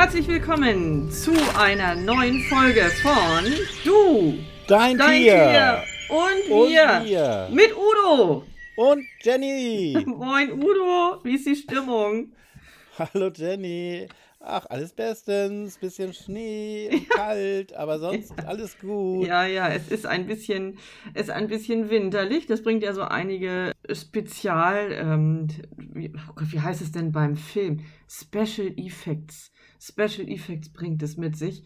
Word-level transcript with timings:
Herzlich 0.00 0.28
willkommen 0.28 1.10
zu 1.10 1.32
einer 1.58 1.96
neuen 1.96 2.40
Folge 2.42 2.82
von 3.02 3.44
Du, 3.84 4.38
Dein, 4.68 4.96
dein 4.96 5.22
Tier. 5.22 5.34
Tier 5.34 5.82
und 6.08 6.52
Und 6.52 6.68
wir 6.68 7.02
wir. 7.04 7.48
mit 7.50 7.72
Udo. 7.76 8.44
Und 8.76 9.04
Jenny. 9.22 9.98
Moin 10.06 10.52
Udo, 10.52 11.18
wie 11.24 11.34
ist 11.34 11.46
die 11.48 11.56
Stimmung? 11.56 12.32
Hallo 12.96 13.32
Jenny. 13.34 14.06
Ach, 14.38 14.66
alles 14.70 14.92
bestens. 14.92 15.78
Bisschen 15.78 16.14
Schnee 16.14 16.90
und 16.92 17.08
kalt, 17.10 17.72
aber 17.72 17.98
sonst 17.98 18.32
alles 18.46 18.78
gut. 18.78 19.26
Ja, 19.26 19.46
ja, 19.46 19.68
es 19.68 19.88
ist 19.88 20.06
ein 20.06 20.28
bisschen, 20.28 20.78
es 21.12 21.22
ist 21.22 21.30
ein 21.30 21.48
bisschen 21.48 21.90
winterlich. 21.90 22.46
Das 22.46 22.62
bringt 22.62 22.84
ja 22.84 22.92
so 22.92 23.02
einige 23.02 23.72
Spezial, 23.92 24.92
ähm, 24.92 25.48
wie, 25.76 26.12
oh 26.14 26.34
Gott, 26.36 26.52
wie 26.52 26.60
heißt 26.60 26.82
es 26.82 26.92
denn 26.92 27.10
beim 27.10 27.34
Film? 27.34 27.80
Special 28.08 28.72
Effects. 28.76 29.50
Special 29.80 30.28
Effects 30.28 30.68
bringt 30.70 31.02
es 31.02 31.16
mit 31.16 31.36
sich. 31.36 31.62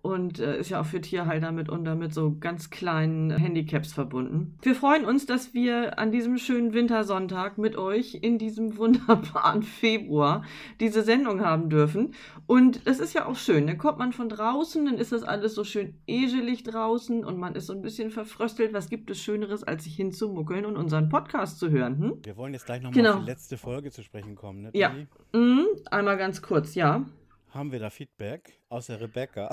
Und 0.00 0.38
äh, 0.38 0.60
ist 0.60 0.70
ja 0.70 0.80
auch 0.80 0.86
für 0.86 1.00
Tierhalter 1.00 1.50
mitunter 1.50 1.96
mit 1.96 2.14
so 2.14 2.36
ganz 2.38 2.70
kleinen 2.70 3.32
Handicaps 3.32 3.92
verbunden. 3.92 4.56
Wir 4.62 4.76
freuen 4.76 5.04
uns, 5.04 5.26
dass 5.26 5.54
wir 5.54 5.98
an 5.98 6.12
diesem 6.12 6.38
schönen 6.38 6.72
Wintersonntag 6.72 7.58
mit 7.58 7.76
euch 7.76 8.14
in 8.22 8.38
diesem 8.38 8.76
wunderbaren 8.76 9.64
Februar 9.64 10.44
diese 10.78 11.02
Sendung 11.02 11.44
haben 11.44 11.68
dürfen. 11.68 12.14
Und 12.46 12.86
das 12.86 13.00
ist 13.00 13.12
ja 13.12 13.26
auch 13.26 13.34
schön. 13.34 13.66
Dann 13.66 13.76
kommt 13.76 13.98
man 13.98 14.12
von 14.12 14.28
draußen, 14.28 14.84
dann 14.86 14.98
ist 14.98 15.10
das 15.10 15.24
alles 15.24 15.56
so 15.56 15.64
schön 15.64 15.94
egelig 16.06 16.62
draußen 16.62 17.24
und 17.24 17.36
man 17.36 17.56
ist 17.56 17.66
so 17.66 17.72
ein 17.72 17.82
bisschen 17.82 18.12
verfröstelt. 18.12 18.72
Was 18.72 18.88
gibt 18.90 19.10
es 19.10 19.20
Schöneres, 19.20 19.64
als 19.64 19.82
sich 19.82 19.96
hinzumuckeln 19.96 20.64
und 20.64 20.76
unseren 20.76 21.08
Podcast 21.08 21.58
zu 21.58 21.70
hören? 21.70 21.98
Hm? 21.98 22.12
Wir 22.22 22.36
wollen 22.36 22.52
jetzt 22.52 22.66
gleich 22.66 22.82
nochmal 22.82 22.94
Genau. 23.02 23.14
auf 23.14 23.20
die 23.24 23.30
letzte 23.30 23.56
Folge 23.58 23.90
zu 23.90 24.04
sprechen 24.04 24.36
kommen, 24.36 24.62
ne? 24.62 24.70
Ja. 24.74 24.92
Mhm, 25.32 25.66
einmal 25.90 26.16
ganz 26.16 26.40
kurz, 26.40 26.76
ja. 26.76 27.04
Haben 27.50 27.72
wir 27.72 27.78
da 27.78 27.88
Feedback 27.88 28.60
aus 28.68 28.86
der 28.86 29.00
Rebecca? 29.00 29.48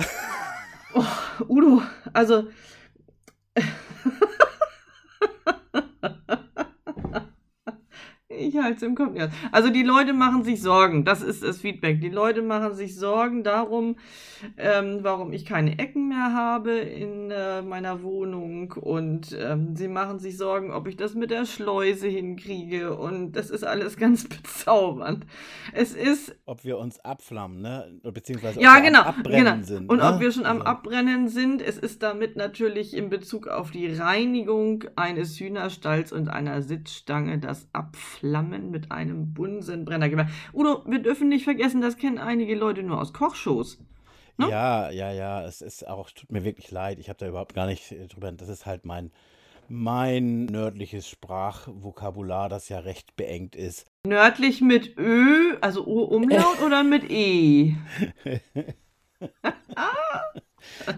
Udo, 1.48 1.82
also. 2.14 2.50
Ich 8.38 8.58
halte 8.58 8.78
es 8.78 8.84
im 8.84 8.96
Kopf. 8.96 9.16
Ja. 9.16 9.30
Also 9.52 9.70
die 9.70 9.84
Leute 9.84 10.14
machen 10.14 10.44
sich 10.44 10.62
Sorgen, 10.62 11.06
das 11.06 11.22
ist 11.22 11.44
das 11.44 11.62
Feedback. 11.62 12.02
Die 12.02 12.10
Leute 12.10 12.42
machen 12.42 12.74
sich 12.74 12.96
Sorgen 12.96 13.44
darum, 13.44 13.96
ähm, 14.58 15.00
warum 15.02 15.34
ich 15.34 15.46
keine 15.46 15.80
Ecken 15.80 16.10
mehr 16.10 16.34
habe 16.34 16.72
in 16.72 17.32
äh, 17.32 17.62
meiner 17.62 18.04
Wohnung 18.04 18.74
und 18.74 19.38
ähm, 19.40 19.76
sie 19.76 19.88
machen 19.88 20.20
sich 20.20 20.38
Sorgen, 20.38 20.72
ob 20.72 20.88
ich 20.88 20.98
das 20.98 21.16
mit 21.16 21.32
der 21.32 21.46
Schleuse 21.46 22.08
hinkriege 22.08 22.98
und 22.98 23.34
das 23.34 23.50
ist 23.50 23.64
alles 23.64 23.98
ganz 24.06 24.28
bezaubernd. 24.28 25.26
Es 25.74 25.94
ist 25.94 26.36
Ob 26.46 26.64
wir 26.64 26.78
uns 26.78 27.00
abflammen, 27.00 27.62
ne? 27.62 28.00
Beziehungsweise 28.04 28.60
ja, 28.62 28.72
ob 28.72 28.76
wir 28.78 28.84
genau, 28.84 29.02
am 29.02 29.08
Abbrennen 29.08 29.54
genau. 29.54 29.66
sind. 29.66 29.90
Und 29.90 29.98
ne? 29.98 30.04
ob 30.06 30.20
wir 30.20 30.32
schon 30.32 30.46
am 30.46 30.58
Also, 30.58 30.70
Abbrennen 30.70 31.28
sind, 31.28 31.62
es 31.62 31.78
ist 31.78 32.04
damit 32.04 32.36
natürlich 32.36 32.96
in 32.96 33.10
Bezug 33.10 33.48
auf 33.48 33.72
die 33.72 33.88
Reinigung 33.88 34.84
eines 34.96 35.40
Hühnerstalls 35.40 36.12
und 36.12 36.30
einer 36.30 36.62
Sitzstange 36.62 37.40
das 37.40 37.68
Abflammen 37.74 38.25
mit 38.72 38.92
einem 38.92 39.34
Bunsenbrenner 39.34 40.10
gemacht. 40.10 40.30
Udo, 40.54 40.84
wir 40.86 41.00
dürfen 41.00 41.30
nicht 41.30 41.44
vergessen, 41.44 41.82
das 41.82 41.98
kennen 41.98 42.18
einige 42.18 42.56
Leute 42.56 42.84
nur 42.84 43.00
aus 43.00 43.14
Kochshows. 43.14 43.80
ne? 44.38 44.50
Ja, 44.50 44.90
ja, 44.90 45.12
ja. 45.12 45.44
Es 45.44 45.62
ist 45.62 45.88
auch, 45.88 46.10
tut 46.12 46.32
mir 46.32 46.44
wirklich 46.44 46.72
leid. 46.72 47.00
Ich 47.00 47.10
habe 47.10 47.20
da 47.20 47.28
überhaupt 47.28 47.54
gar 47.54 47.68
nicht 47.68 47.92
äh, 47.92 48.08
drüber. 48.08 48.32
Das 48.32 48.50
ist 48.50 48.66
halt 48.66 48.86
mein, 48.86 49.12
mein 49.70 50.46
nördliches 50.46 51.08
Sprachvokabular, 51.08 52.50
das 52.50 52.70
ja 52.70 52.80
recht 52.80 53.16
beengt 53.16 53.56
ist. 53.56 53.86
Nördlich 54.06 54.62
mit 54.62 54.98
Ö, 54.98 55.56
also 55.62 55.86
O-Umlaut 55.86 56.62
oder 56.66 56.84
mit 56.84 57.10
E? 57.10 57.76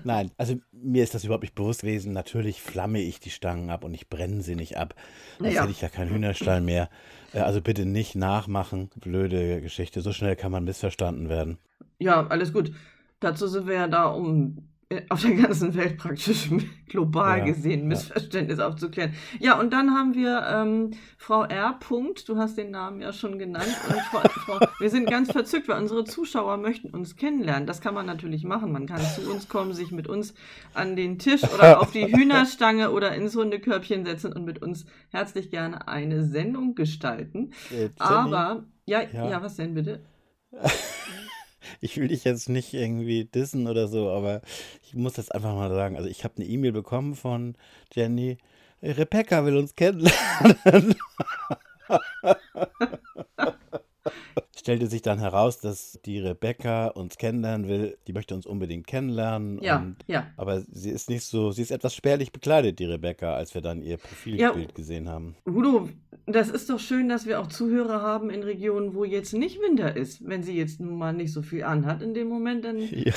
Nein, 0.04 0.32
also 0.38 0.56
mir 0.72 1.04
ist 1.04 1.14
das 1.14 1.24
überhaupt 1.24 1.44
nicht 1.44 1.56
bewusst 1.56 1.82
gewesen. 1.82 2.14
Natürlich 2.14 2.62
flamme 2.62 3.00
ich 3.02 3.20
die 3.20 3.30
Stangen 3.30 3.70
ab 3.70 3.84
und 3.84 3.94
ich 3.94 4.10
brenne 4.10 4.42
sie 4.42 4.56
nicht 4.56 4.78
ab. 4.78 4.96
Sonst 5.40 5.54
Ja. 5.54 5.62
hätte 5.62 5.72
ich 5.72 5.82
ja 5.82 5.90
keinen 5.90 6.10
Hühnerstall 6.12 6.62
mehr. 6.62 6.90
Äh, 7.34 7.40
Also 7.40 7.62
bitte 7.62 7.86
nicht 7.86 8.16
nachmachen. 8.16 8.90
Blöde 8.96 9.62
Geschichte. 9.62 10.02
So 10.02 10.12
schnell 10.14 10.36
kann 10.36 10.52
man 10.52 10.64
missverstanden 10.64 11.30
werden. 11.30 11.58
Ja, 12.00 12.28
alles 12.28 12.54
gut. 12.54 12.72
Dazu 13.20 13.48
sind 13.48 13.68
wir 13.68 13.74
ja 13.76 13.88
da, 13.88 14.06
um 14.08 14.68
auf 15.10 15.22
der 15.22 15.34
ganzen 15.36 15.76
Welt 15.76 15.98
praktisch 15.98 16.50
global 16.88 17.40
Ja, 17.40 17.46
gesehen 17.46 17.82
ja. 17.82 17.86
Missverständnisse 17.88 18.66
aufzuklären. 18.66 19.14
Ja, 19.40 19.60
und 19.60 19.74
dann 19.74 19.92
haben 19.92 20.14
wir 20.14 20.46
ähm, 20.50 20.92
Frau 21.18 21.44
R. 21.44 21.74
Punkt, 21.80 22.30
du 22.30 22.38
hast 22.38 22.58
den 22.58 22.72
Namen 22.72 23.02
ja 23.02 23.12
schon 23.12 23.38
genannt. 23.38 23.68
Und 23.90 24.00
Frau, 24.04 24.20
Frau, 24.30 24.60
wir 24.80 24.90
sind 24.90 25.10
ganz 25.10 25.30
verzückt, 25.32 25.68
weil 25.68 25.82
unsere 25.82 26.06
Zuschauer 26.06 26.56
möchten 26.56 26.90
uns 26.92 27.18
kennenlernen. 27.18 27.68
Das 27.68 27.82
kann 27.82 27.94
man 27.94 28.06
natürlich 28.06 28.46
machen. 28.46 28.72
Man 28.72 28.88
kann 28.88 29.02
zu 29.02 29.30
uns 29.30 29.50
kommen, 29.50 29.74
sich 29.74 29.92
mit 29.92 30.08
uns 30.08 30.34
an 30.74 30.96
den 30.96 31.20
Tisch 31.20 31.44
oder 31.44 31.82
auf 31.82 31.92
die 31.92 32.06
Hühnerstange 32.08 32.92
oder 32.92 33.14
ins 33.14 33.36
Hundekörbchen 33.36 34.06
setzen 34.06 34.32
und 34.32 34.46
mit 34.46 34.62
uns 34.62 34.86
herzlich 35.10 35.52
gerne 35.52 35.90
eine 35.90 36.24
Sendung 36.24 36.76
gestalten. 36.76 37.52
Äh, 37.72 37.90
Aber, 37.98 38.64
ja, 38.86 39.02
ja, 39.02 39.30
Ja. 39.32 39.42
was 39.44 39.58
denn 39.58 39.74
bitte? 39.74 40.00
Ich 41.82 41.98
will 41.98 42.08
dich 42.08 42.24
jetzt 42.24 42.50
nicht 42.50 42.74
irgendwie 42.74 43.26
dissen 43.26 43.68
oder 43.68 43.88
so, 43.88 44.10
aber 44.10 44.42
ich 44.84 44.94
muss 44.96 45.14
das 45.14 45.32
einfach 45.32 45.54
mal 45.54 45.70
sagen. 45.70 45.96
Also 45.98 46.10
ich 46.10 46.24
habe 46.24 46.36
eine 46.38 46.46
E-Mail 46.46 46.72
bekommen 46.72 47.16
von 47.16 47.56
Jenny. 47.94 48.38
Rebecca 48.82 49.46
will 49.46 49.58
uns 49.58 49.76
kennenlernen. 49.76 50.96
Stellte 54.58 54.88
sich 54.88 55.02
dann 55.02 55.20
heraus, 55.20 55.60
dass 55.60 56.00
die 56.06 56.20
Rebecca 56.20 56.88
uns 56.88 57.18
kennenlernen 57.18 57.68
will. 57.68 57.98
Die 58.08 58.14
möchte 58.14 58.36
uns 58.36 58.46
unbedingt 58.46 58.88
kennenlernen. 58.88 59.62
Ja, 59.62 59.78
Und, 59.80 59.98
ja. 60.08 60.28
aber 60.38 60.62
sie 60.72 60.90
ist 60.90 61.10
nicht 61.10 61.24
so, 61.24 61.52
sie 61.52 61.62
ist 61.62 61.72
etwas 61.72 61.96
spärlich 61.96 62.32
bekleidet, 62.32 62.80
die 62.80 62.86
Rebecca, 62.86 63.34
als 63.36 63.54
wir 63.54 63.62
dann 63.62 63.82
ihr 63.82 63.98
Profilbild 63.98 64.40
Ja. 64.70 64.74
gesehen 64.76 65.10
haben. 65.10 65.36
Udo, 65.46 65.90
das 66.26 66.50
ist 66.50 66.70
doch 66.70 66.80
schön, 66.80 67.08
dass 67.10 67.26
wir 67.26 67.40
auch 67.40 67.48
Zuhörer 67.48 68.02
haben 68.02 68.30
in 68.30 68.44
Regionen, 68.44 68.94
wo 68.96 69.04
jetzt 69.06 69.34
nicht 69.34 69.60
Winter 69.62 69.96
ist. 69.96 70.28
Wenn 70.28 70.44
sie 70.44 70.58
jetzt 70.58 70.80
nun 70.80 70.98
mal 70.98 71.14
nicht 71.14 71.32
so 71.34 71.42
viel 71.42 71.64
anhat 71.64 72.02
in 72.02 72.14
dem 72.14 72.28
Moment, 72.28 72.66
dann 72.66 72.78
Ja. 72.92 73.14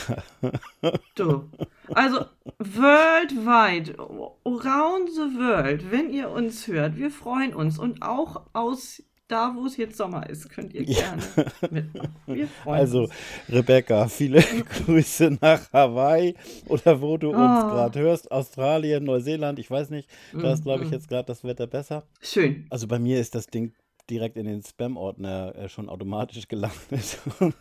du. 1.17 1.45
Also 1.93 2.27
worldwide, 2.59 3.99
around 3.99 5.09
the 5.11 5.37
world, 5.39 5.91
wenn 5.91 6.11
ihr 6.11 6.31
uns 6.31 6.67
hört, 6.69 6.97
wir 6.97 7.11
freuen 7.11 7.55
uns. 7.55 7.79
Und 7.79 8.03
auch 8.03 8.43
aus 8.53 9.03
da, 9.31 9.53
wo 9.55 9.67
es 9.67 9.77
jetzt 9.77 9.97
Sommer 9.97 10.29
ist, 10.29 10.49
könnt 10.51 10.75
ihr 10.75 10.83
Ja. 10.83 11.01
gerne 11.01 11.23
mitmachen. 11.71 12.15
Wir 12.27 12.47
freuen 12.49 12.81
Also, 12.81 13.03
uns. 13.05 13.13
Rebecca, 13.49 14.09
viele 14.09 14.41
Grüße 14.87 15.39
nach 15.41 15.73
Hawaii 15.73 16.35
oder 16.67 17.01
wo 17.01 17.17
du 17.17 17.29
uns 17.31 17.37
Oh. 17.65 17.69
gerade 17.69 18.01
hörst. 18.01 18.31
Australien, 18.31 19.05
Neuseeland, 19.05 19.59
ich 19.59 19.71
weiß 19.71 19.91
nicht. 19.91 20.09
Da 20.33 20.53
ist, 20.53 20.65
glaube 20.65 20.85
ich, 20.85 20.91
mm. 20.91 20.95
jetzt 20.95 21.09
gerade 21.09 21.27
das 21.27 21.45
Wetter 21.45 21.67
besser. 21.67 22.05
Schön. 22.21 22.67
Also 22.71 22.87
bei 22.87 22.99
mir 22.99 23.21
ist 23.21 23.35
das 23.35 23.47
Ding 23.47 23.73
direkt 24.09 24.37
in 24.37 24.47
den 24.47 24.63
Spam-Ordner 24.63 25.55
äh, 25.55 25.69
schon 25.69 25.89
automatisch 25.89 26.49
gelandet. 26.49 27.19
Und, 27.39 27.55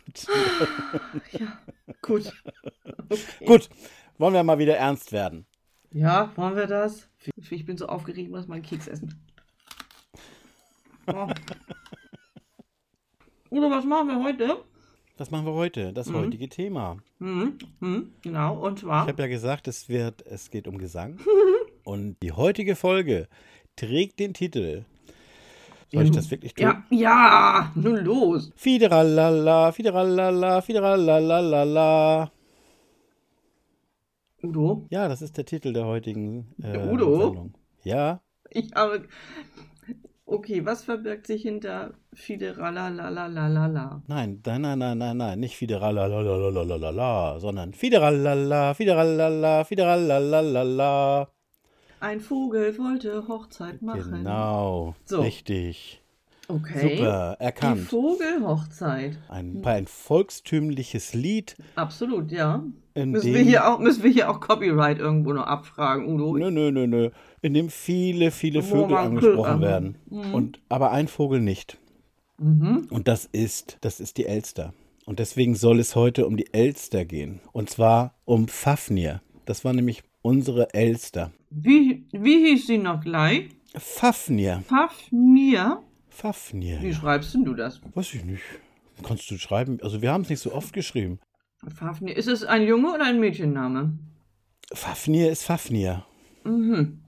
Ja, 1.32 1.58
gut. 2.02 2.32
Okay. 3.08 3.44
gut, 3.46 3.68
wollen 4.18 4.34
wir 4.34 4.42
mal 4.42 4.58
wieder 4.58 4.76
ernst 4.76 5.12
werden. 5.12 5.46
Ja, 5.92 6.30
wollen 6.36 6.56
wir 6.56 6.66
das? 6.66 7.08
Ich 7.50 7.64
bin 7.64 7.76
so 7.76 7.86
aufgeregt, 7.86 8.30
muss 8.30 8.46
mal 8.46 8.54
einen 8.54 8.62
Keks 8.64 8.86
essen. 8.86 9.14
Oh. 11.06 11.28
Udo, 13.50 13.70
was 13.70 13.84
machen 13.84 14.08
wir 14.08 14.22
heute? 14.22 14.56
Was 15.18 15.30
machen 15.30 15.46
wir 15.46 15.52
heute? 15.54 15.92
Das 15.92 16.08
Mhm. 16.08 16.14
heutige 16.16 16.48
Thema. 16.48 16.96
Hm, 17.18 17.58
hm, 17.80 18.12
genau, 18.22 18.56
und 18.58 18.74
Ich 18.78 18.84
zwar. 18.84 19.06
habe 19.06 19.22
ja 19.22 19.28
gesagt, 19.28 19.68
es 19.68 19.88
wird, 19.88 20.22
es 20.26 20.50
geht 20.50 20.66
um 20.68 20.78
Gesang. 20.78 21.18
Und 21.84 22.16
die 22.22 22.32
heutige 22.32 22.76
Folge 22.76 23.26
trägt 23.74 24.20
den 24.20 24.34
Titel. 24.34 24.84
Soll 25.92 26.04
ich 26.04 26.10
das 26.12 26.30
wirklich 26.30 26.54
tun? 26.54 26.66
Ja, 26.66 26.84
ja, 26.90 27.72
nun 27.74 27.96
los. 28.04 28.52
Fideralala, 28.54 29.72
fideralala, 29.72 30.60
fideralala. 30.60 32.30
Udo, 34.42 34.86
Ja, 34.90 35.08
das 35.08 35.20
ist 35.22 35.36
der 35.36 35.44
Titel 35.46 35.72
der 35.72 35.84
heutigen 35.86 36.54
äh, 36.62 36.78
Udo? 36.86 37.18
Sendung. 37.26 37.54
Ja, 37.82 38.20
ich 38.50 38.70
habe. 38.74 39.06
Okay, 40.40 40.64
was 40.64 40.84
verbirgt 40.84 41.26
sich 41.26 41.42
hinter 41.42 41.92
Fideralalalala? 42.14 44.02
nein, 44.06 44.40
nein, 44.46 44.62
nein, 44.62 44.78
nein, 44.78 44.96
nein, 44.96 45.16
nein, 45.18 45.38
nicht 45.38 45.54
fideralala, 45.54 47.38
sondern 47.38 47.74
fideralala, 47.74 48.72
fideralala, 48.72 49.64
fideralala. 49.64 51.28
Ein 52.00 52.20
Vogel 52.20 52.78
wollte 52.78 53.28
Hochzeit 53.28 53.82
machen. 53.82 54.24
Genau, 54.24 54.94
So. 55.04 55.20
richtig. 55.20 56.00
Okay. 56.48 56.96
Super, 56.96 57.36
Die 57.38 57.44
erkannt. 57.44 57.80
Vogelhochzeit. 57.90 59.18
Ein, 59.28 59.62
ein 59.62 59.86
volkstümliches 59.86 61.12
Lied, 61.12 61.54
Absolut, 61.74 62.32
ja. 62.32 62.64
In 62.94 63.10
Müssen 63.10 63.26
dem, 63.26 63.34
wir, 63.34 63.42
hier 63.42 63.68
auch, 63.68 63.78
müssen 63.78 64.02
wir 64.02 64.10
hier 64.10 64.30
auch 64.30 64.40
Copyright 64.40 64.98
irgendwo 64.98 65.32
noch 65.32 65.46
abfragen, 65.46 66.06
Udo? 66.08 66.36
nö, 66.36 66.50
nö, 66.50 66.70
nö, 66.70 66.86
nö, 66.86 67.10
in 67.42 67.54
dem 67.54 67.68
viele, 67.70 68.30
viele 68.30 68.62
Vögel 68.62 68.96
angesprochen 68.96 69.54
Vögel- 69.54 69.60
werden. 69.60 69.94
Mhm. 70.10 70.34
Und, 70.34 70.60
aber 70.68 70.90
ein 70.90 71.08
Vogel 71.08 71.40
nicht. 71.40 71.78
Mhm. 72.38 72.88
Und 72.90 73.06
das 73.08 73.26
ist, 73.26 73.78
das 73.82 74.00
ist 74.00 74.16
die 74.18 74.26
Elster. 74.26 74.72
Und 75.06 75.18
deswegen 75.18 75.54
soll 75.54 75.80
es 75.80 75.96
heute 75.96 76.26
um 76.26 76.36
die 76.36 76.52
Elster 76.52 77.04
gehen. 77.04 77.40
Und 77.52 77.68
zwar 77.70 78.14
um 78.24 78.48
Fafnir. 78.48 79.22
Das 79.44 79.64
war 79.64 79.72
nämlich 79.72 80.02
unsere 80.22 80.72
Elster. 80.74 81.32
Wie, 81.50 82.04
wie 82.12 82.46
hieß 82.46 82.66
sie 82.66 82.78
noch 82.78 83.00
gleich? 83.00 83.48
Fafnir. 83.74 84.62
Fafnir? 84.68 85.82
Fafnir. 86.08 86.80
Wie 86.82 86.92
schreibst 86.94 87.34
denn 87.34 87.44
du 87.44 87.54
das? 87.54 87.80
Weiß 87.94 88.14
ich 88.14 88.24
nicht. 88.24 88.42
Kannst 89.02 89.30
du 89.30 89.38
schreiben? 89.38 89.78
Also 89.82 90.02
wir 90.02 90.12
haben 90.12 90.22
es 90.22 90.28
nicht 90.30 90.40
so 90.40 90.52
oft 90.52 90.72
geschrieben. 90.72 91.18
Fafnir. 91.74 92.16
Ist 92.16 92.28
es 92.28 92.44
ein 92.44 92.62
Junge 92.66 92.92
oder 92.94 93.04
ein 93.04 93.20
Mädchenname? 93.20 93.92
Fafnir 94.72 95.30
ist 95.30 95.42
Fafnir. 95.44 96.04
Mhm. 96.44 97.00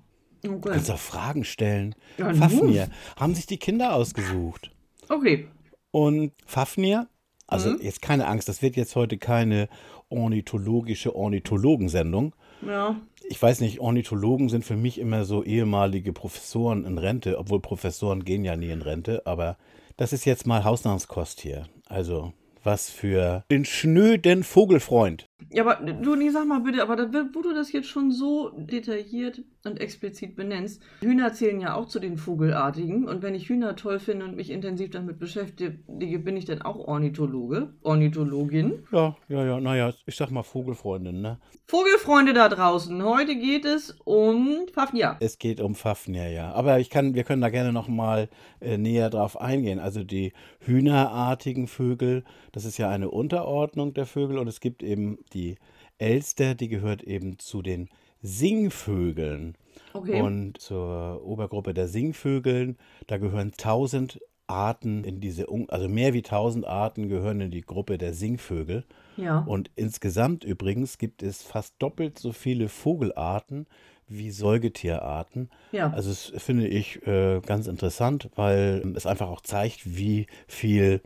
Okay. 0.45 0.71
Kannst 0.73 0.91
auch 0.91 0.99
Fragen 0.99 1.45
stellen. 1.45 1.95
Ja. 2.19 2.33
Fafnir. 2.35 2.89
Haben 3.17 3.35
sich 3.35 3.47
die 3.47 3.59
Kinder 3.59 3.95
ausgesucht. 3.95 4.71
Okay. 5.09 5.47
Und 5.93 6.33
Fafnir, 6.47 7.07
also 7.47 7.71
Mhm. 7.71 7.79
jetzt 7.81 8.03
keine 8.03 8.27
Angst, 8.27 8.49
das 8.49 8.61
wird 8.63 8.77
jetzt 8.77 8.97
heute 8.97 9.19
keine 9.19 9.69
ornithologische 10.09 11.15
Ornithologensendung. 11.15 12.35
Ja. 12.67 12.97
Ich 13.29 13.41
weiß 13.41 13.61
nicht, 13.61 13.79
Ornithologen 13.81 14.49
sind 14.49 14.65
für 14.65 14.77
mich 14.77 14.99
immer 14.99 15.25
so 15.25 15.45
ehemalige 15.45 16.13
Professoren 16.13 16.85
in 16.85 16.99
Rente, 16.99 17.39
obwohl 17.39 17.61
Professoren 17.61 18.25
gehen 18.25 18.45
ja 18.45 18.57
nie 18.57 18.71
in 18.71 18.83
Rente, 18.83 19.27
aber 19.27 19.57
das 19.97 20.13
ist 20.13 20.25
jetzt 20.25 20.47
mal 20.47 20.65
Hausnahmskost 20.65 21.41
hier. 21.41 21.67
Also 21.87 22.33
was 22.65 22.91
für 22.91 23.45
den 23.51 23.65
schnöden 23.65 24.45
Vogelfreund. 24.45 25.29
Ja, 25.51 25.65
aber 25.65 25.85
du, 25.85 26.15
nee, 26.17 26.31
sag 26.31 26.47
mal 26.47 26.61
bitte, 26.61 26.83
aber 26.83 26.97
da, 26.97 27.25
wo 27.33 27.43
du 27.43 27.55
das 27.55 27.73
jetzt 27.73 27.89
schon 27.89 28.11
so 28.11 28.51
detailliert 28.57 29.43
und 29.65 29.81
explizit 29.81 30.37
benennst, 30.37 30.83
Hühner 31.01 31.33
zählen 31.33 31.61
ja 31.61 31.75
auch 31.75 31.87
zu 31.87 32.01
den 32.01 32.17
Vogelartigen 32.17 33.09
und 33.09 33.23
wenn 33.23 33.35
ich 33.35 33.49
Hühner 33.49 33.77
toll 33.77 33.99
finde 33.99 34.25
und 34.25 34.37
mich 34.37 34.51
intensiv 34.51 34.91
damit 34.91 35.19
beschäftige, 35.19 35.71
bin 36.19 36.37
ich 36.37 36.45
dann 36.45 36.63
auch 36.63 36.77
Ornithologe, 36.77 37.73
Ornithologin. 37.83 38.85
Ja, 38.93 39.17
ja, 39.29 39.45
ja, 39.45 39.61
naja, 39.61 39.93
ich 40.07 40.17
sag 40.17 40.31
mal 40.31 40.43
Vogelfreundin, 40.43 41.21
ne? 41.21 41.39
Vogelfreunde 41.67 42.35
da 42.35 42.49
draußen, 42.49 43.03
heute 43.03 43.37
geht 43.37 43.65
es 43.65 43.97
um 44.05 44.67
Fafnir. 44.75 45.17
Es 45.21 45.39
geht 45.39 45.61
um 45.61 45.75
Fafnir, 45.75 46.29
ja. 46.29 46.53
Aber 46.53 46.81
ich 46.81 46.91
kann, 46.91 47.15
wir 47.15 47.25
können 47.25 47.41
da 47.41 47.49
gerne 47.49 47.73
noch 47.73 47.89
mal 47.89 48.29
äh, 48.61 48.77
näher 48.77 49.11
drauf 49.11 49.41
eingehen. 49.41 49.79
Also 49.79 50.05
die 50.05 50.33
hühnerartigen 50.61 51.67
Vögel, 51.69 52.25
das 52.53 52.65
ist 52.65 52.79
ja 52.79 52.91
eine 52.91 53.11
Unterordnung 53.11 53.95
der 53.95 54.07
Vögel 54.07 54.39
und 54.39 54.49
es 54.49 54.61
gibt 54.61 54.83
eben 54.83 55.19
die 55.35 55.57
Elster, 55.99 56.55
die 56.55 56.69
gehört 56.69 57.03
eben 57.03 57.39
zu 57.39 57.63
den 57.63 57.89
Singvögeln. 58.23 59.57
Okay. 59.93 60.21
Und 60.21 60.59
zur 60.59 61.23
Obergruppe 61.25 61.75
der 61.75 61.89
Singvögeln, 61.89 62.79
da 63.07 63.19
gehören 63.19 63.53
tausend 63.57 64.21
Arten 64.47 65.05
in 65.05 65.21
diese, 65.21 65.47
also 65.69 65.89
mehr 65.89 66.13
wie 66.13 66.23
tausend 66.23 66.67
Arten 66.67 67.09
gehören 67.09 67.41
in 67.41 67.51
die 67.51 67.63
Gruppe 67.63 67.99
der 67.99 68.15
Singvögel. 68.15 68.85
ja. 69.17 69.41
Und 69.41 69.71
insgesamt 69.77 70.45
übrigens 70.45 70.99
gibt 70.99 71.23
es 71.23 71.43
fast 71.43 71.75
doppelt 71.79 72.19
so 72.19 72.33
viele 72.33 72.69
Vogelarten 72.69 73.67
wie 74.09 74.31
Säugetierarten. 74.31 75.49
Ja. 75.71 75.91
Also 75.91 76.11
das 76.11 76.43
finde 76.43 76.69
ich 76.69 77.07
äh, 77.07 77.41
ganz 77.41 77.67
interessant, 77.67 78.29
weil 78.35 78.83
es 78.95 79.07
einfach 79.07 79.29
auch 79.29 79.41
zeigt, 79.41 79.97
wie 79.97 80.27
viel 80.47 81.01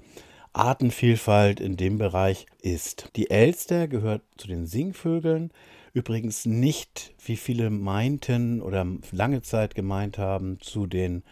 Artenvielfalt 0.56 1.60
in 1.60 1.76
dem 1.76 1.98
Bereich 1.98 2.46
ist. 2.62 3.10
Die 3.16 3.30
Elster 3.30 3.88
gehört 3.88 4.22
zu 4.36 4.48
den 4.48 4.66
Singvögeln. 4.66 5.52
Übrigens 5.92 6.46
nicht, 6.46 7.14
wie 7.24 7.36
viele 7.36 7.70
meinten 7.70 8.60
oder 8.62 8.86
lange 9.12 9.42
Zeit 9.42 9.74
gemeint 9.74 10.18
haben, 10.18 10.58
zu 10.60 10.86
den 10.86 11.22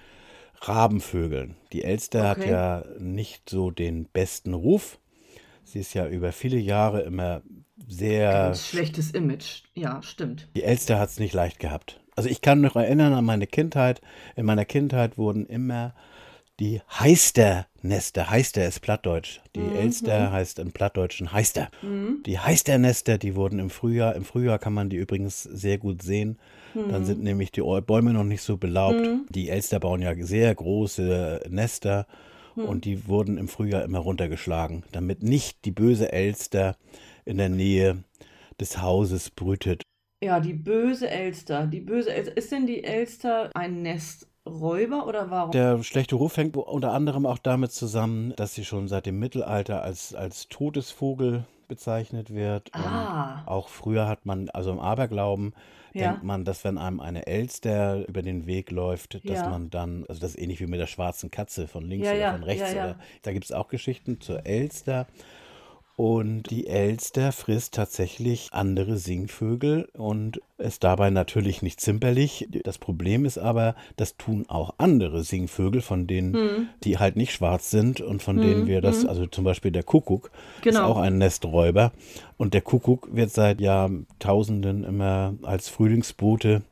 Rabenvögeln. 0.60 1.56
Die 1.72 1.84
Elster 1.84 2.28
hat 2.28 2.38
Okay. 2.38 2.50
ja 2.50 2.84
nicht 2.98 3.50
so 3.50 3.70
den 3.70 4.06
besten 4.06 4.54
Ruf. 4.54 4.98
Sie 5.64 5.80
ist 5.80 5.94
ja 5.94 6.06
über 6.06 6.32
viele 6.32 6.58
Jahre 6.58 7.02
immer 7.02 7.42
sehr. 7.86 8.30
Ganz 8.30 8.66
schlechtes 8.68 9.10
Image. 9.10 9.62
Ja, 9.74 10.02
stimmt. 10.02 10.48
Die 10.54 10.62
Elster 10.62 10.98
hat 10.98 11.08
es 11.10 11.18
nicht 11.18 11.34
leicht 11.34 11.58
gehabt. 11.58 12.00
Also 12.16 12.28
ich 12.28 12.40
kann 12.40 12.60
mich 12.60 12.74
erinnern 12.74 13.12
an 13.12 13.24
meine 13.24 13.46
Kindheit. 13.46 14.00
In 14.36 14.46
meiner 14.46 14.64
Kindheit 14.64 15.18
wurden 15.18 15.46
immer 15.46 15.94
die 16.60 16.80
Heisternester, 16.88 18.30
Heister 18.30 18.66
ist 18.66 18.80
Plattdeutsch. 18.80 19.40
Die 19.56 19.76
Elster 19.76 20.30
heißt 20.30 20.58
im 20.60 20.72
Plattdeutschen 20.72 21.32
Heister. 21.32 21.68
Die 22.26 22.38
Heisternester, 22.38 23.18
die 23.18 23.34
wurden 23.34 23.58
im 23.58 23.70
Frühjahr, 23.70 24.14
im 24.14 24.24
Frühjahr 24.24 24.58
kann 24.58 24.72
man 24.72 24.88
die 24.88 24.96
übrigens 24.96 25.42
sehr 25.42 25.78
gut 25.78 26.02
sehen. 26.02 26.38
Dann 26.74 27.04
sind 27.04 27.22
nämlich 27.22 27.50
die 27.50 27.60
Bäume 27.60 28.12
noch 28.12 28.24
nicht 28.24 28.42
so 28.42 28.56
belaubt. 28.56 29.06
Die 29.30 29.48
Elster 29.48 29.80
bauen 29.80 30.02
ja 30.02 30.14
sehr 30.14 30.54
große 30.54 31.46
Nester 31.48 32.06
und 32.54 32.84
die 32.84 33.08
wurden 33.08 33.36
im 33.36 33.48
Frühjahr 33.48 33.82
immer 33.82 33.98
runtergeschlagen, 33.98 34.84
damit 34.92 35.22
nicht 35.22 35.64
die 35.64 35.72
böse 35.72 36.12
Elster 36.12 36.76
in 37.24 37.38
der 37.38 37.48
Nähe 37.48 38.04
des 38.60 38.80
Hauses 38.80 39.30
brütet. 39.30 39.82
Ja, 40.22 40.38
die 40.40 40.54
böse 40.54 41.10
Elster. 41.10 41.66
Die 41.66 41.80
böse 41.80 42.14
Elster. 42.14 42.36
Ist 42.36 42.52
denn 42.52 42.66
die 42.66 42.84
Elster 42.84 43.50
ein 43.54 43.82
Nesträuber 44.46 45.06
oder 45.06 45.30
warum? 45.30 45.50
Der 45.52 45.82
schlechte 45.82 46.16
Ruf 46.16 46.36
hängt 46.36 46.56
unter 46.56 46.92
anderem 46.92 47.26
auch 47.26 47.38
damit 47.38 47.72
zusammen, 47.72 48.34
dass 48.36 48.54
sie 48.54 48.64
schon 48.64 48.88
seit 48.88 49.06
dem 49.06 49.18
Mittelalter 49.18 49.82
als, 49.82 50.14
als 50.14 50.48
Todesvogel 50.48 51.44
bezeichnet 51.68 52.32
wird. 52.34 52.70
Ah. 52.74 53.40
Und 53.40 53.48
auch 53.48 53.68
früher 53.68 54.06
hat 54.06 54.26
man, 54.26 54.50
also 54.50 54.70
im 54.70 54.80
Aberglauben, 54.80 55.54
Ja. 55.94 56.08
denkt 56.08 56.24
man, 56.24 56.44
dass 56.44 56.64
wenn 56.64 56.76
einem 56.76 57.00
eine 57.00 57.26
Elster 57.26 58.06
über 58.06 58.20
den 58.22 58.46
Weg 58.46 58.70
läuft, 58.70 59.14
dass 59.28 59.38
Ja. 59.40 59.48
man 59.48 59.70
dann, 59.70 60.04
also 60.08 60.20
das 60.20 60.30
ist 60.34 60.40
ähnlich 60.40 60.60
wie 60.60 60.66
mit 60.66 60.80
der 60.80 60.86
schwarzen 60.88 61.30
Katze 61.30 61.66
von 61.66 61.84
links 61.84 62.06
Ja, 62.06 62.14
oder 62.14 62.32
von 62.32 62.42
rechts. 62.42 62.72
Oder, 62.72 62.96
da 63.22 63.32
gibt 63.32 63.44
es 63.46 63.52
auch 63.52 63.68
Geschichten 63.68 64.20
zur 64.20 64.44
Elster. 64.44 65.06
Und 65.96 66.50
die 66.50 66.66
Elster 66.66 67.30
frisst 67.30 67.74
tatsächlich 67.74 68.48
andere 68.50 68.96
Singvögel 68.96 69.88
und 69.92 70.40
ist 70.58 70.82
dabei 70.82 71.10
natürlich 71.10 71.62
nicht 71.62 71.80
zimperlich. 71.80 72.48
Das 72.64 72.78
Problem 72.78 73.24
ist 73.24 73.38
aber, 73.38 73.76
das 73.96 74.16
tun 74.16 74.44
auch 74.48 74.74
andere 74.78 75.22
Singvögel, 75.22 75.82
von 75.82 76.08
denen, 76.08 76.34
Hm. 76.34 76.68
die 76.82 76.98
halt 76.98 77.14
nicht 77.14 77.32
schwarz 77.32 77.70
sind 77.70 78.00
und 78.00 78.22
von 78.24 78.38
denen 78.40 78.66
wir 78.66 78.80
das, 78.80 79.04
also 79.06 79.26
zum 79.26 79.44
Beispiel 79.44 79.70
der 79.70 79.84
Kuckuck, 79.84 80.32
ist 80.56 80.62
Genau. 80.64 80.84
auch 80.88 80.96
ein 80.96 81.18
Nesträuber. 81.18 81.92
Und 82.38 82.54
der 82.54 82.62
Kuckuck 82.62 83.14
wird 83.14 83.30
seit 83.30 83.60
Jahrtausenden 83.60 84.82
immer 84.82 85.34
als 85.42 85.68
Frühlingsbote 85.68 86.62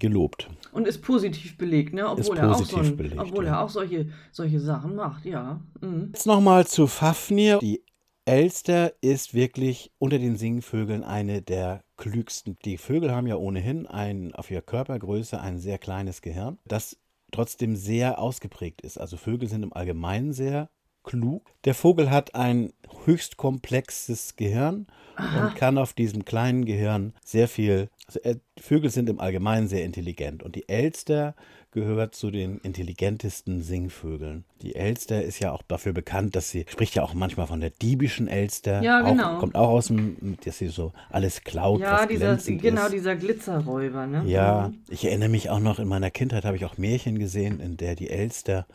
gelobt. 0.00 0.48
Und 0.72 0.88
ist 0.88 1.02
positiv 1.02 1.56
belegt, 1.56 1.94
ne? 1.94 2.08
Obwohl, 2.08 2.20
Ist 2.34 2.42
er, 2.42 2.50
auch 2.50 2.52
positiv 2.58 2.78
so 2.78 2.80
ein, 2.92 2.96
belegt, 2.96 3.18
obwohl 3.20 3.44
ja. 3.44 3.52
er 3.52 3.60
auch 3.60 3.68
solche, 3.68 4.08
solche 4.32 4.58
Sachen 4.58 4.96
macht, 4.96 5.24
ja. 5.24 5.60
Mhm. 5.80 6.08
Jetzt 6.12 6.26
nochmal 6.26 6.66
zu 6.66 6.88
Fafnir. 6.88 7.58
Die 7.60 7.80
Elster 8.26 8.94
ist 9.02 9.34
wirklich 9.34 9.92
unter 9.98 10.18
den 10.18 10.36
Singvögeln 10.36 11.04
eine 11.04 11.42
der 11.42 11.84
klügsten. 11.98 12.56
Die 12.64 12.78
Vögel 12.78 13.12
haben 13.12 13.26
ja 13.26 13.36
ohnehin 13.36 13.86
ein, 13.86 14.34
auf 14.34 14.50
ihrer 14.50 14.62
Körpergröße 14.62 15.38
ein 15.40 15.58
sehr 15.58 15.78
kleines 15.78 16.22
Gehirn, 16.22 16.58
das 16.64 16.96
trotzdem 17.32 17.76
sehr 17.76 18.18
ausgeprägt 18.18 18.80
ist. 18.80 18.98
Also 18.98 19.18
Vögel 19.18 19.48
sind 19.48 19.62
im 19.62 19.74
Allgemeinen 19.74 20.32
sehr 20.32 20.70
klug. 21.02 21.50
Der 21.64 21.74
Vogel 21.74 22.10
hat 22.10 22.34
ein 22.34 22.72
höchst 23.04 23.36
komplexes 23.36 24.36
Gehirn 24.36 24.86
und 25.18 25.54
kann 25.54 25.76
auf 25.76 25.92
diesem 25.92 26.24
kleinen 26.24 26.64
Gehirn 26.64 27.12
sehr 27.22 27.46
viel. 27.46 27.90
Also 28.06 28.20
äh, 28.20 28.36
Vögel 28.58 28.90
sind 28.90 29.10
im 29.10 29.20
Allgemeinen 29.20 29.68
sehr 29.68 29.84
intelligent 29.84 30.42
und 30.42 30.56
die 30.56 30.68
Elster 30.68 31.34
gehört 31.74 32.14
zu 32.14 32.30
den 32.30 32.58
intelligentesten 32.58 33.62
Singvögeln. 33.62 34.44
Die 34.62 34.74
Elster 34.74 35.22
ist 35.22 35.40
ja 35.40 35.52
auch 35.52 35.62
dafür 35.62 35.92
bekannt, 35.92 36.34
dass 36.34 36.50
sie 36.50 36.64
spricht 36.68 36.94
ja 36.94 37.02
auch 37.02 37.12
manchmal 37.12 37.46
von 37.46 37.60
der 37.60 37.70
diebischen 37.70 38.28
Elster. 38.28 38.82
Ja, 38.82 39.02
genau. 39.02 39.34
Auch, 39.34 39.40
kommt 39.40 39.56
auch 39.56 39.68
aus 39.68 39.88
dem, 39.88 40.36
dass 40.44 40.58
sie 40.58 40.68
so 40.68 40.92
alles 41.10 41.42
klaut, 41.42 41.80
Ja, 41.80 42.06
dieser, 42.06 42.36
genau, 42.36 42.86
ist. 42.86 42.94
dieser 42.94 43.16
Glitzerräuber, 43.16 44.06
ne? 44.06 44.22
Ja, 44.26 44.72
ich 44.88 45.04
erinnere 45.04 45.28
mich 45.28 45.50
auch 45.50 45.60
noch, 45.60 45.78
in 45.78 45.88
meiner 45.88 46.10
Kindheit 46.10 46.44
habe 46.44 46.56
ich 46.56 46.64
auch 46.64 46.78
Märchen 46.78 47.18
gesehen, 47.18 47.60
in 47.60 47.76
der 47.76 47.94
die 47.94 48.08
Elster 48.08 48.66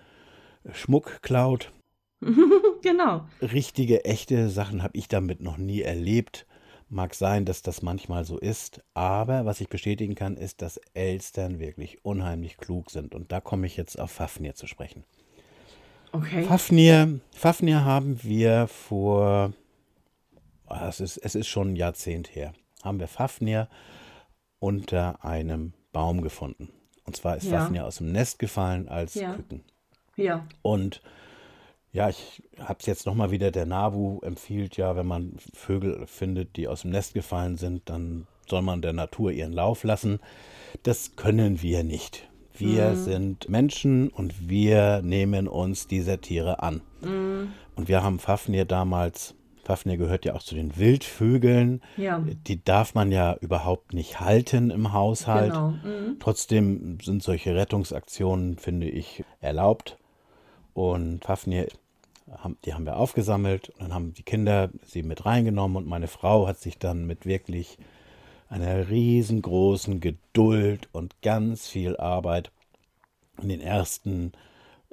Schmuck 0.72 1.22
klaut. 1.22 1.72
Mhm. 2.20 2.52
genau. 2.82 3.26
Richtige, 3.42 4.06
echte 4.06 4.50
Sachen 4.50 4.84
habe 4.84 4.98
ich 4.98 5.08
damit 5.08 5.42
noch 5.42 5.58
nie 5.58 5.82
erlebt. 5.82 6.46
Mag 6.92 7.14
sein, 7.14 7.46
dass 7.46 7.62
das 7.62 7.84
manchmal 7.84 8.26
so 8.26 8.40
ist, 8.40 8.82
aber 8.96 9.46
was 9.46 9.62
ich 9.62 9.70
bestätigen 9.70 10.16
kann, 10.16 10.38
ist, 10.38 10.64
dass 10.64 10.78
Elstern 10.96 11.60
wirklich 11.60 12.04
unheimlich 12.04 12.58
klug 12.58 12.90
sind. 12.90 13.14
Und 13.14 13.32
da 13.32 13.40
komme 13.42 13.68
ich 13.68 13.78
jetzt 13.78 14.00
auf 14.00 14.10
Fafnir 14.10 14.56
zu 14.56 14.66
sprechen. 14.66 15.04
Okay. 16.12 16.44
Fafnir, 16.46 17.20
Fafnir 17.32 17.86
haben 17.86 18.24
wir 18.24 18.68
vor, 18.68 19.54
ah, 20.66 20.88
es 20.90 21.00
ist, 21.00 21.18
es 21.18 21.36
ist 21.36 21.48
schon 21.48 21.74
ein 21.74 21.76
Jahrzehnt 21.76 22.36
her, 22.36 22.54
haben 22.84 23.00
wir 23.00 23.08
Fafnir 23.08 23.68
unter 24.58 25.24
einem 25.24 25.74
Baum 25.92 26.22
gefunden. 26.22 26.70
Und 27.06 27.16
zwar 27.16 27.38
ist 27.38 27.46
Ja. 27.46 27.60
Fafnir 27.60 27.86
aus 27.86 27.98
dem 27.98 28.12
Nest 28.12 28.40
gefallen 28.40 28.90
als 28.90 29.14
Ja. 29.14 29.36
Küken. 29.36 29.64
Ja. 30.16 30.48
Und 30.64 31.02
ja, 31.92 32.10
ich 32.10 32.44
habe 32.60 32.78
es 32.80 32.86
jetzt 32.86 33.06
nochmal 33.06 33.32
wieder, 33.32 33.52
der 33.52 33.66
NABU 33.66 34.20
empfiehlt 34.22 34.78
ja, 34.78 34.96
wenn 34.96 35.08
man 35.08 35.34
Vögel 35.54 36.06
findet, 36.08 36.56
die 36.56 36.68
aus 36.68 36.82
dem 36.82 36.92
Nest 36.92 37.14
gefallen 37.14 37.58
sind, 37.58 37.90
dann 37.90 38.28
soll 38.48 38.62
man 38.62 38.82
der 38.82 38.94
Natur 38.94 39.32
ihren 39.32 39.54
Lauf 39.54 39.84
lassen. 39.84 40.20
Das 40.84 41.16
können 41.16 41.62
wir 41.62 41.84
nicht. 41.84 42.28
Wir 42.54 42.96
sind 42.96 43.48
Menschen 43.48 44.10
und 44.10 44.50
wir 44.50 45.02
nehmen 45.02 45.48
uns 45.48 45.88
dieser 45.88 46.20
Tiere 46.20 46.62
an. 46.62 46.82
Und 47.76 47.88
wir 47.88 48.04
haben 48.04 48.20
Fafnir 48.20 48.66
damals 48.66 49.36
Fafnir 49.70 49.98
gehört 49.98 50.26
ja 50.26 50.34
auch 50.34 50.42
zu 50.42 50.56
den 50.56 50.78
Wildvögeln. 50.78 51.82
Ja. 51.96 52.26
Die 52.48 52.64
darf 52.64 52.96
man 52.96 53.12
ja 53.12 53.36
überhaupt 53.40 53.94
nicht 53.94 54.20
halten 54.20 54.72
im 54.72 54.94
Haushalt. 54.94 55.54
Genau. 55.54 55.70
Mhm. 55.70 56.18
Trotzdem 56.20 56.98
sind 57.04 57.22
solche 57.22 57.54
Rettungsaktionen, 57.54 58.58
finde 58.58 58.90
ich, 58.90 59.24
erlaubt. 59.42 59.99
Und 60.74 61.28
haben- 61.28 62.58
die 62.66 62.74
haben 62.74 62.86
wir 62.86 62.98
aufgesammelt 62.98 63.70
und 63.70 63.82
dann 63.82 63.94
haben 63.94 64.14
die 64.14 64.24
Kinder 64.24 64.70
sie 64.86 65.04
mit 65.04 65.26
reingenommen 65.26 65.78
und 65.78 65.88
meine 65.88 66.08
Frau 66.08 66.48
hat 66.48 66.60
sich 66.60 66.78
dann 66.78 67.06
mit 67.06 67.26
wirklich 67.26 67.78
einer 68.50 68.90
riesengroßen 68.90 70.00
Geduld 70.00 70.90
und 70.92 71.22
ganz 71.22 71.68
viel 71.68 71.98
Arbeit 71.98 72.52
in 73.42 73.50
den 73.50 73.62
ersten 73.62 74.32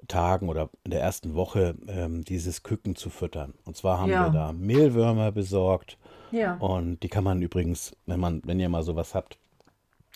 Tagen 0.09 0.49
oder 0.49 0.69
in 0.85 0.91
der 0.93 1.01
ersten 1.01 1.35
Woche 1.35 1.75
ähm, 1.89 2.25
dieses 2.25 2.63
Küken 2.63 2.97
zu 2.97 3.11
füttern. 3.11 3.55
Und 3.65 3.77
zwar 3.77 3.99
haben 3.99 4.11
Ja. 4.11 4.27
wir 4.27 4.31
da 4.33 4.53
Mehlwürmer 4.53 5.33
besorgt 5.33 5.99
Ja. 6.33 6.57
und 6.59 7.03
die 7.03 7.09
kann 7.09 7.25
man 7.25 7.41
übrigens, 7.43 7.97
wenn 8.07 8.21
man, 8.21 8.43
wenn 8.45 8.61
ihr 8.61 8.69
mal 8.69 8.83
sowas 8.83 9.15
habt, 9.15 9.39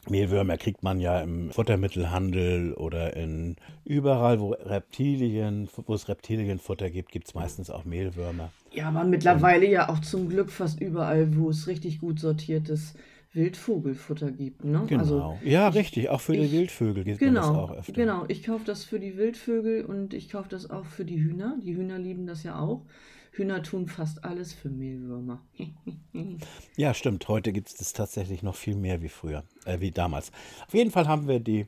Mehlwürmer 0.08 0.56
kriegt 0.56 0.82
man 0.82 0.98
ja 0.98 1.20
im 1.20 1.50
Futtermittelhandel 1.50 2.72
oder 2.74 3.16
in 3.16 3.56
überall, 3.84 4.40
wo 4.40 4.50
Reptilien, 4.52 5.68
wo 5.86 5.94
es 5.94 6.08
Reptilienfutter 6.08 6.90
gibt, 6.90 7.12
gibt 7.12 7.28
es 7.28 7.34
meistens 7.34 7.70
auch 7.70 7.84
Mehlwürmer. 7.84 8.50
Ja, 8.72 8.88
aber 8.88 9.04
mittlerweile 9.04 9.68
ja 9.68 9.88
auch 9.88 9.98
zum 10.00 10.28
Glück 10.28 10.50
fast 10.50 10.80
überall, 10.80 11.36
wo 11.36 11.50
es 11.50 11.66
richtig 11.66 12.00
gut 12.00 12.18
sortiertes 12.20 12.94
Wildvogelfutter 13.32 14.30
gibt. 14.32 14.64
Ne? 14.64 14.82
Genau. 14.86 15.00
Also, 15.02 15.38
ja, 15.44 15.68
richtig. 15.68 16.08
Auch 16.08 16.20
für 16.20 16.32
die 16.32 16.40
ich- 16.40 16.52
Wildvögel 16.52 17.04
gibt 17.04 17.20
man 17.20 17.34
das 17.34 17.46
genau, 17.46 17.58
auch 17.60 17.70
öfter. 17.72 17.92
genau. 17.92 18.24
Ich 18.28 18.42
kaufe 18.42 18.64
das 18.64 18.84
für 18.84 18.98
die 18.98 19.16
Wildvögel 19.16 19.84
und 19.84 20.14
ich 20.14 20.30
kaufe 20.30 20.48
das 20.48 20.70
auch 20.70 20.84
für 20.86 21.04
die 21.04 21.22
Hühner. 21.22 21.56
Die 21.64 21.76
Hühner 21.76 21.98
lieben 21.98 22.26
das 22.26 22.42
ja 22.42 22.58
auch. 22.58 22.82
Hühner 23.32 23.62
tun 23.62 23.86
fast 23.86 24.24
alles 24.24 24.52
für 24.52 24.70
Mehlwürmer. 24.70 25.42
Ja, 26.76 26.94
stimmt. 26.94 27.28
Heute 27.28 27.52
gibt 27.52 27.68
es 27.68 27.74
das 27.74 27.92
tatsächlich 27.92 28.42
noch 28.42 28.54
viel 28.54 28.74
mehr 28.74 29.02
wie 29.02 29.08
früher, 29.08 29.44
äh, 29.64 29.80
wie 29.80 29.90
damals. 29.90 30.32
Auf 30.66 30.74
jeden 30.74 30.90
Fall 30.90 31.06
haben 31.06 31.28
wir 31.28 31.40
die. 31.40 31.66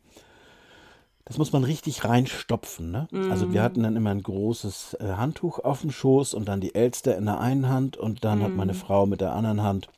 Das 1.24 1.38
muss 1.38 1.52
man 1.52 1.62
richtig 1.62 2.04
reinstopfen. 2.04 2.90
Ne? 2.90 3.06
Also 3.30 3.52
wir 3.52 3.62
hatten 3.62 3.84
dann 3.84 3.94
immer 3.94 4.10
ein 4.10 4.24
großes 4.24 4.94
äh, 4.94 5.12
Handtuch 5.12 5.60
auf 5.60 5.82
dem 5.82 5.92
Schoß 5.92 6.34
und 6.34 6.46
dann 6.46 6.60
die 6.60 6.74
Elster 6.74 7.16
in 7.16 7.26
der 7.26 7.38
einen 7.38 7.68
Hand 7.68 7.96
und 7.96 8.24
dann 8.24 8.42
hat 8.42 8.56
meine 8.56 8.74
Frau 8.74 9.06
mit 9.06 9.20
der 9.20 9.32
anderen 9.32 9.62
Hand. 9.62 9.88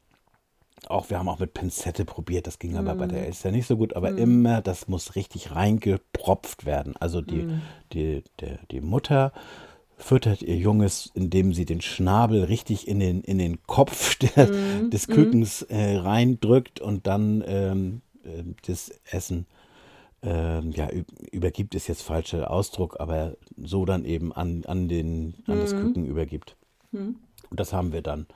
Auch 0.87 1.09
wir 1.09 1.19
haben 1.19 1.31
auch 1.31 1.39
mit 1.39 1.55
Pinzette 1.55 2.05
probiert, 2.05 2.47
das 2.47 2.59
ging 2.59 2.77
aber 2.77 2.95
bei 2.95 3.07
der 3.07 3.27
Elster 3.27 3.51
nicht 3.51 3.67
so 3.67 3.79
gut. 3.79 3.97
Aber 3.97 4.11
immer, 4.11 4.61
das 4.61 4.87
muss 4.87 5.17
richtig 5.17 5.51
reingepropft 5.51 6.67
werden. 6.67 6.95
Also 6.99 7.23
die, 7.23 7.49
die, 7.95 8.23
der, 8.41 8.59
die 8.71 8.83
Mutter 8.83 9.33
füttert 9.97 10.43
ihr 10.43 10.57
Junges, 10.57 11.11
indem 11.15 11.53
sie 11.53 11.65
den 11.65 11.81
Schnabel 11.81 12.45
richtig 12.45 12.89
in 12.89 13.01
den, 13.01 13.23
in 13.23 13.39
den 13.39 13.63
Kopf 13.67 14.17
der, 14.19 14.47
des 14.89 15.09
Kükens 15.09 15.63
äh, 15.63 15.97
reindrückt 15.97 16.81
und 16.81 17.07
dann 17.07 17.43
ähm, 17.47 18.01
äh, 18.25 18.43
das 18.67 18.93
Essen 19.11 19.47
ähm, 20.23 20.73
ja, 20.73 20.89
übergibt 21.33 21.75
ist 21.75 21.87
jetzt 21.87 22.03
falscher 22.03 22.51
Ausdruck, 22.51 22.99
aber 22.99 23.37
so 23.57 23.85
dann 23.85 24.05
eben 24.05 24.33
an, 24.33 24.65
an, 24.67 24.89
den, 24.89 25.35
an 25.47 25.61
das 25.61 25.73
Küken 25.73 26.07
übergibt. 26.07 26.57
Und 26.93 27.61
das 27.61 27.73
haben 27.73 27.93
wir 27.93 28.01
dann 28.01 28.27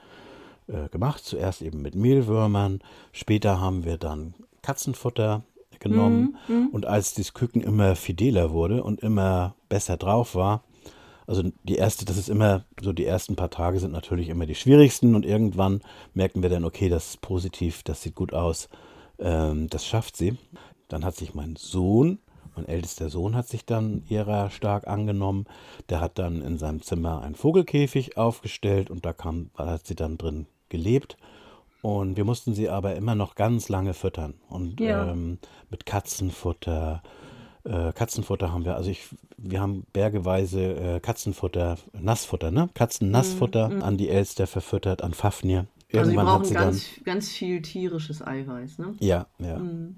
äh, 0.67 0.87
gemacht. 0.89 1.23
Zuerst 1.25 1.61
eben 1.61 1.81
mit 1.81 1.95
Mehlwürmern, 1.95 2.81
später 3.11 3.59
haben 3.59 3.85
wir 3.85 3.97
dann 3.97 4.35
Katzenfutter 4.61 5.43
genommen. 5.79 6.37
Und 6.71 6.85
als 6.85 7.13
das 7.15 7.33
Küken 7.33 7.61
immer 7.61 7.95
fideler 7.95 8.51
wurde 8.51 8.83
und 8.83 8.99
immer 8.99 9.55
besser 9.67 9.97
drauf 9.97 10.35
war, 10.35 10.63
also 11.29 11.43
die 11.63 11.75
erste, 11.75 12.05
das 12.05 12.17
ist 12.17 12.27
immer, 12.27 12.65
so 12.81 12.91
die 12.91 13.05
ersten 13.05 13.35
paar 13.35 13.51
Tage 13.51 13.79
sind 13.79 13.91
natürlich 13.91 14.29
immer 14.29 14.47
die 14.47 14.55
schwierigsten 14.55 15.13
und 15.13 15.25
irgendwann 15.25 15.81
merken 16.15 16.41
wir 16.41 16.49
dann, 16.49 16.65
okay, 16.65 16.89
das 16.89 17.09
ist 17.11 17.21
positiv, 17.21 17.83
das 17.83 18.01
sieht 18.01 18.15
gut 18.15 18.33
aus, 18.33 18.67
ähm, 19.19 19.67
das 19.69 19.85
schafft 19.85 20.17
sie. 20.17 20.37
Dann 20.87 21.05
hat 21.05 21.15
sich 21.15 21.35
mein 21.35 21.55
Sohn, 21.55 22.17
mein 22.55 22.67
ältester 22.67 23.09
Sohn 23.09 23.35
hat 23.35 23.47
sich 23.47 23.63
dann 23.63 24.03
ihrer 24.09 24.49
stark 24.49 24.87
angenommen. 24.87 25.45
Der 25.89 26.01
hat 26.01 26.17
dann 26.17 26.41
in 26.41 26.57
seinem 26.57 26.81
Zimmer 26.81 27.21
einen 27.21 27.35
Vogelkäfig 27.35 28.17
aufgestellt 28.17 28.89
und 28.89 29.05
da 29.05 29.13
kam, 29.13 29.51
hat 29.55 29.85
sie 29.85 29.95
dann 29.95 30.17
drin 30.17 30.47
gelebt. 30.67 31.15
Und 31.81 32.17
wir 32.17 32.25
mussten 32.25 32.55
sie 32.55 32.69
aber 32.69 32.95
immer 32.95 33.15
noch 33.15 33.35
ganz 33.35 33.69
lange 33.69 33.93
füttern. 33.93 34.33
Und 34.49 34.79
Ja. 34.79 35.11
ähm, 35.11 35.37
mit 35.69 35.85
Katzenfutter. 35.85 37.01
Äh, 37.65 37.91
Katzenfutter 37.93 38.51
haben 38.51 38.65
wir, 38.65 38.75
also 38.75 38.89
ich, 38.89 39.07
wir 39.37 39.61
haben 39.61 39.85
bergeweise 39.93 40.61
äh, 40.61 40.99
Katzenfutter, 40.99 41.77
Nassfutter, 41.99 42.51
ne? 42.51 42.69
Katzen-Nassfutter 42.73 43.83
an 43.83 43.97
die 43.97 44.09
Elster 44.09 44.47
verfüttert, 44.47 45.01
an 45.01 45.13
Fafnir. 45.13 45.67
Also 45.91 46.11
Irgendwann 46.11 46.27
hat 46.27 46.33
brauchen 46.33 46.45
sie 46.45 46.53
ganz, 46.53 46.85
ganz 47.03 47.29
viel 47.29 47.61
tierisches 47.61 48.25
Eiweiß. 48.25 48.77
Ne? 48.77 48.95
dann, 48.99 49.07
ja, 49.07 49.25
ja. 49.39 49.57
Mhm. 49.57 49.95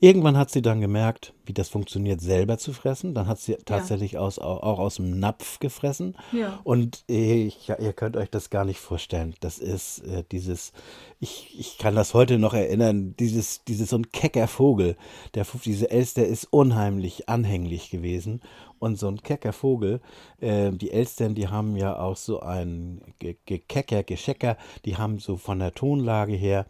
Irgendwann 0.00 0.36
hat 0.36 0.50
sie 0.50 0.62
dann 0.62 0.80
gemerkt, 0.80 1.32
wie 1.44 1.52
das 1.52 1.68
funktioniert, 1.68 2.20
selber 2.20 2.58
zu 2.58 2.72
fressen. 2.72 3.14
Dann 3.14 3.26
hat 3.26 3.38
sie 3.38 3.56
tatsächlich 3.64 4.18
aus, 4.18 4.38
auch, 4.38 4.78
aus 4.78 4.96
dem 4.96 5.18
Napf 5.18 5.58
gefressen. 5.58 6.16
Ja. 6.32 6.60
Und 6.64 7.04
ich, 7.06 7.68
ja, 7.68 7.78
ihr 7.78 7.92
könnt 7.92 8.16
euch 8.16 8.30
das 8.30 8.50
gar 8.50 8.64
nicht 8.64 8.80
vorstellen. 8.80 9.34
Das 9.40 9.58
ist 9.58 10.00
äh, 10.00 10.24
dieses, 10.30 10.72
ich, 11.20 11.56
ich 11.58 11.78
kann 11.78 11.94
das 11.94 12.14
heute 12.14 12.38
noch 12.38 12.54
erinnern, 12.54 13.14
dieses, 13.18 13.64
dieses 13.64 13.90
so 13.90 13.96
ein 13.96 14.10
kecker 14.10 14.48
Vogel. 14.48 14.96
Der, 15.34 15.46
diese 15.64 15.90
Elster 15.90 16.26
ist 16.26 16.44
unheimlich 16.52 17.28
anhänglich 17.28 17.90
gewesen. 17.90 18.40
Und 18.78 18.98
so 18.98 19.08
ein 19.08 19.22
kecker 19.22 19.54
Vogel, 19.54 20.02
äh, 20.38 20.70
die 20.70 20.90
Elstern, 20.90 21.34
die 21.34 21.48
haben 21.48 21.76
ja 21.76 21.98
auch 21.98 22.16
so 22.16 22.40
ein 22.40 23.00
Ge- 23.18 23.38
Gekecker, 23.46 24.02
Geschecker, 24.02 24.58
die 24.84 24.98
haben 24.98 25.18
so 25.18 25.38
von 25.38 25.60
der 25.60 25.72
Tonlage 25.72 26.34
her, 26.34 26.66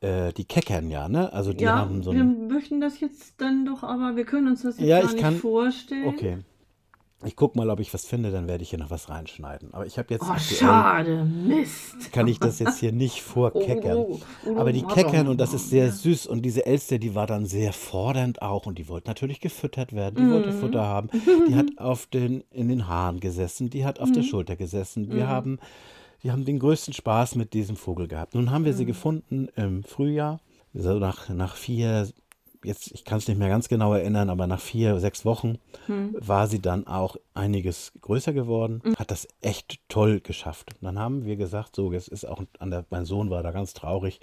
äh, 0.00 0.32
die 0.32 0.44
keckern 0.44 0.90
ja, 0.90 1.08
ne? 1.08 1.32
Also 1.32 1.52
die 1.52 1.64
Ja, 1.64 1.76
haben 1.78 2.02
so 2.02 2.12
wir 2.12 2.24
möchten 2.24 2.80
das 2.80 3.00
jetzt 3.00 3.40
dann 3.40 3.64
doch, 3.66 3.82
aber 3.82 4.16
wir 4.16 4.24
können 4.24 4.48
uns 4.48 4.62
das 4.62 4.78
jetzt 4.78 4.86
Ja, 4.88 4.98
gar 5.00 5.06
ich 5.06 5.12
nicht 5.14 5.22
kann- 5.22 5.36
vorstellen. 5.36 6.06
Okay. 6.08 6.38
Ich 7.22 7.36
guck 7.36 7.54
mal, 7.54 7.68
ob 7.68 7.80
ich 7.80 7.92
was 7.92 8.06
finde, 8.06 8.30
dann 8.30 8.48
werde 8.48 8.62
ich 8.62 8.70
hier 8.70 8.78
noch 8.78 8.88
was 8.88 9.10
reinschneiden. 9.10 9.74
Aber 9.74 9.84
ich 9.84 9.98
habe 9.98 10.08
jetzt 10.14 10.24
Oh, 10.26 10.38
schade, 10.38 11.22
Mist. 11.26 12.10
kann 12.12 12.26
ich 12.26 12.38
das 12.38 12.60
jetzt 12.60 12.78
hier 12.78 12.92
nicht 12.92 13.20
vorkeckern. 13.22 13.98
Oh, 13.98 14.18
oh, 14.46 14.50
oh, 14.54 14.56
Aber 14.58 14.72
die 14.72 14.82
oh, 14.84 14.88
keckern 14.88 15.28
und 15.28 15.38
das 15.38 15.52
oh, 15.52 15.56
ist 15.56 15.68
sehr 15.68 15.84
ja. 15.88 15.92
süß 15.92 16.26
und 16.26 16.40
diese 16.46 16.64
Elster, 16.64 16.96
die 16.98 17.14
war 17.14 17.26
dann 17.26 17.44
sehr 17.44 17.74
fordernd 17.74 18.40
auch 18.40 18.64
und 18.64 18.78
die 18.78 18.88
wollte 18.88 19.08
natürlich 19.10 19.40
gefüttert 19.40 19.92
werden. 19.92 20.14
Die 20.16 20.32
wollte 20.32 20.50
Mhm. 20.52 20.60
Futter 20.60 20.82
haben. 20.82 21.10
Die 21.46 21.54
hat 21.56 21.66
auf 21.76 22.06
den, 22.06 22.42
in 22.52 22.68
den 22.68 22.88
Haaren 22.88 23.20
gesessen, 23.20 23.68
die 23.68 23.84
hat 23.84 24.00
auf 24.00 24.08
Mhm. 24.08 24.14
der 24.14 24.22
Schulter 24.22 24.56
gesessen. 24.56 25.12
Wir 25.12 25.28
haben, 25.28 25.58
wir 26.22 26.32
haben 26.32 26.44
den 26.44 26.58
größten 26.58 26.94
Spaß 26.94 27.34
mit 27.34 27.52
diesem 27.54 27.76
Vogel 27.76 28.08
gehabt. 28.08 28.34
Nun 28.34 28.50
haben 28.50 28.64
wir 28.64 28.72
Mhm. 28.72 28.76
sie 28.76 28.86
gefunden 28.86 29.48
im 29.56 29.82
Frühjahr, 29.84 30.40
so 30.74 30.98
nach, 30.98 31.28
nach 31.30 31.56
vier, 31.56 32.08
jetzt, 32.62 32.92
ich 32.92 33.04
kann 33.04 33.18
es 33.18 33.26
nicht 33.28 33.38
mehr 33.38 33.48
ganz 33.48 33.68
genau 33.68 33.94
erinnern, 33.94 34.28
aber 34.30 34.46
nach 34.46 34.60
vier, 34.60 35.00
sechs 35.00 35.24
Wochen 35.24 35.56
Hm. 35.86 36.14
war 36.20 36.46
sie 36.46 36.60
dann 36.60 36.86
auch 36.86 37.16
einiges 37.34 37.92
größer 38.02 38.32
geworden, 38.32 38.82
Mhm. 38.84 38.96
hat 38.96 39.10
das 39.10 39.26
echt 39.40 39.80
toll 39.88 40.20
geschafft. 40.20 40.74
Und 40.74 40.84
dann 40.84 40.98
haben 40.98 41.24
wir 41.24 41.36
gesagt, 41.36 41.74
so, 41.76 41.92
jetzt 41.92 42.08
ist 42.08 42.26
auch 42.26 42.42
an 42.58 42.70
der, 42.70 42.84
mein 42.90 43.06
Sohn 43.06 43.30
war 43.30 43.42
da 43.42 43.50
ganz 43.50 43.72
traurig. 43.72 44.20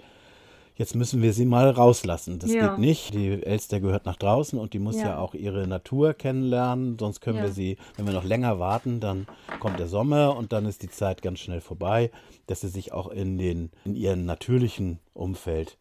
Jetzt 0.78 0.94
müssen 0.94 1.20
wir 1.22 1.32
sie 1.32 1.44
mal 1.44 1.68
rauslassen. 1.70 2.38
Das 2.38 2.52
Ja. 2.54 2.68
geht 2.68 2.78
nicht. 2.78 3.12
Die 3.12 3.42
Elster 3.42 3.80
gehört 3.80 4.06
nach 4.06 4.14
draußen 4.16 4.58
und 4.58 4.72
die 4.74 4.78
muss 4.78 4.94
ja, 4.96 5.08
Ja. 5.08 5.18
auch 5.18 5.34
ihre 5.34 5.66
Natur 5.66 6.14
kennenlernen. 6.14 6.96
Sonst 6.98 7.20
können 7.20 7.38
Ja. 7.38 7.42
wir 7.44 7.52
sie, 7.52 7.76
wenn 7.96 8.06
wir 8.06 8.12
noch 8.12 8.22
länger 8.24 8.60
warten, 8.60 9.00
dann 9.00 9.26
kommt 9.58 9.80
der 9.80 9.88
Sommer 9.88 10.36
und 10.36 10.52
dann 10.52 10.66
ist 10.66 10.82
die 10.84 10.88
Zeit 10.88 11.20
ganz 11.20 11.40
schnell 11.40 11.60
vorbei, 11.60 12.12
dass 12.46 12.60
sie 12.60 12.68
sich 12.68 12.92
auch 12.92 13.08
in, 13.08 13.38
den, 13.38 13.70
in 13.84 13.96
ihrem 13.96 14.24
natürlichen 14.24 15.00
Umfeld 15.14 15.76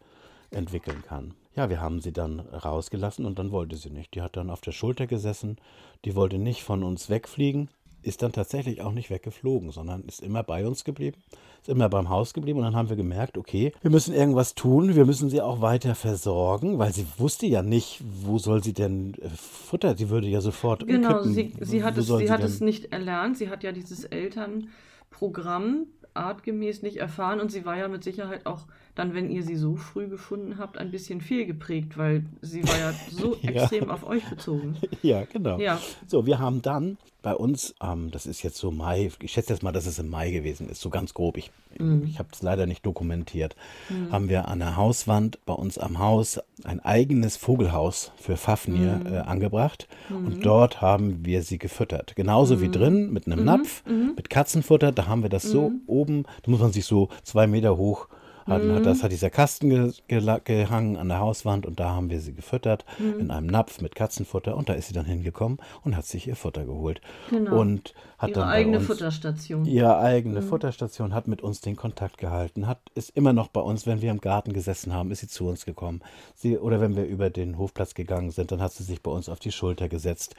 entwickeln 0.49 1.03
kann. 1.07 1.35
Ja, 1.55 1.69
wir 1.69 1.79
haben 1.79 2.01
sie 2.01 2.11
dann 2.13 2.39
rausgelassen 2.39 3.25
und 3.25 3.37
dann 3.37 3.51
wollte 3.51 3.75
sie 3.77 3.91
nicht. 3.91 4.15
Die 4.15 4.21
hat 4.23 4.35
dann 4.35 4.49
auf 4.49 4.61
der 4.61 4.71
Schulter 4.71 5.05
gesessen, 5.05 5.57
die 6.05 6.15
wollte 6.15 6.39
nicht 6.39 6.63
von 6.63 6.83
uns 6.83 7.09
wegfliegen, 7.09 7.69
ist 8.07 8.21
dann 8.23 8.31
tatsächlich 8.31 8.81
auch 8.81 8.91
nicht 8.93 9.09
weggeflogen, 9.09 9.71
sondern 9.71 10.01
ist 10.03 10.21
immer 10.21 10.41
bei 10.43 10.65
uns 10.65 10.83
geblieben, 10.83 11.17
ist 11.61 11.69
immer 11.69 11.89
beim 11.89 12.09
Haus 12.09 12.33
geblieben 12.33 12.59
und 12.59 12.65
dann 12.65 12.75
haben 12.75 12.89
wir 12.89 12.95
gemerkt, 12.95 13.37
okay, 13.37 13.73
wir 13.81 13.91
müssen 13.91 14.13
irgendwas 14.13 14.55
tun, 14.55 14.95
wir 14.95 15.05
müssen 15.05 15.29
sie 15.29 15.41
auch 15.41 15.61
weiter 15.61 15.93
versorgen, 15.95 16.79
weil 16.79 16.93
sie 16.93 17.05
wusste 17.17 17.45
ja 17.45 17.61
nicht, 17.61 18.01
wo 18.23 18.37
soll 18.39 18.63
sie 18.63 18.73
denn 18.73 19.13
äh, 19.21 19.29
Futter, 19.29 19.95
sie 19.97 20.09
würde 20.09 20.27
ja 20.27 20.41
sofort 20.41 20.87
Genau, 20.87 21.21
umkippen. 21.21 21.65
sie, 21.65 21.65
sie 21.65 21.83
hat, 21.83 21.95
Wo 21.97 21.99
es, 21.99 22.07
sie 22.19 22.31
hat 22.31 22.43
es 22.43 22.61
nicht 22.61 22.91
erlernt. 22.93 23.37
Sie 23.37 23.49
hat 23.49 23.63
ja 23.63 23.71
dieses 23.71 24.05
Elternprogramm 24.05 25.87
artgemäß 26.13 26.81
nicht 26.81 26.97
erfahren 26.97 27.39
und 27.39 27.51
sie 27.51 27.65
war 27.65 27.77
ja 27.77 27.87
mit 27.87 28.03
Sicherheit 28.03 28.45
auch 28.45 28.65
dann, 28.97 29.13
wenn 29.13 29.29
ihr 29.29 29.43
sie 29.43 29.55
so 29.55 29.75
früh 29.75 30.07
gefunden 30.07 30.57
habt, 30.57 30.77
ein 30.79 30.89
bisschen 30.89 31.21
fehlgeprägt, 31.21 31.97
weil 31.97 32.25
sie 32.41 32.67
war 32.67 32.77
ja 32.77 32.93
so 33.11 33.37
Ja. 33.41 33.51
extrem 33.51 33.91
auf 33.91 34.05
euch 34.05 34.27
bezogen. 34.27 34.75
Ja, 35.03 35.23
genau. 35.25 35.59
Ja. 35.59 35.79
So, 36.07 36.25
wir 36.25 36.39
haben 36.39 36.61
dann 36.61 36.97
bei 37.21 37.35
uns, 37.35 37.75
ähm, 37.81 38.09
das 38.09 38.25
ist 38.25 38.41
jetzt 38.41 38.57
so 38.57 38.71
Mai, 38.71 39.11
ich 39.21 39.31
schätze 39.31 39.53
jetzt 39.53 39.61
mal, 39.61 39.71
dass 39.71 39.85
es 39.85 39.99
im 39.99 40.09
Mai 40.09 40.31
gewesen 40.31 40.69
ist, 40.69 40.81
so 40.81 40.89
ganz 40.89 41.13
grob. 41.13 41.37
Ich, 41.37 41.51
mhm. 41.77 42.05
ich 42.05 42.17
habe 42.19 42.29
es 42.31 42.41
leider 42.41 42.65
nicht 42.65 42.85
dokumentiert. 42.85 43.55
Mhm. 43.89 44.11
Haben 44.11 44.29
wir 44.29 44.47
an 44.47 44.59
der 44.59 44.75
Hauswand 44.75 45.37
bei 45.45 45.53
uns 45.53 45.77
am 45.77 45.99
Haus 45.99 46.39
ein 46.63 46.79
eigenes 46.79 47.37
Vogelhaus 47.37 48.11
für 48.17 48.37
Fafnir 48.37 49.01
mhm. 49.03 49.13
äh, 49.13 49.17
angebracht. 49.19 49.87
Und 50.09 50.37
mhm. 50.37 50.41
dort 50.41 50.81
haben 50.81 51.25
wir 51.25 51.43
sie 51.43 51.59
gefüttert. 51.59 52.15
Genauso 52.15 52.61
wie 52.61 52.67
mhm. 52.67 52.71
drin, 52.71 53.13
mit 53.13 53.27
einem 53.27 53.39
mhm. 53.39 53.45
Napf, 53.45 53.83
mit 53.85 54.29
Katzenfutter. 54.29 54.91
Da 54.91 55.05
haben 55.07 55.21
wir 55.21 55.29
das 55.29 55.43
so 55.43 55.71
oben, 55.85 56.23
da 56.43 56.51
muss 56.51 56.61
man 56.61 56.71
sich 56.71 56.85
so 56.85 57.09
zwei 57.23 57.45
Meter 57.45 57.77
hoch 57.77 58.07
hat, 58.47 58.63
mhm. 58.63 58.75
hat, 58.75 58.85
das 58.85 59.03
hat 59.03 59.11
dieser 59.11 59.29
Kasten 59.29 59.69
ge, 59.69 59.91
ge, 60.07 60.39
gehangen 60.43 60.97
an 60.97 61.09
der 61.09 61.19
Hauswand 61.19 61.65
und 61.65 61.79
da 61.79 61.89
haben 61.89 62.09
wir 62.09 62.19
sie 62.19 62.33
gefüttert 62.33 62.85
mhm. 62.97 63.19
in 63.19 63.31
einem 63.31 63.47
Napf 63.47 63.81
mit 63.81 63.95
Katzenfutter 63.95 64.55
und 64.55 64.69
da 64.69 64.73
ist 64.73 64.87
sie 64.87 64.93
dann 64.93 65.05
hingekommen 65.05 65.59
und 65.83 65.95
hat 65.95 66.05
sich 66.05 66.27
ihr 66.27 66.35
Futter 66.35 66.65
geholt. 66.65 67.01
Genau. 67.29 67.59
Und 67.59 67.93
hat 68.17 68.31
ihre 68.31 68.39
dann 68.39 68.49
eigene 68.49 68.77
uns, 68.77 68.87
Futterstation. 68.87 69.65
Ihre 69.65 69.99
eigene 69.99 70.41
mhm. 70.41 70.47
Futterstation 70.47 71.13
hat 71.13 71.27
mit 71.27 71.41
uns 71.41 71.61
den 71.61 71.75
Kontakt 71.75 72.17
gehalten, 72.17 72.67
hat 72.67 72.79
ist 72.95 73.11
immer 73.15 73.33
noch 73.33 73.49
bei 73.49 73.61
uns, 73.61 73.85
wenn 73.85 74.01
wir 74.01 74.11
im 74.11 74.21
Garten 74.21 74.53
gesessen 74.53 74.93
haben, 74.93 75.11
ist 75.11 75.19
sie 75.19 75.27
zu 75.27 75.47
uns 75.47 75.65
gekommen. 75.65 76.01
Sie, 76.35 76.57
oder 76.57 76.81
wenn 76.81 76.95
wir 76.95 77.05
über 77.05 77.29
den 77.29 77.57
Hofplatz 77.57 77.93
gegangen 77.93 78.31
sind, 78.31 78.51
dann 78.51 78.61
hat 78.61 78.73
sie 78.73 78.83
sich 78.83 79.01
bei 79.01 79.11
uns 79.11 79.29
auf 79.29 79.39
die 79.39 79.51
Schulter 79.51 79.89
gesetzt. 79.89 80.35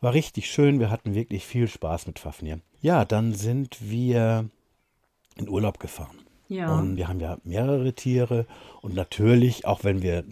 War 0.00 0.14
richtig 0.14 0.50
schön, 0.50 0.80
wir 0.80 0.90
hatten 0.90 1.14
wirklich 1.14 1.46
viel 1.46 1.68
Spaß 1.68 2.06
mit 2.08 2.18
Fafnir. 2.18 2.58
Ja, 2.80 3.04
dann 3.04 3.34
sind 3.34 3.78
wir 3.80 4.48
in 5.36 5.48
Urlaub 5.48 5.78
gefahren. 5.78 6.18
Ja. 6.52 6.78
Und 6.78 6.96
wir 6.96 7.08
haben 7.08 7.20
ja 7.20 7.38
mehrere 7.44 7.94
Tiere. 7.94 8.46
Und 8.82 8.94
natürlich, 8.94 9.64
auch 9.64 9.84
wenn 9.84 10.02
wir 10.02 10.24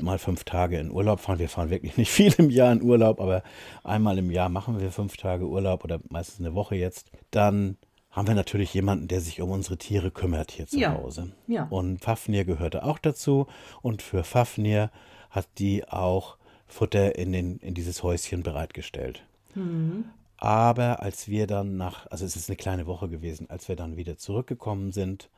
mal 0.00 0.18
fünf 0.18 0.44
Tage 0.44 0.78
in 0.78 0.90
Urlaub 0.90 1.20
fahren, 1.20 1.38
wir 1.38 1.48
fahren 1.48 1.70
wirklich 1.70 1.96
nicht 1.96 2.10
viel 2.18 2.34
im 2.38 2.50
Jahr 2.50 2.72
in 2.72 2.82
Urlaub, 2.82 3.20
aber 3.20 3.42
einmal 3.84 4.18
im 4.18 4.30
Jahr 4.30 4.48
machen 4.48 4.80
wir 4.80 4.90
fünf 4.90 5.16
Tage 5.16 5.46
Urlaub 5.46 5.84
oder 5.84 6.00
meistens 6.08 6.44
eine 6.44 6.54
Woche 6.54 6.74
jetzt, 6.74 7.10
dann 7.30 7.76
haben 8.10 8.26
wir 8.26 8.34
natürlich 8.34 8.74
jemanden, 8.74 9.06
der 9.06 9.20
sich 9.20 9.40
um 9.40 9.50
unsere 9.50 9.76
Tiere 9.76 10.10
kümmert 10.10 10.50
hier 10.50 10.66
zu 10.66 10.78
ja. 10.78 10.94
Hause. 10.94 11.32
Ja. 11.46 11.68
Und 11.70 12.00
Fafnir 12.00 12.44
gehörte 12.44 12.82
auch 12.82 12.98
dazu. 12.98 13.46
Und 13.80 14.02
für 14.02 14.24
Fafnir 14.24 14.90
hat 15.30 15.46
die 15.58 15.86
auch 15.86 16.36
Futter 16.66 17.16
in, 17.16 17.32
den, 17.32 17.58
in 17.58 17.74
dieses 17.74 18.02
Häuschen 18.02 18.42
bereitgestellt. 18.42 19.22
Mhm. 19.54 20.06
Aber 20.36 21.02
als 21.02 21.28
wir 21.28 21.46
dann 21.46 21.76
nach, 21.76 22.06
also 22.10 22.24
es 22.24 22.34
ist 22.34 22.48
eine 22.48 22.56
kleine 22.56 22.86
Woche 22.86 23.08
gewesen, 23.08 23.50
als 23.50 23.68
wir 23.68 23.76
dann 23.76 23.96
wieder 23.96 24.16
zurückgekommen 24.16 24.92
sind, 24.92 25.28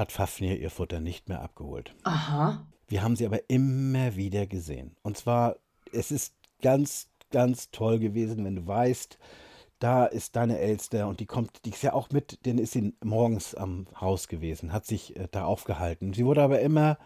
hat 0.00 0.10
Fafnir 0.12 0.58
ihr 0.58 0.70
Futter 0.70 0.98
nicht 0.98 1.28
mehr 1.28 1.42
abgeholt. 1.42 1.94
Aha. 2.04 2.66
Wir 2.88 3.02
haben 3.02 3.14
sie 3.14 3.26
aber 3.26 3.48
immer 3.48 4.16
wieder 4.16 4.46
gesehen. 4.46 4.96
Und 5.02 5.16
zwar, 5.16 5.56
es 5.92 6.10
ist 6.10 6.34
ganz, 6.62 7.08
ganz 7.30 7.70
toll 7.70 7.98
gewesen, 7.98 8.44
wenn 8.44 8.56
du 8.56 8.66
weißt, 8.66 9.18
da 9.78 10.06
ist 10.06 10.36
deine 10.36 10.58
Elster 10.58 11.06
und 11.06 11.20
die 11.20 11.26
kommt, 11.26 11.64
die 11.64 11.70
ist 11.70 11.82
ja 11.82 11.92
auch 11.92 12.10
mit, 12.10 12.44
denn 12.46 12.58
ist 12.58 12.72
sie 12.72 12.94
morgens 13.04 13.54
am 13.54 13.86
Haus 13.98 14.28
gewesen, 14.28 14.72
hat 14.72 14.86
sich 14.86 15.16
äh, 15.16 15.28
da 15.30 15.44
aufgehalten. 15.44 16.12
Sie 16.14 16.24
wurde 16.24 16.42
aber 16.42 16.60
immer, 16.60 16.98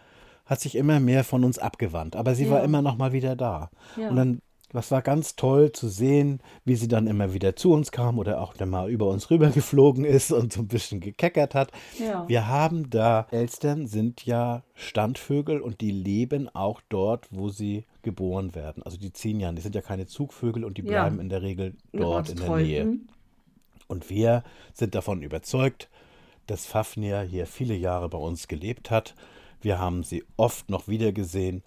hat 0.47 0.61
sich 0.61 0.77
immer 0.77 1.01
mehr 1.01 1.25
von 1.25 1.45
uns 1.45 1.59
abgewandt, 1.59 2.17
aber 2.17 2.35
sie 2.35 2.47
ja. 2.47 2.53
war 2.53 2.65
immer 2.65 2.81
noch 2.81 2.97
mal 2.97 3.13
wieder 3.13 3.37
da. 3.37 3.71
Ja. 3.97 4.09
Und 4.09 4.17
dann 4.17 4.41
das 4.75 4.91
war 4.91 5.03
ganz 5.03 5.37
toll 5.37 5.71
zu 5.71 5.89
sehen, 5.89 6.41
wie 6.65 6.75
sie 6.75 6.89
dann 6.89 7.07
immer 7.07 7.33
wieder 7.33 7.55
zu 7.55 7.73
uns 7.73 7.93
kam 7.93 8.19
oder 8.19 8.41
auch 8.41 8.55
dann 8.55 8.71
mal 8.71 8.91
über 8.91 9.07
uns 9.07 9.31
rüber 9.31 9.49
geflogen 9.55 10.05
ist 10.05 10.33
und 10.33 10.53
so 10.53 10.61
ein 10.61 10.69
bisschen 10.69 11.01
gekeckert 11.01 11.55
hat. 11.55 11.71
Ja. 11.99 12.29
Wir 12.29 12.49
haben 12.49 12.91
da, 12.91 13.27
Elstern 13.31 13.87
sind 13.87 14.27
ja 14.27 14.65
Standvögel 14.75 15.61
und 15.61 15.81
die 15.81 15.93
leben 15.93 16.49
auch 16.49 16.81
dort, 16.89 17.29
wo 17.31 17.51
sie 17.51 17.85
geboren 18.03 18.55
werden. 18.55 18.83
Also 18.83 18.99
die 18.99 19.13
ziehen 19.13 19.39
ja, 19.39 19.53
die 19.53 19.63
sind 19.63 19.77
ja 19.77 19.81
keine 19.81 20.07
Zugvögel 20.07 20.65
und 20.65 20.77
die 20.77 20.83
bleiben 20.83 21.17
ja. 21.17 21.23
in 21.23 21.29
der 21.29 21.43
Regel 21.43 21.77
dort 21.93 22.29
in 22.29 22.37
der 22.37 22.57
Nähe. 22.57 22.99
Und 23.87 24.11
wir 24.11 24.43
sind 24.73 24.97
davon 24.97 25.23
überzeugt, 25.23 25.89
dass 26.47 26.67
Fafnir 26.67 27.21
hier 27.21 27.47
viele 27.47 27.75
Jahre 27.75 28.09
bei 28.09 28.19
uns 28.19 28.49
gelebt 28.49 28.91
hat. 28.91 29.15
Wir 29.61 29.79
haben 29.79 30.03
sie 30.03 30.25
oft 30.37 30.69
noch 30.69 30.89
wieder 30.89 31.13
gesehen 31.13 31.63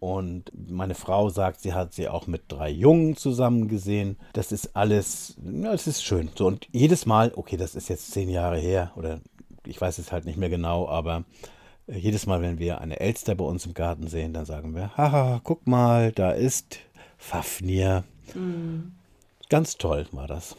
und 0.00 0.50
meine 0.70 0.94
Frau 0.94 1.28
sagt, 1.28 1.60
sie 1.60 1.74
hat 1.74 1.92
sie 1.92 2.08
auch 2.08 2.26
mit 2.26 2.44
drei 2.48 2.70
Jungen 2.70 3.16
zusammen 3.16 3.68
gesehen. 3.68 4.16
Das 4.32 4.50
ist 4.50 4.74
alles, 4.74 5.36
ja, 5.44 5.72
es 5.74 5.86
ist 5.86 6.02
schön. 6.02 6.30
So, 6.34 6.46
und 6.46 6.66
jedes 6.72 7.04
Mal, 7.04 7.32
okay, 7.36 7.58
das 7.58 7.74
ist 7.74 7.88
jetzt 7.88 8.10
zehn 8.10 8.30
Jahre 8.30 8.58
her, 8.58 8.92
oder 8.96 9.20
ich 9.66 9.78
weiß 9.78 9.98
es 9.98 10.10
halt 10.10 10.24
nicht 10.24 10.38
mehr 10.38 10.48
genau, 10.48 10.88
aber 10.88 11.24
äh, 11.86 11.98
jedes 11.98 12.26
Mal, 12.26 12.40
wenn 12.40 12.58
wir 12.58 12.80
eine 12.80 12.98
Elster 12.98 13.34
bei 13.34 13.44
uns 13.44 13.66
im 13.66 13.74
Garten 13.74 14.08
sehen, 14.08 14.32
dann 14.32 14.46
sagen 14.46 14.74
wir, 14.74 14.96
haha, 14.96 15.40
guck 15.44 15.66
mal, 15.66 16.12
da 16.12 16.32
ist 16.32 16.78
Fafnir. 17.18 18.04
Mhm. 18.34 18.92
Ganz 19.50 19.76
toll 19.76 20.06
war 20.12 20.26
das. 20.26 20.56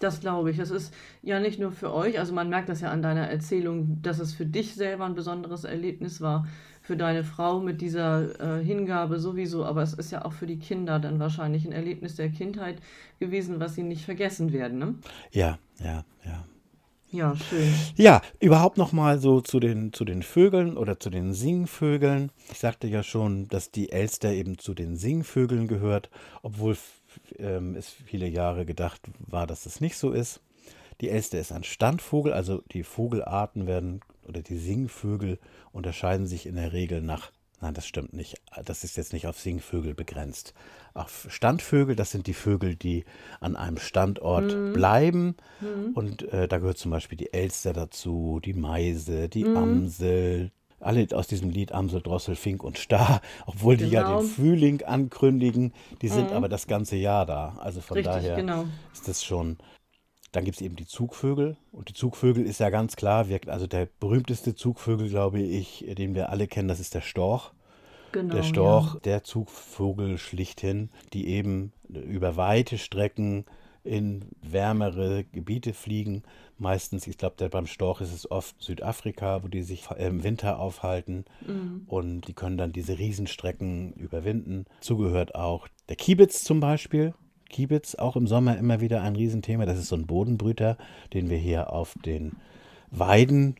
Das 0.00 0.20
glaube 0.20 0.50
ich. 0.50 0.56
Das 0.56 0.70
ist 0.70 0.94
ja 1.22 1.40
nicht 1.40 1.58
nur 1.58 1.72
für 1.72 1.92
euch, 1.92 2.18
also 2.18 2.32
man 2.32 2.48
merkt 2.48 2.68
das 2.68 2.80
ja 2.80 2.90
an 2.90 3.02
deiner 3.02 3.28
Erzählung, 3.28 4.00
dass 4.00 4.18
es 4.18 4.32
für 4.32 4.46
dich 4.46 4.74
selber 4.74 5.04
ein 5.04 5.14
besonderes 5.14 5.64
Erlebnis 5.64 6.20
war, 6.20 6.46
für 6.88 6.96
deine 6.96 7.22
Frau 7.22 7.60
mit 7.60 7.82
dieser 7.82 8.60
äh, 8.60 8.64
Hingabe 8.64 9.20
sowieso, 9.20 9.62
aber 9.62 9.82
es 9.82 9.92
ist 9.92 10.10
ja 10.10 10.24
auch 10.24 10.32
für 10.32 10.46
die 10.46 10.58
Kinder 10.58 10.98
dann 10.98 11.18
wahrscheinlich 11.18 11.66
ein 11.66 11.72
Erlebnis 11.72 12.16
der 12.16 12.30
Kindheit 12.30 12.80
gewesen, 13.20 13.60
was 13.60 13.74
sie 13.74 13.82
nicht 13.82 14.06
vergessen 14.06 14.54
werden. 14.54 14.78
Ne? 14.78 14.94
Ja, 15.30 15.58
ja, 15.84 16.02
ja. 16.24 16.46
Ja, 17.10 17.36
schön. 17.36 17.74
Ja, 17.96 18.22
überhaupt 18.40 18.78
noch 18.78 18.92
mal 18.92 19.18
so 19.18 19.42
zu 19.42 19.60
den, 19.60 19.92
zu 19.92 20.06
den 20.06 20.22
Vögeln 20.22 20.78
oder 20.78 20.98
zu 20.98 21.10
den 21.10 21.34
Singvögeln. 21.34 22.32
Ich 22.50 22.58
sagte 22.58 22.86
ja 22.86 23.02
schon, 23.02 23.48
dass 23.48 23.70
die 23.70 23.92
Elster 23.92 24.32
eben 24.32 24.56
zu 24.56 24.72
den 24.72 24.96
Singvögeln 24.96 25.68
gehört, 25.68 26.08
obwohl 26.42 26.74
ähm, 27.38 27.76
es 27.76 27.90
viele 27.90 28.28
Jahre 28.28 28.64
gedacht 28.64 29.02
war, 29.18 29.46
dass 29.46 29.64
das 29.64 29.82
nicht 29.82 29.98
so 29.98 30.12
ist. 30.12 30.40
Die 31.02 31.10
Elster 31.10 31.38
ist 31.38 31.52
ein 31.52 31.64
Standvogel, 31.64 32.32
also 32.32 32.62
die 32.72 32.82
Vogelarten 32.82 33.66
werden 33.66 34.00
oder 34.28 34.42
die 34.42 34.58
Singvögel 34.58 35.38
unterscheiden 35.72 36.26
sich 36.26 36.46
in 36.46 36.56
der 36.56 36.72
Regel 36.72 37.00
nach, 37.00 37.32
nein, 37.60 37.74
das 37.74 37.86
stimmt 37.86 38.12
nicht, 38.12 38.40
das 38.64 38.84
ist 38.84 38.96
jetzt 38.96 39.12
nicht 39.12 39.26
auf 39.26 39.38
Singvögel 39.38 39.94
begrenzt. 39.94 40.54
Auf 40.94 41.26
Standvögel, 41.30 41.96
das 41.96 42.10
sind 42.10 42.26
die 42.26 42.34
Vögel, 42.34 42.76
die 42.76 43.04
an 43.40 43.56
einem 43.56 43.78
Standort 43.78 44.54
mhm. 44.54 44.72
bleiben. 44.72 45.36
Mhm. 45.60 45.92
Und 45.94 46.22
äh, 46.32 46.48
da 46.48 46.58
gehört 46.58 46.78
zum 46.78 46.90
Beispiel 46.90 47.18
die 47.18 47.32
Elster 47.32 47.72
dazu, 47.72 48.40
die 48.44 48.54
Meise, 48.54 49.28
die 49.28 49.44
mhm. 49.44 49.56
Amsel, 49.56 50.50
alle 50.80 51.06
aus 51.12 51.26
diesem 51.26 51.50
Lied 51.50 51.72
Amsel, 51.72 52.02
Drossel, 52.02 52.36
Fink 52.36 52.62
und 52.62 52.78
Star, 52.78 53.20
obwohl 53.46 53.76
die 53.76 53.86
ja 53.86 54.02
den 54.02 54.18
genau. 54.18 54.20
Frühling 54.22 54.82
ankündigen, 54.82 55.72
die 56.02 56.08
sind 56.08 56.30
mhm. 56.30 56.36
aber 56.36 56.48
das 56.48 56.66
ganze 56.66 56.96
Jahr 56.96 57.26
da. 57.26 57.56
Also 57.60 57.80
von 57.80 57.96
Richtig, 57.96 58.12
daher 58.12 58.36
genau. 58.36 58.66
ist 58.92 59.08
das 59.08 59.24
schon 59.24 59.56
dann 60.32 60.44
gibt 60.44 60.56
es 60.56 60.62
eben 60.62 60.76
die 60.76 60.86
Zugvögel. 60.86 61.56
Und 61.72 61.88
die 61.88 61.94
Zugvögel 61.94 62.44
ist 62.44 62.60
ja 62.60 62.70
ganz 62.70 62.96
klar, 62.96 63.26
also 63.46 63.66
der 63.66 63.88
berühmteste 64.00 64.54
Zugvögel, 64.54 65.08
glaube 65.08 65.40
ich, 65.40 65.84
den 65.96 66.14
wir 66.14 66.30
alle 66.30 66.46
kennen, 66.46 66.68
das 66.68 66.80
ist 66.80 66.94
der 66.94 67.00
Storch. 67.00 67.52
Genau, 68.12 68.34
der 68.34 68.42
Storch, 68.42 68.94
ja. 68.94 69.00
der 69.00 69.24
Zugvogel 69.24 70.18
schlichthin, 70.18 70.90
die 71.12 71.28
eben 71.28 71.72
über 71.88 72.36
weite 72.36 72.78
Strecken 72.78 73.44
in 73.84 74.26
wärmere 74.42 75.24
Gebiete 75.24 75.72
fliegen. 75.72 76.22
Meistens, 76.58 77.06
ich 77.06 77.16
glaube, 77.18 77.48
beim 77.48 77.66
Storch 77.66 78.00
ist 78.00 78.12
es 78.12 78.30
oft 78.30 78.60
Südafrika, 78.60 79.42
wo 79.42 79.48
die 79.48 79.62
sich 79.62 79.88
im 79.96 80.24
Winter 80.24 80.58
aufhalten 80.58 81.24
mhm. 81.46 81.82
und 81.86 82.22
die 82.28 82.34
können 82.34 82.58
dann 82.58 82.72
diese 82.72 82.98
Riesenstrecken 82.98 83.92
überwinden. 83.92 84.66
Zugehört 84.80 85.34
auch 85.34 85.68
der 85.88 85.96
Kiebitz 85.96 86.44
zum 86.44 86.60
Beispiel. 86.60 87.14
Kiebitz 87.48 87.94
auch 87.94 88.16
im 88.16 88.26
Sommer 88.26 88.58
immer 88.58 88.80
wieder 88.80 89.02
ein 89.02 89.16
Riesenthema. 89.16 89.66
Das 89.66 89.78
ist 89.78 89.88
so 89.88 89.96
ein 89.96 90.06
Bodenbrüter, 90.06 90.76
den 91.12 91.30
wir 91.30 91.38
hier 91.38 91.72
auf 91.72 91.94
den 92.04 92.32
Weiden 92.90 93.56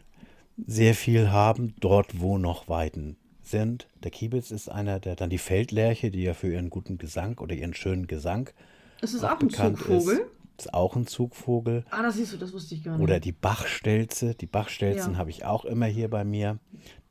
sehr 0.66 0.94
viel 0.94 1.31
haben, 1.31 1.74
dort 1.81 2.20
wo 2.20 2.38
noch 2.38 2.68
Weiden 2.68 3.16
sind. 3.42 3.88
Der 4.03 4.11
Kiebitz 4.11 4.51
ist 4.51 4.68
einer, 4.68 5.01
der 5.01 5.16
dann 5.16 5.31
die 5.31 5.38
Feldlerche, 5.38 6.11
die 6.11 6.22
ja 6.22 6.35
für 6.35 6.53
ihren 6.53 6.70
guten 6.70 6.98
Gesang 6.98 7.38
oder 7.38 7.55
ihren 7.55 7.74
schönen 7.74 8.07
Gesang 8.07 8.51
ist 9.01 9.14
es 9.14 9.24
auch, 9.24 9.37
auch 9.37 9.40
ein 9.40 9.51
Zugvogel? 9.51 10.18
Ist, 10.18 10.27
ist 10.59 10.75
auch 10.75 10.97
ein 10.97 11.07
Zugvogel. 11.07 11.85
Ah, 11.90 12.03
das 12.03 12.16
siehst 12.16 12.33
du, 12.33 12.37
das 12.37 12.53
wusste 12.53 12.75
ich 12.75 12.83
gar 12.83 12.92
nicht. 12.92 13.03
Oder 13.03 13.21
die 13.21 13.33
Bachstelze. 13.33 14.35
Die 14.35 14.47
Bachstelzen 14.47 15.12
ja. 15.12 15.18
habe 15.18 15.31
ich 15.31 15.44
auch 15.44 15.64
immer 15.64 15.87
hier 15.87 16.09
bei 16.11 16.25
mir. 16.25 16.59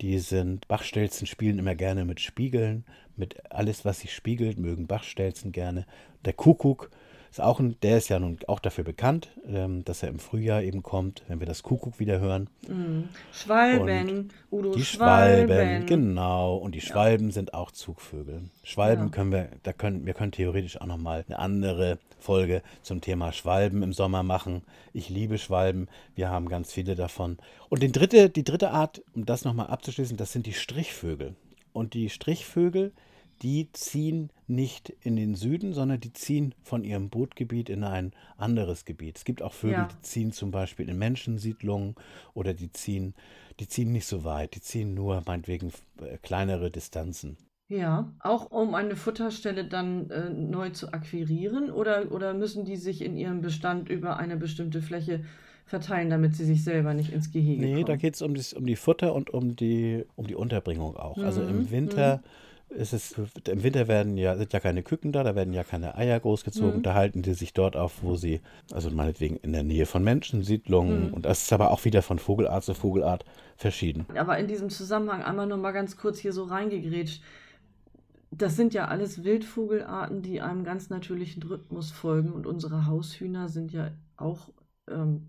Die 0.02 0.20
sind, 0.20 0.68
Bachstelzen 0.68 1.28
spielen 1.28 1.58
immer 1.58 1.76
gerne 1.76 2.06
mit 2.06 2.20
Spiegeln, 2.20 2.86
mit 3.16 3.52
alles, 3.52 3.86
was 3.86 4.02
sich 4.02 4.14
spiegelt, 4.14 4.60
mögen 4.60 4.88
Bachstelzen 4.88 5.52
gerne. 5.52 5.86
Der 6.26 6.34
Kuckuck 6.34 6.92
ist 7.30 7.42
auch 7.42 7.60
ein, 7.60 7.76
der 7.82 7.98
ist 7.98 8.10
ja 8.10 8.20
nun 8.20 8.38
auch 8.48 8.60
dafür 8.60 8.84
bekannt, 8.84 9.30
ähm, 9.48 9.84
dass 9.86 10.04
er 10.04 10.10
im 10.10 10.20
Frühjahr 10.20 10.62
eben 10.64 10.84
kommt, 10.84 11.24
wenn 11.28 11.40
wir 11.40 11.48
das 11.48 11.64
Kuckuck 11.64 12.00
wieder 12.00 12.20
hören. 12.20 12.50
Mhm. 12.68 13.10
Schwalben, 13.32 14.10
und 14.10 14.34
Udo 14.52 14.72
die 14.72 14.86
Schwalben. 14.86 15.48
Schwalben. 15.48 15.86
Genau, 15.86 16.56
und 16.58 16.76
die 16.76 16.82
Schwalben 16.82 17.28
ja. 17.28 17.34
sind 17.34 17.54
auch 17.54 17.72
Zugvögel. 17.72 18.44
Schwalben 18.64 19.06
ja. 19.06 19.10
können 19.10 19.32
wir, 19.32 19.50
da 19.64 19.74
können, 19.74 20.06
wir 20.06 20.14
können 20.14 20.32
theoretisch 20.32 20.80
auch 20.80 20.86
nochmal 20.86 21.26
eine 21.28 21.40
andere 21.40 22.00
Folge 22.20 22.62
zum 22.82 23.02
Thema 23.02 23.32
Schwalben 23.32 23.84
im 23.84 23.94
Sommer 23.94 24.24
machen. 24.24 24.64
Ich 24.94 25.10
liebe 25.10 25.38
Schwalben, 25.38 25.88
wir 26.16 26.30
haben 26.30 26.50
ganz 26.50 26.74
viele 26.74 26.96
davon. 26.96 27.38
Und 27.70 27.84
die 27.84 27.92
dritte, 27.92 28.30
die 28.30 28.44
dritte 28.44 28.72
Art, 28.72 29.02
um 29.14 29.26
das 29.26 29.46
nochmal 29.46 29.68
abzuschließen, 29.68 30.18
das 30.18 30.32
sind 30.32 30.46
die 30.46 30.54
Strichvögel. 30.54 31.36
Und 31.74 31.94
die 31.94 32.10
Strichvögel, 32.10 32.92
die 33.42 33.70
ziehen 33.74 34.30
nicht 34.48 34.90
in 35.02 35.16
den 35.16 35.36
Süden, 35.36 35.74
sondern 35.74 36.00
die 36.00 36.14
ziehen 36.14 36.56
von 36.64 36.84
ihrem 36.84 37.10
Brutgebiet 37.10 37.70
in 37.70 37.84
ein 37.84 38.14
anderes 38.38 38.86
Gebiet. 38.86 39.18
Es 39.18 39.26
gibt 39.26 39.42
auch 39.42 39.54
Vögel, 39.54 39.80
Ja. 39.80 39.88
die 39.88 40.02
ziehen 40.02 40.32
zum 40.32 40.52
Beispiel 40.52 40.90
in 40.90 40.98
Menschensiedlungen 40.98 41.96
oder 42.34 42.54
die 42.54 42.72
ziehen, 42.72 43.14
die 43.60 43.68
ziehen 43.68 43.92
nicht 43.92 44.06
so 44.06 44.24
weit, 44.24 44.56
die 44.56 44.62
ziehen 44.62 44.94
nur 44.94 45.22
meinetwegen 45.26 45.72
äh, 46.02 46.18
kleinere 46.18 46.72
Distanzen. 46.72 47.38
Ja, 47.70 48.14
auch 48.20 48.50
um 48.52 48.76
eine 48.76 48.96
Futterstelle 48.96 49.66
dann 49.66 50.10
äh, 50.10 50.30
neu 50.30 50.70
zu 50.70 50.94
akquirieren 50.94 51.70
oder, 51.70 52.12
oder 52.14 52.34
müssen 52.34 52.64
die 52.64 52.78
sich 52.78 53.02
in 53.02 53.18
ihrem 53.18 53.42
Bestand 53.42 53.90
über 53.90 54.18
eine 54.18 54.38
bestimmte 54.38 54.82
Fläche 54.82 55.26
verteilen, 55.66 56.10
damit 56.10 56.34
sie 56.34 56.46
sich 56.46 56.64
selber 56.64 56.94
nicht 56.94 57.12
ins 57.12 57.30
Gehege 57.32 57.62
Nee, 57.62 57.84
da 57.84 57.84
kommen? 57.88 57.98
geht 58.00 58.16
es 58.16 58.22
um, 58.22 58.36
das- 58.36 58.54
um 58.54 58.66
die 58.66 58.78
Futter 58.78 59.14
und 59.14 59.30
um 59.32 59.58
die, 59.58 60.06
um 60.16 60.28
die 60.28 60.36
Unterbringung 60.36 60.96
auch. 60.96 61.18
Also 61.18 61.42
Mhm, 61.42 61.50
im 61.50 61.72
Winter 61.72 62.22
ist 62.24 62.32
es, 62.70 63.16
im 63.48 63.64
Winter 63.64 63.88
werden 63.88 64.18
ja, 64.18 64.36
sind 64.38 64.54
ja 64.54 64.60
keine 64.60 64.84
Küken 64.84 65.12
da, 65.12 65.24
da 65.24 65.36
werden 65.36 65.54
ja 65.54 65.64
keine 65.64 65.96
Eier 65.96 66.20
großgezogen, 66.20 66.78
Mhm. 66.78 66.84
da 66.84 66.94
halten 66.94 67.22
die 67.22 67.34
sich 67.34 67.54
dort 67.54 67.76
auf, 67.76 68.04
wo 68.04 68.16
sie, 68.16 68.42
also 68.72 68.90
meinetwegen 68.92 69.38
in 69.38 69.54
der 69.54 69.64
Nähe 69.64 69.86
von 69.86 70.04
Menschensiedlungen 70.04 71.08
Mhm. 71.08 71.14
und 71.14 71.26
das 71.26 71.44
ist 71.44 71.54
aber 71.54 71.72
auch 71.72 71.86
wieder 71.86 72.02
von 72.02 72.20
Vogelart 72.20 72.64
zu 72.64 72.74
Vogelart 72.74 73.26
verschieden. 73.56 74.06
Aber 74.16 74.38
in 74.38 74.48
diesem 74.48 74.70
Zusammenhang 74.70 75.24
einmal 75.24 75.48
nur 75.48 75.58
mal 75.58 75.72
ganz 75.72 75.98
kurz 75.98 76.20
hier 76.20 76.34
so 76.34 76.44
reingegrätscht. 76.44 77.24
Das 78.32 78.58
sind 78.58 78.74
ja 78.74 78.86
alles 78.90 79.24
Wildvogelarten, 79.24 80.22
die 80.22 80.42
einem 80.42 80.66
ganz 80.66 80.90
natürlichen 80.90 81.42
Rhythmus 81.44 81.92
folgen 81.92 82.34
und 82.34 82.46
unsere 82.46 82.86
Haushühner 82.86 83.48
sind 83.48 83.72
ja 83.72 83.92
auch 84.18 84.50
ähm, 84.92 85.28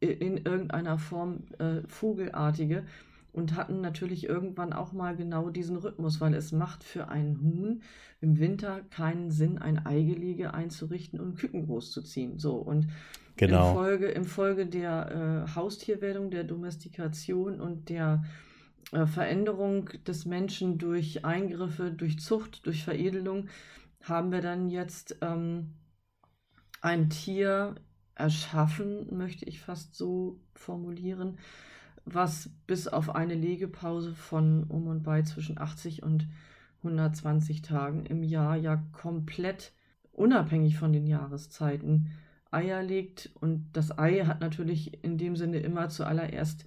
in 0.00 0.36
irgendeiner 0.36 0.98
Form 0.98 1.44
äh, 1.58 1.80
Vogelartige 1.88 2.84
und 3.34 3.56
hatten 3.56 3.80
natürlich 3.80 4.28
irgendwann 4.28 4.72
auch 4.72 4.92
mal 4.92 5.16
genau 5.16 5.50
diesen 5.50 5.76
Rhythmus, 5.76 6.20
weil 6.20 6.34
es 6.34 6.52
macht 6.52 6.84
für 6.84 7.08
ein 7.08 7.38
Huhn 7.42 7.82
im 8.20 8.38
Winter 8.38 8.80
keinen 8.90 9.30
Sinn, 9.30 9.58
ein 9.58 9.84
Eigelege 9.84 10.54
einzurichten 10.54 11.20
und 11.20 11.36
Küken 11.36 11.66
großzuziehen. 11.66 12.38
So 12.38 12.54
und 12.54 12.88
Genau. 13.36 13.70
im 13.70 13.74
Folge, 13.74 14.06
im 14.06 14.24
Folge 14.24 14.66
der 14.66 15.46
äh, 15.48 15.54
Haustierwerdung, 15.56 16.30
der 16.30 16.44
Domestikation 16.44 17.60
und 17.60 17.88
der 17.88 18.24
äh, 18.92 19.06
Veränderung 19.06 19.90
des 20.06 20.24
Menschen 20.24 20.78
durch 20.78 21.24
Eingriffe, 21.24 21.90
durch 21.90 22.20
Zucht, 22.20 22.64
durch 22.64 22.84
Veredelung, 22.84 23.48
haben 24.02 24.30
wir 24.30 24.40
dann 24.40 24.68
jetzt 24.68 25.16
ähm, 25.20 25.74
ein 26.80 27.10
Tier 27.10 27.74
erschaffen, 28.14 29.16
möchte 29.16 29.46
ich 29.46 29.60
fast 29.60 29.96
so 29.96 30.38
formulieren, 30.54 31.38
was 32.04 32.50
bis 32.66 32.88
auf 32.88 33.14
eine 33.14 33.34
Legepause 33.34 34.14
von 34.14 34.64
um 34.64 34.86
und 34.86 35.02
bei 35.02 35.22
zwischen 35.22 35.58
80 35.58 36.02
und 36.02 36.28
120 36.78 37.62
Tagen 37.62 38.04
im 38.06 38.22
Jahr 38.22 38.56
ja 38.56 38.82
komplett 38.92 39.72
unabhängig 40.12 40.76
von 40.76 40.92
den 40.92 41.06
Jahreszeiten 41.06 42.10
Eier 42.50 42.82
legt. 42.82 43.30
Und 43.40 43.70
das 43.72 43.98
Ei 43.98 44.24
hat 44.26 44.40
natürlich 44.40 45.02
in 45.02 45.18
dem 45.18 45.36
Sinne 45.36 45.58
immer 45.58 45.88
zuallererst 45.88 46.64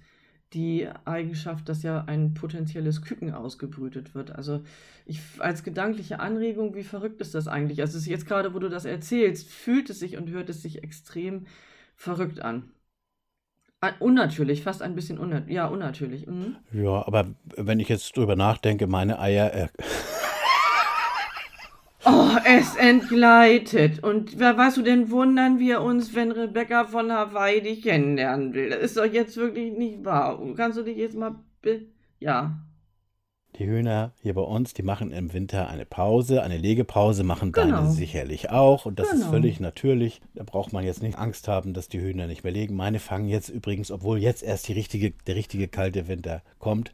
die 0.54 0.88
Eigenschaft, 1.04 1.68
dass 1.68 1.82
ja 1.82 2.04
ein 2.04 2.32
potenzielles 2.34 3.02
Küken 3.02 3.34
ausgebrütet 3.34 4.14
wird. 4.14 4.34
Also 4.34 4.62
ich 5.04 5.20
als 5.38 5.62
gedankliche 5.62 6.20
Anregung, 6.20 6.74
wie 6.74 6.84
verrückt 6.84 7.20
ist 7.20 7.34
das 7.34 7.48
eigentlich? 7.48 7.80
Also 7.80 7.98
jetzt 8.10 8.26
gerade, 8.26 8.54
wo 8.54 8.58
du 8.58 8.68
das 8.68 8.86
erzählst, 8.86 9.48
fühlt 9.48 9.90
es 9.90 9.98
sich 9.98 10.16
und 10.16 10.30
hört 10.30 10.48
es 10.48 10.62
sich 10.62 10.82
extrem 10.82 11.46
verrückt 11.96 12.40
an. 12.40 12.70
Unnatürlich, 14.00 14.64
fast 14.64 14.82
ein 14.82 14.94
bisschen 14.96 15.18
unnatürlich. 15.18 15.54
Ja, 15.54 15.66
unnatürlich. 15.66 16.26
Mhm. 16.26 16.56
Ja, 16.72 17.06
aber 17.06 17.26
wenn 17.56 17.78
ich 17.78 17.88
jetzt 17.88 18.16
drüber 18.16 18.34
nachdenke, 18.34 18.86
meine 18.88 19.20
Eier, 19.20 19.54
äh, 19.54 19.68
Oh, 22.04 22.30
es 22.44 22.74
entgleitet. 22.76 24.02
Und 24.02 24.38
wer 24.38 24.56
weißt 24.56 24.78
du 24.78 24.82
denn, 24.82 25.10
wundern 25.10 25.58
wir 25.58 25.82
uns, 25.82 26.14
wenn 26.14 26.32
Rebecca 26.32 26.84
von 26.84 27.12
Hawaii 27.12 27.60
dich 27.60 27.82
kennenlernen 27.82 28.54
will? 28.54 28.70
Das 28.70 28.80
ist 28.80 28.96
doch 28.96 29.04
jetzt 29.04 29.36
wirklich 29.36 29.76
nicht 29.76 30.04
wahr. 30.04 30.40
Kannst 30.56 30.78
du 30.78 30.82
dich 30.82 30.96
jetzt 30.96 31.16
mal. 31.16 31.34
Ja. 32.18 32.58
Die 33.58 33.66
Hühner 33.66 34.12
hier 34.22 34.34
bei 34.34 34.42
uns, 34.42 34.72
die 34.74 34.82
machen 34.82 35.10
im 35.12 35.32
Winter 35.32 35.68
eine 35.68 35.84
Pause, 35.84 36.42
eine 36.42 36.58
Legepause, 36.58 37.24
machen 37.24 37.52
Genau. 37.52 37.76
deine 37.78 37.90
sicherlich 37.90 38.50
auch. 38.50 38.86
Und 38.86 38.98
das 38.98 39.08
ist 39.12 39.20
Genau. 39.20 39.30
völlig 39.30 39.60
natürlich. 39.60 40.20
Da 40.34 40.44
braucht 40.44 40.72
man 40.72 40.84
jetzt 40.84 41.02
nicht 41.02 41.18
Angst 41.18 41.48
haben, 41.48 41.74
dass 41.74 41.88
die 41.88 42.00
Hühner 42.00 42.26
nicht 42.26 42.44
mehr 42.44 42.52
legen. 42.52 42.76
Meine 42.76 42.98
fangen 43.00 43.28
jetzt 43.28 43.48
übrigens, 43.48 43.90
obwohl 43.90 44.18
jetzt 44.18 44.42
erst 44.42 44.68
die 44.68 44.72
richtige, 44.74 45.10
der 45.26 45.34
richtige 45.34 45.66
kalte 45.68 46.06
Winter 46.08 46.42
kommt, 46.58 46.92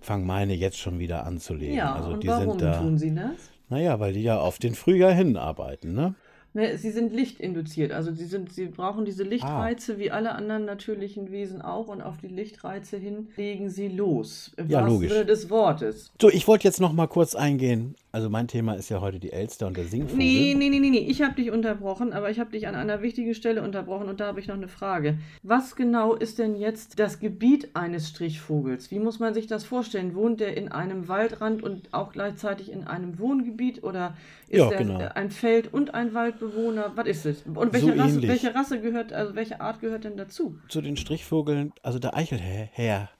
fangen 0.00 0.26
meine 0.26 0.54
jetzt 0.54 0.78
schon 0.78 0.98
wieder 0.98 1.26
an 1.26 1.38
zu 1.38 1.54
legen. 1.54 1.74
Ja, 1.74 1.94
also 1.94 2.10
und 2.10 2.22
die 2.22 2.28
warum 2.28 2.50
sind 2.58 2.62
da. 2.62 2.78
tun 2.80 2.98
sie 2.98 3.14
das? 3.14 3.32
Naja, 3.68 4.00
weil 4.00 4.14
die 4.14 4.22
ja 4.22 4.38
auf 4.40 4.58
den 4.58 4.74
Frühjahr 4.74 5.12
hinarbeiten, 5.12 5.92
ne? 5.94 6.14
Ne, 6.54 6.78
sie 6.78 6.90
sind 6.90 7.12
lichtinduziert. 7.12 7.92
Also 7.92 8.12
sie, 8.12 8.24
sind, 8.24 8.52
sie 8.52 8.66
brauchen 8.66 9.04
diese 9.04 9.22
Ah. 9.22 9.26
Lichtreize 9.26 9.98
wie 9.98 10.10
alle 10.10 10.32
anderen 10.34 10.64
natürlichen 10.64 11.30
Wesen 11.30 11.60
auch. 11.60 11.88
Und 11.88 12.00
auf 12.02 12.16
die 12.18 12.28
Lichtreize 12.28 12.96
hin 12.96 13.28
legen 13.36 13.68
sie 13.68 13.88
los. 13.88 14.52
Im 14.56 14.68
Ja, 14.68 14.80
logisch. 14.86 15.12
Sinne 15.12 15.26
des 15.26 15.50
Wortes. 15.50 16.10
So, 16.20 16.30
ich 16.30 16.48
wollte 16.48 16.64
jetzt 16.66 16.80
noch 16.80 16.92
mal 16.92 17.06
kurz 17.06 17.34
eingehen. 17.34 17.94
Also 18.18 18.30
mein 18.30 18.48
Thema 18.48 18.72
ist 18.72 18.88
ja 18.88 19.00
heute 19.00 19.20
die 19.20 19.32
Elster 19.32 19.68
und 19.68 19.76
der 19.76 19.84
Singvogel. 19.84 20.16
Nee, 20.16 20.52
nee, 20.58 20.70
nee, 20.70 20.80
nee, 20.80 20.90
nee. 20.90 21.06
Ich 21.06 21.22
habe 21.22 21.36
dich 21.36 21.52
unterbrochen, 21.52 22.12
aber 22.12 22.30
ich 22.30 22.40
habe 22.40 22.50
dich 22.50 22.66
an 22.66 22.74
einer 22.74 23.00
wichtigen 23.00 23.32
Stelle 23.32 23.62
unterbrochen 23.62 24.08
und 24.08 24.18
da 24.18 24.26
habe 24.26 24.40
ich 24.40 24.48
noch 24.48 24.56
eine 24.56 24.66
Frage. 24.66 25.18
Was 25.44 25.76
genau 25.76 26.14
ist 26.16 26.40
denn 26.40 26.56
jetzt 26.56 26.98
das 26.98 27.20
Gebiet 27.20 27.76
eines 27.76 28.08
Strichvogels? 28.08 28.90
Wie 28.90 28.98
muss 28.98 29.20
man 29.20 29.34
sich 29.34 29.46
das 29.46 29.62
vorstellen? 29.62 30.16
Wohnt 30.16 30.40
der 30.40 30.56
in 30.56 30.72
einem 30.72 31.06
Waldrand 31.06 31.62
und 31.62 31.94
auch 31.94 32.10
gleichzeitig 32.10 32.72
in 32.72 32.88
einem 32.88 33.20
Wohngebiet 33.20 33.84
oder 33.84 34.16
ist 34.48 34.58
Ja, 34.58 34.68
er 34.72 34.78
genau. 34.78 34.98
ein 35.14 35.30
Feld- 35.30 35.72
und 35.72 35.94
ein 35.94 36.12
Waldbewohner? 36.12 36.90
Was 36.96 37.06
ist 37.06 37.24
es? 37.24 37.42
Und 37.42 37.72
welche, 37.72 37.92
So 37.94 38.02
Rasse, 38.02 38.22
welche 38.22 38.52
Rasse 38.52 38.80
gehört, 38.80 39.12
also 39.12 39.36
welche 39.36 39.60
Art 39.60 39.80
gehört 39.80 40.02
denn 40.02 40.16
dazu? 40.16 40.58
Zu 40.68 40.80
den 40.80 40.96
Strichvogeln, 40.96 41.72
also 41.84 42.00
der 42.00 42.16
Eichelherr. 42.16 43.10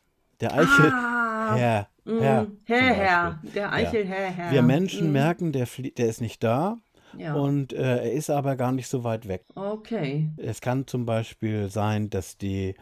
Der 0.40 0.54
Eichelherr. 0.54 0.92
Ah, 0.92 1.27
Herr, 1.56 1.88
mm, 2.04 2.20
Herr, 2.20 2.46
zum 2.46 2.54
Herr, 2.66 2.94
Herr, 2.94 3.30
Beispiel. 3.32 3.50
der 3.52 3.72
Eichelherr, 3.72 4.30
Herr. 4.30 4.52
Wir 4.52 4.62
Menschen 4.62 5.08
Mm, 5.08 5.12
merken, 5.12 5.52
der, 5.52 5.66
der 5.96 6.06
ist 6.08 6.20
nicht 6.20 6.42
da 6.44 6.76
Ja, 7.16 7.34
und 7.34 7.72
äh, 7.72 7.96
er 7.98 8.12
ist 8.12 8.30
aber 8.30 8.56
gar 8.56 8.72
nicht 8.72 8.88
so 8.88 9.04
weit 9.04 9.28
weg. 9.28 9.44
okay. 9.54 10.28
Es 10.36 10.60
kann 10.60 10.86
zum 10.86 11.06
Beispiel 11.06 11.68
sein, 11.70 12.10
dass 12.10 12.36
die 12.38 12.74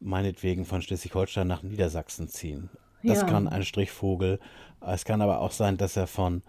meinetwegen 0.00 0.64
von 0.64 0.82
Schleswig-Holstein 0.82 1.46
nach 1.46 1.62
Niedersachsen 1.62 2.28
ziehen. 2.28 2.70
Das 3.04 3.20
Ja. 3.20 3.26
kann 3.26 3.48
ein 3.48 3.62
Strichvogel. 3.64 4.38
Es 4.80 5.04
kann 5.04 5.22
aber 5.22 5.40
auch 5.40 5.52
sein, 5.52 5.76
dass 5.76 5.96
er 5.96 6.06
von 6.06 6.42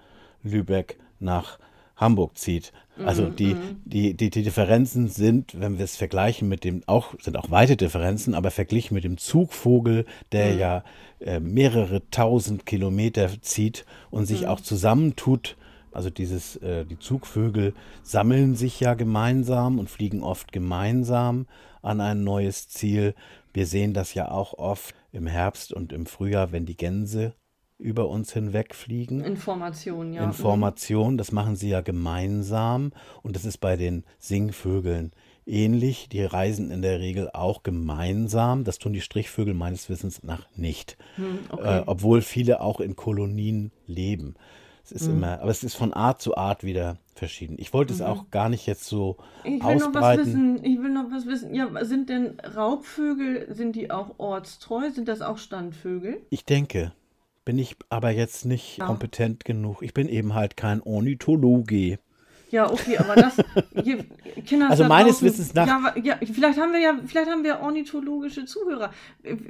Lübeck 0.43 0.97
nach 1.19 1.59
Hamburg 1.99 2.37
zieht. 2.37 2.71
Also 3.05 3.23
Mhm, 3.23 3.35
die, 3.35 3.55
die, 3.85 4.13
die, 4.13 4.29
die 4.29 4.43
Differenzen 4.43 5.07
sind, 5.07 5.59
wenn 5.59 5.77
wir 5.77 5.85
es 5.85 5.95
vergleichen 5.95 6.49
mit 6.49 6.63
dem, 6.63 6.81
auch, 6.85 7.13
sind 7.21 7.37
auch 7.37 7.49
weite 7.49 7.77
Differenzen, 7.77 8.33
aber 8.35 8.51
verglichen 8.51 8.93
mit 8.95 9.03
dem 9.05 9.17
Zugvogel, 9.17 10.05
der 10.31 10.53
Mhm. 10.53 10.59
ja 10.59 10.83
äh, 11.21 11.39
mehrere 11.39 12.01
tausend 12.11 12.65
Kilometer 12.65 13.29
zieht 13.41 13.85
und 14.11 14.25
sich 14.25 14.41
Mhm. 14.41 14.47
auch 14.47 14.59
zusammentut. 14.61 15.55
Also 15.91 16.09
dieses, 16.09 16.57
äh, 16.57 16.85
die 16.85 16.99
Zugvögel 16.99 17.73
sammeln 18.03 18.55
sich 18.55 18.79
ja 18.79 18.93
gemeinsam 18.93 19.79
und 19.79 19.89
fliegen 19.89 20.21
oft 20.21 20.51
gemeinsam 20.51 21.47
an 21.81 22.01
ein 22.01 22.23
neues 22.23 22.67
Ziel. 22.67 23.15
Wir 23.53 23.65
sehen 23.65 23.93
das 23.93 24.13
ja 24.13 24.29
auch 24.29 24.53
oft 24.57 24.93
im 25.11 25.25
Herbst 25.25 25.73
und 25.73 25.91
im 25.93 26.05
Frühjahr, 26.05 26.51
wenn 26.51 26.65
die 26.65 26.77
Gänse 26.77 27.33
über 27.79 28.07
uns 28.09 28.33
hinwegfliegen. 28.33 29.21
Information, 29.23 30.13
ja. 30.13 30.23
in 30.23 30.33
Formation. 30.33 31.17
Das 31.17 31.31
machen 31.31 31.55
sie 31.55 31.69
ja 31.69 31.81
gemeinsam 31.81 32.91
und 33.23 33.35
das 33.35 33.45
ist 33.45 33.57
bei 33.59 33.75
den 33.77 34.03
Singvögeln 34.19 35.11
ähnlich. 35.45 36.09
Die 36.09 36.23
reisen 36.23 36.69
in 36.71 36.81
der 36.81 36.99
Regel 36.99 37.29
auch 37.33 37.63
gemeinsam. 37.63 38.63
Das 38.65 38.77
tun 38.79 38.93
die 38.93 39.01
Strichvögel 39.01 39.53
meines 39.53 39.89
Wissens 39.89 40.21
nach 40.23 40.45
nicht, 40.55 40.97
Hm, 41.15 41.39
okay. 41.49 41.79
äh, 41.79 41.83
obwohl 41.85 42.21
viele 42.21 42.61
auch 42.61 42.79
in 42.81 42.95
Kolonien 42.95 43.71
leben. 43.87 44.35
Es 44.83 44.91
ist 44.91 45.07
Mhm. 45.07 45.17
immer, 45.17 45.41
aber 45.41 45.51
es 45.51 45.63
ist 45.63 45.75
von 45.75 45.93
Art 45.93 46.21
zu 46.21 46.35
Art 46.35 46.63
wieder 46.63 46.97
verschieden. 47.15 47.55
Ich 47.59 47.73
wollte 47.73 47.93
es 47.93 48.01
auch 48.01 48.29
gar 48.31 48.49
nicht 48.49 48.65
jetzt 48.65 48.85
so 48.85 49.17
Ich 49.43 49.51
will 49.63 49.75
noch 49.75 49.93
was 49.93 49.95
ausbreiten. 49.95 50.25
wissen. 50.25 50.63
Ich 50.65 50.81
will 50.81 50.89
noch 50.89 51.11
was 51.11 51.25
wissen. 51.27 51.53
Ja, 51.53 51.67
sind 51.85 52.09
denn 52.09 52.39
Raubvögel, 52.55 53.53
sind 53.53 53.75
die 53.75 53.91
auch 53.91 54.15
ortstreu? 54.17 54.89
Sind 54.89 55.07
das 55.07 55.21
auch 55.21 55.37
Standvögel? 55.37 56.21
Ich 56.29 56.43
denke, 56.45 56.91
bin 57.49 57.57
ich 57.57 57.75
aber 57.89 58.11
jetzt 58.11 58.45
nicht 58.45 58.79
kompetent 58.79 59.43
genug. 59.43 59.81
Ich 59.81 59.95
bin 59.95 60.07
eben 60.07 60.35
halt 60.35 60.55
kein 60.55 60.83
Ornithologe. 60.83 61.97
Ja, 62.51 62.71
okay, 62.71 62.97
aber 62.97 63.15
das. 63.15 63.37
Hier, 63.83 64.05
Kinder 64.45 64.69
also 64.69 64.85
meines 64.85 65.21
Wissens 65.21 65.53
nach. 65.53 65.67
Ja, 65.67 65.93
ja, 66.01 66.17
vielleicht 66.21 66.59
haben 66.59 66.73
wir 66.73 66.79
ja, 66.79 66.97
vielleicht 67.05 67.29
haben 67.29 67.43
wir 67.43 67.59
ornithologische 67.59 68.45
Zuhörer. 68.45 68.91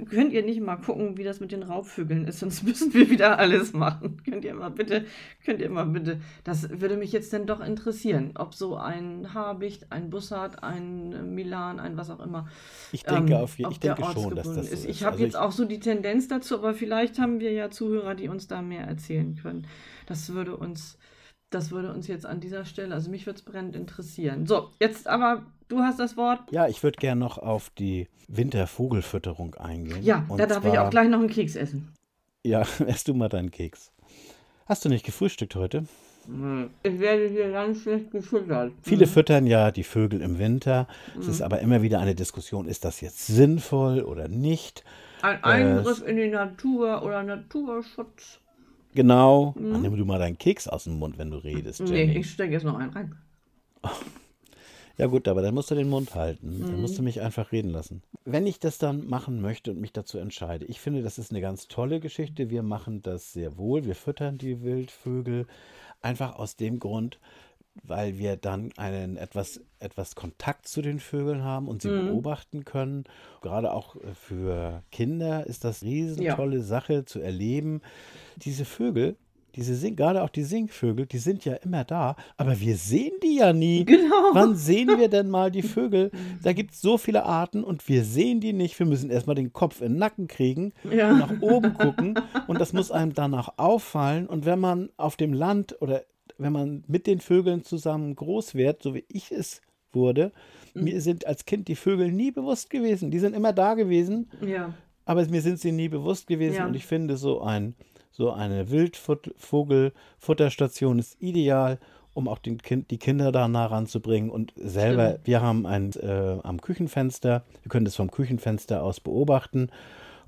Könnt 0.09 0.33
ihr 0.33 0.43
nicht 0.43 0.59
mal 0.61 0.75
gucken, 0.75 1.17
wie 1.17 1.23
das 1.23 1.39
mit 1.39 1.51
den 1.51 1.63
Raubvögeln 1.63 2.25
ist, 2.25 2.39
sonst 2.39 2.63
müssen 2.69 2.93
wir 2.93 3.09
wieder 3.09 3.39
alles 3.39 3.73
machen. 3.73 4.21
Könnt 4.29 4.43
ihr 4.43 4.53
mal 4.53 4.69
bitte, 4.69 5.05
könnt 5.45 5.61
ihr 5.61 5.69
mal 5.69 5.85
bitte. 5.85 6.19
Das 6.43 6.69
würde 6.69 6.97
mich 6.97 7.11
jetzt 7.11 7.31
denn 7.31 7.45
doch 7.45 7.61
interessieren, 7.61 8.33
ob 8.35 8.53
so 8.53 8.75
ein 8.75 9.33
Habicht, 9.33 9.91
ein 9.91 10.09
Bussard, 10.09 10.63
ein 10.63 11.33
Milan, 11.33 11.79
ein 11.79 11.95
was 11.95 12.09
auch 12.09 12.19
immer. 12.19 12.47
Ich 12.91 13.03
denke 13.03 13.33
ähm, 13.33 13.39
auf 13.39 13.57
jeden 13.57 13.71
ich 13.71 13.79
denke 13.79 14.03
schon, 14.11 14.35
dass 14.35 14.53
das 14.53 14.67
so 14.67 14.73
ist. 14.73 14.85
Ich 14.85 15.03
habe 15.03 15.13
also 15.13 15.23
jetzt 15.23 15.37
auch 15.37 15.51
so 15.51 15.65
die 15.65 15.79
Tendenz 15.79 16.27
dazu, 16.27 16.55
aber 16.55 16.73
vielleicht 16.73 17.19
haben 17.19 17.39
wir 17.39 17.53
ja 17.53 17.69
Zuhörer, 17.69 18.15
die 18.15 18.27
uns 18.27 18.47
da 18.47 18.61
mehr 18.61 18.85
erzählen 18.85 19.37
können. 19.41 19.67
Das 20.05 20.33
würde 20.33 20.57
uns 20.57 20.97
das 21.49 21.71
würde 21.71 21.91
uns 21.91 22.07
jetzt 22.07 22.25
an 22.25 22.39
dieser 22.39 22.65
Stelle, 22.65 22.93
also 22.93 23.09
mich 23.09 23.25
würde 23.25 23.39
es 23.39 23.45
brennend 23.45 23.75
interessieren. 23.75 24.45
So, 24.45 24.69
jetzt 24.79 25.07
aber, 25.07 25.45
du 25.67 25.79
hast 25.79 25.99
das 25.99 26.15
Wort. 26.17 26.39
Ja, 26.51 26.67
ich 26.67 26.83
würde 26.83 26.97
gerne 26.97 27.19
noch 27.19 27.37
auf 27.37 27.69
die 27.71 28.07
Wintervogelfütterung 28.27 29.55
eingehen. 29.55 30.03
Ja, 30.03 30.25
Und 30.27 30.39
da 30.39 30.45
darf 30.45 30.61
zwar, 30.61 30.73
ich 30.73 30.79
auch 30.79 30.89
gleich 30.89 31.09
noch 31.09 31.19
einen 31.19 31.29
Keks 31.29 31.55
essen. 31.55 31.93
Ja, 32.43 32.61
ess 32.85 33.03
du 33.03 33.13
mal 33.13 33.29
deinen 33.29 33.51
Keks. 33.51 33.91
Hast 34.65 34.85
du 34.85 34.89
nicht 34.89 35.05
gefrühstückt 35.05 35.55
heute? 35.55 35.85
Ich 36.83 36.99
werde 36.99 37.27
hier 37.27 37.51
ganz 37.51 37.81
schlecht 37.81 38.11
gefüttert. 38.11 38.71
Viele 38.83 39.07
mhm. 39.07 39.09
füttern 39.09 39.47
ja 39.47 39.71
die 39.71 39.83
Vögel 39.83 40.21
im 40.21 40.37
Winter. 40.37 40.87
Mhm. 41.15 41.21
Es 41.21 41.27
ist 41.27 41.41
aber 41.41 41.59
immer 41.59 41.81
wieder 41.81 41.99
eine 41.99 42.13
Diskussion, 42.13 42.67
ist 42.67 42.85
das 42.85 43.01
jetzt 43.01 43.25
sinnvoll 43.25 44.03
oder 44.03 44.27
nicht? 44.27 44.83
Ein 45.23 45.43
Eingriff 45.43 46.03
äh, 46.03 46.11
in 46.11 46.17
die 46.17 46.27
Natur 46.27 47.01
oder 47.03 47.23
Naturschutz. 47.23 48.39
Genau. 48.99 49.55
Mhm. 49.57 49.75
Ach, 49.75 49.79
nimm 49.79 49.95
du 49.95 50.03
mal 50.03 50.19
deinen 50.19 50.37
Keks 50.37 50.67
aus 50.67 50.83
dem 50.83 50.99
Mund, 50.99 51.17
wenn 51.17 51.31
du 51.31 51.37
redest. 51.37 51.79
Jenny. 51.79 52.07
Nee, 52.07 52.19
ich 52.19 52.31
stecke 52.31 52.51
jetzt 52.51 52.65
noch 52.65 52.77
einen 52.77 52.91
rein. 52.91 53.15
Ja 54.97 55.05
gut, 55.07 55.29
aber 55.29 55.41
dann 55.41 55.53
musst 55.53 55.71
du 55.71 55.75
den 55.75 55.87
Mund 55.87 56.13
halten. 56.13 56.57
Mhm. 56.57 56.65
Dann 56.65 56.81
musst 56.81 56.97
du 56.97 57.01
mich 57.01 57.21
einfach 57.21 57.53
reden 57.53 57.69
lassen. 57.69 58.03
Wenn 58.25 58.45
ich 58.45 58.59
das 58.59 58.79
dann 58.79 59.07
machen 59.07 59.39
möchte 59.39 59.71
und 59.71 59.79
mich 59.79 59.93
dazu 59.93 60.17
entscheide, 60.17 60.65
ich 60.65 60.81
finde, 60.81 61.01
das 61.01 61.17
ist 61.17 61.31
eine 61.31 61.39
ganz 61.39 61.69
tolle 61.69 62.01
Geschichte. 62.01 62.49
Wir 62.49 62.63
machen 62.63 63.01
das 63.01 63.31
sehr 63.31 63.57
wohl. 63.57 63.85
Wir 63.85 63.95
füttern 63.95 64.37
die 64.37 64.61
Wildvögel 64.61 65.47
einfach 66.01 66.35
aus 66.35 66.57
dem 66.57 66.79
Grund, 66.79 67.17
weil 67.83 68.17
wir 68.17 68.35
dann 68.35 68.71
einen 68.77 69.17
etwas, 69.17 69.61
etwas 69.79 70.15
Kontakt 70.15 70.67
zu 70.67 70.81
den 70.81 70.99
Vögeln 70.99 71.43
haben 71.43 71.67
und 71.67 71.81
sie 71.81 71.89
mhm. 71.89 72.07
beobachten 72.07 72.65
können. 72.65 73.05
Gerade 73.41 73.73
auch 73.73 73.95
äh, 73.95 74.13
für 74.13 74.83
Kinder 74.91 75.45
ist 75.47 75.63
das 75.63 75.81
eine 75.81 75.91
riesentolle 75.91 76.57
ja. 76.57 76.63
Sache 76.63 77.05
zu 77.05 77.19
erleben. 77.19 77.81
Diese 78.37 78.65
Vögel, 78.65 79.17
diese 79.55 79.75
Sing 79.75 79.95
gerade 79.95 80.23
auch 80.23 80.29
die 80.29 80.43
Singvögel, 80.43 81.05
die 81.05 81.17
sind 81.17 81.43
ja 81.45 81.55
immer 81.55 81.83
da, 81.83 82.15
aber 82.37 82.59
wir 82.59 82.77
sehen 82.77 83.13
die 83.23 83.37
ja 83.37 83.51
nie. 83.51 83.85
Genau. 83.85 84.33
Wann 84.33 84.55
sehen 84.55 84.87
wir 84.97 85.09
denn 85.09 85.29
mal 85.29 85.51
die 85.51 85.61
Vögel? 85.63 86.11
Da 86.43 86.53
gibt 86.53 86.71
es 86.71 86.81
so 86.81 86.97
viele 86.97 87.25
Arten 87.25 87.63
und 87.63 87.87
wir 87.89 88.03
sehen 88.03 88.39
die 88.39 88.53
nicht. 88.53 88.77
Wir 88.77 88.85
müssen 88.85 89.09
erstmal 89.09 89.35
den 89.35 89.51
Kopf 89.51 89.81
in 89.81 89.93
den 89.93 89.97
Nacken 89.97 90.27
kriegen 90.27 90.73
ja. 90.89 91.11
und 91.11 91.19
nach 91.19 91.41
oben 91.41 91.73
gucken 91.73 92.19
und 92.47 92.59
das 92.61 92.73
muss 92.73 92.91
einem 92.91 93.13
danach 93.13 93.53
auffallen. 93.57 94.27
Und 94.27 94.45
wenn 94.45 94.59
man 94.59 94.89
auf 94.97 95.15
dem 95.17 95.33
Land 95.33 95.81
oder 95.81 96.03
wenn 96.39 96.53
man 96.53 96.83
mit 96.87 97.05
den 97.05 97.19
Vögeln 97.19 97.63
zusammen 97.63 98.15
groß 98.15 98.55
wird, 98.55 98.81
so 98.81 98.95
wie 98.95 99.05
ich 99.09 99.31
es 99.31 99.61
wurde, 99.91 100.31
mhm. 100.73 100.85
mir 100.85 101.01
sind 101.01 101.27
als 101.27 101.45
Kind 101.45 101.67
die 101.67 101.75
Vögel 101.75 102.11
nie 102.11 102.31
bewusst 102.31 102.69
gewesen. 102.69 103.11
Die 103.11 103.19
sind 103.19 103.35
immer 103.35 103.53
da 103.53 103.75
gewesen, 103.75 104.29
ja. 104.41 104.73
aber 105.05 105.25
mir 105.27 105.41
sind 105.41 105.59
sie 105.59 105.71
nie 105.71 105.89
bewusst 105.89 106.27
gewesen. 106.27 106.55
Ja. 106.55 106.65
Und 106.65 106.75
ich 106.75 106.85
finde, 106.85 107.17
so, 107.17 107.41
ein, 107.41 107.75
so 108.11 108.31
eine 108.31 108.69
Wildvogelfutterstation 108.71 110.99
ist 110.99 111.21
ideal, 111.21 111.79
um 112.13 112.27
auch 112.27 112.39
den 112.39 112.57
kind, 112.57 112.89
die 112.89 112.97
Kinder 112.97 113.31
da 113.31 113.47
nah 113.47 113.67
ranzubringen. 113.67 114.29
Und 114.29 114.51
selber, 114.55 115.09
Stimmt. 115.09 115.27
wir 115.27 115.41
haben 115.41 115.65
ein 115.65 115.93
äh, 115.93 116.39
am 116.43 116.59
Küchenfenster, 116.61 117.43
wir 117.63 117.69
können 117.69 117.85
das 117.85 117.95
vom 117.95 118.11
Küchenfenster 118.11 118.83
aus 118.83 118.99
beobachten. 118.99 119.69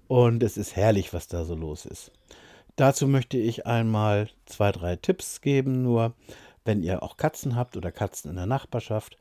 Und 0.07 0.41
es 0.43 0.57
ist 0.57 0.75
herrlich, 0.75 1.13
was 1.13 1.27
da 1.29 1.45
so 1.45 1.55
los 1.55 1.85
ist. 1.85 2.11
Dazu 2.81 3.07
möchte 3.07 3.37
ich 3.37 3.67
einmal 3.67 4.27
zwei, 4.47 4.71
drei 4.71 4.95
Tipps 4.95 5.41
geben. 5.41 5.83
Nur 5.83 6.15
wenn 6.65 6.81
ihr 6.81 7.03
auch 7.03 7.15
Katzen 7.15 7.55
habt 7.55 7.77
oder 7.77 7.91
Katzen 7.91 8.31
in 8.31 8.37
der 8.37 8.47
Nachbarschaft, 8.47 9.19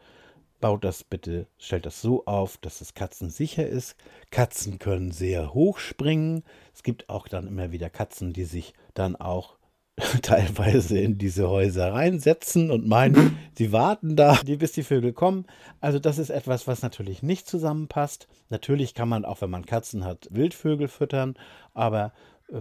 baut 0.62 0.82
das 0.82 1.04
bitte, 1.04 1.46
stellt 1.58 1.84
das 1.84 2.00
so 2.00 2.24
auf, 2.24 2.56
dass 2.56 2.80
es 2.80 2.94
katzensicher 2.94 3.66
ist. 3.66 3.96
Katzen 4.30 4.78
können 4.78 5.10
sehr 5.12 5.52
hoch 5.52 5.76
springen. 5.76 6.42
Es 6.72 6.82
gibt 6.82 7.10
auch 7.10 7.28
dann 7.28 7.46
immer 7.46 7.70
wieder 7.70 7.90
Katzen, 7.90 8.32
die 8.32 8.44
sich 8.44 8.72
dann 8.94 9.14
auch 9.14 9.58
teilweise 10.22 10.98
in 10.98 11.18
diese 11.18 11.50
Häuser 11.50 11.92
reinsetzen 11.92 12.70
und 12.70 12.88
meinen, 12.88 13.36
sie 13.58 13.72
warten 13.72 14.16
da, 14.16 14.40
bis 14.42 14.72
die 14.72 14.84
Vögel 14.84 15.12
kommen. 15.12 15.44
Also 15.82 15.98
das 15.98 16.16
ist 16.16 16.30
etwas, 16.30 16.66
was 16.66 16.80
natürlich 16.80 17.22
nicht 17.22 17.46
zusammenpasst. 17.46 18.26
Natürlich 18.48 18.94
kann 18.94 19.10
man 19.10 19.26
auch, 19.26 19.42
wenn 19.42 19.50
man 19.50 19.66
Katzen 19.66 20.06
hat, 20.06 20.28
Wildvögel 20.30 20.88
füttern, 20.88 21.34
aber 21.74 22.14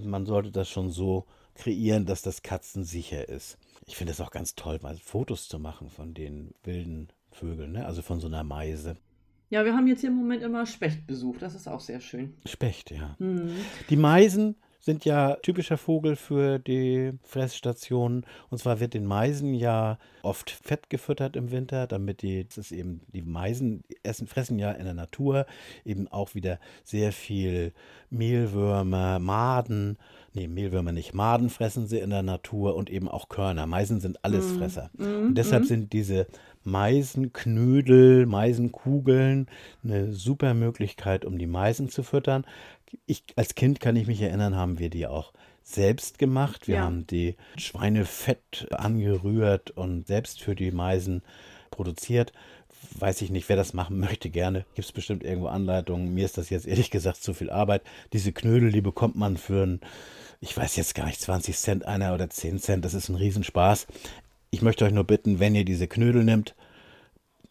man 0.03 0.25
sollte 0.25 0.51
das 0.51 0.69
schon 0.69 0.89
so 0.89 1.25
kreieren, 1.55 2.05
dass 2.05 2.21
das 2.21 2.41
katzensicher 2.41 3.27
ist. 3.27 3.57
Ich 3.85 3.95
finde 3.95 4.11
es 4.11 4.21
auch 4.21 4.31
ganz 4.31 4.55
toll, 4.55 4.79
mal 4.81 4.97
Fotos 4.97 5.47
zu 5.47 5.59
machen 5.59 5.89
von 5.89 6.13
den 6.13 6.53
wilden 6.63 7.09
Vögeln, 7.31 7.73
ne? 7.73 7.85
also 7.85 8.01
von 8.01 8.19
so 8.19 8.27
einer 8.27 8.43
Meise. 8.43 8.97
Ja, 9.49 9.65
wir 9.65 9.73
haben 9.73 9.87
jetzt 9.87 10.01
hier 10.01 10.09
im 10.09 10.15
Moment 10.15 10.43
immer 10.43 10.65
Spechtbesuch, 10.65 11.37
das 11.39 11.55
ist 11.55 11.67
auch 11.67 11.79
sehr 11.79 11.99
schön. 11.99 12.33
Specht, 12.45 12.91
ja. 12.91 13.15
Mhm. 13.17 13.55
Die 13.89 13.97
Meisen 13.97 14.55
sind 14.79 15.05
ja 15.05 15.35
typischer 15.35 15.77
Vogel 15.77 16.15
für 16.15 16.57
die 16.59 17.13
Fressstationen. 17.23 18.25
Und 18.49 18.57
zwar 18.59 18.79
wird 18.79 18.93
den 18.93 19.05
Meisen 19.05 19.53
ja 19.53 19.97
oft 20.23 20.51
Fett 20.51 20.89
gefüttert 20.89 21.35
im 21.35 21.51
Winter, 21.51 21.85
damit 21.87 22.21
die, 22.21 22.45
das 22.45 22.57
ist 22.57 22.71
eben, 22.71 23.01
die 23.13 23.21
Meisen 23.21 23.83
essen, 24.03 24.27
fressen 24.27 24.57
ja 24.57 24.71
in 24.71 24.85
der 24.85 24.93
Natur 24.93 25.45
eben 25.85 26.07
auch 26.07 26.33
wieder 26.33 26.59
sehr 26.83 27.11
viel 27.11 27.73
Mehlwürmer, 28.09 29.19
Maden. 29.19 29.97
Nee, 30.39 30.47
Mehlwürmer 30.47 30.91
nicht. 30.91 31.13
Maden 31.13 31.49
fressen 31.49 31.87
sie 31.87 31.99
in 31.99 32.09
der 32.09 32.23
Natur 32.23 32.75
und 32.75 32.89
eben 32.89 33.09
auch 33.09 33.29
Körner. 33.29 33.67
Meisen 33.67 33.99
sind 33.99 34.23
Allesfresser. 34.23 34.89
Mm, 34.97 35.03
mm, 35.03 35.27
und 35.27 35.35
deshalb 35.35 35.63
mm. 35.63 35.67
sind 35.67 35.93
diese 35.93 36.27
Meisenknödel, 36.63 38.25
Meisenkugeln 38.25 39.47
eine 39.83 40.13
super 40.13 40.53
Möglichkeit, 40.53 41.25
um 41.25 41.37
die 41.37 41.47
Meisen 41.47 41.89
zu 41.89 42.03
füttern 42.03 42.45
ich, 43.05 43.23
als 43.35 43.55
Kind 43.55 43.79
kann 43.79 43.95
ich 43.95 44.07
mich 44.07 44.21
erinnern, 44.21 44.55
haben 44.55 44.79
wir 44.79 44.89
die 44.89 45.07
auch 45.07 45.33
selbst 45.63 46.17
gemacht. 46.17 46.67
Wir 46.67 46.75
ja. 46.75 46.81
haben 46.81 47.05
die 47.05 47.35
Schweinefett 47.57 48.67
angerührt 48.71 49.71
und 49.71 50.07
selbst 50.07 50.41
für 50.41 50.55
die 50.55 50.71
Meisen 50.71 51.21
produziert. 51.79 52.33
Weiß 52.99 53.21
ich 53.21 53.29
nicht, 53.29 53.47
wer 53.47 53.55
das 53.55 53.73
machen 53.73 53.99
möchte, 53.99 54.29
gerne. 54.29 54.65
Gibt 54.75 54.85
es 54.85 54.91
bestimmt 54.91 55.23
irgendwo 55.23 55.47
Anleitungen. 55.47 56.13
Mir 56.13 56.25
ist 56.25 56.37
das 56.37 56.49
jetzt 56.49 56.67
ehrlich 56.67 56.91
gesagt 56.91 57.23
zu 57.23 57.33
viel 57.33 57.49
Arbeit. 57.49 57.83
Diese 58.11 58.33
Knödel, 58.33 58.73
die 58.73 58.81
bekommt 58.81 59.15
man 59.15 59.37
für 59.37 59.65
ein, 59.65 59.79
ich 60.41 60.57
weiß 60.57 60.75
jetzt 60.75 60.93
gar 60.93 61.05
nicht, 61.05 61.21
20 61.21 61.57
Cent 61.57 61.85
einer 61.85 62.13
oder 62.13 62.29
10 62.29 62.59
Cent. 62.59 62.83
Das 62.83 62.93
ist 62.93 63.07
ein 63.07 63.15
Riesenspaß. 63.15 63.87
Ich 64.51 64.61
möchte 64.61 64.83
euch 64.83 64.91
nur 64.91 65.05
bitten, 65.05 65.39
wenn 65.39 65.55
ihr 65.55 65.63
diese 65.63 65.87
Knödel 65.87 66.25
nimmt, 66.25 66.53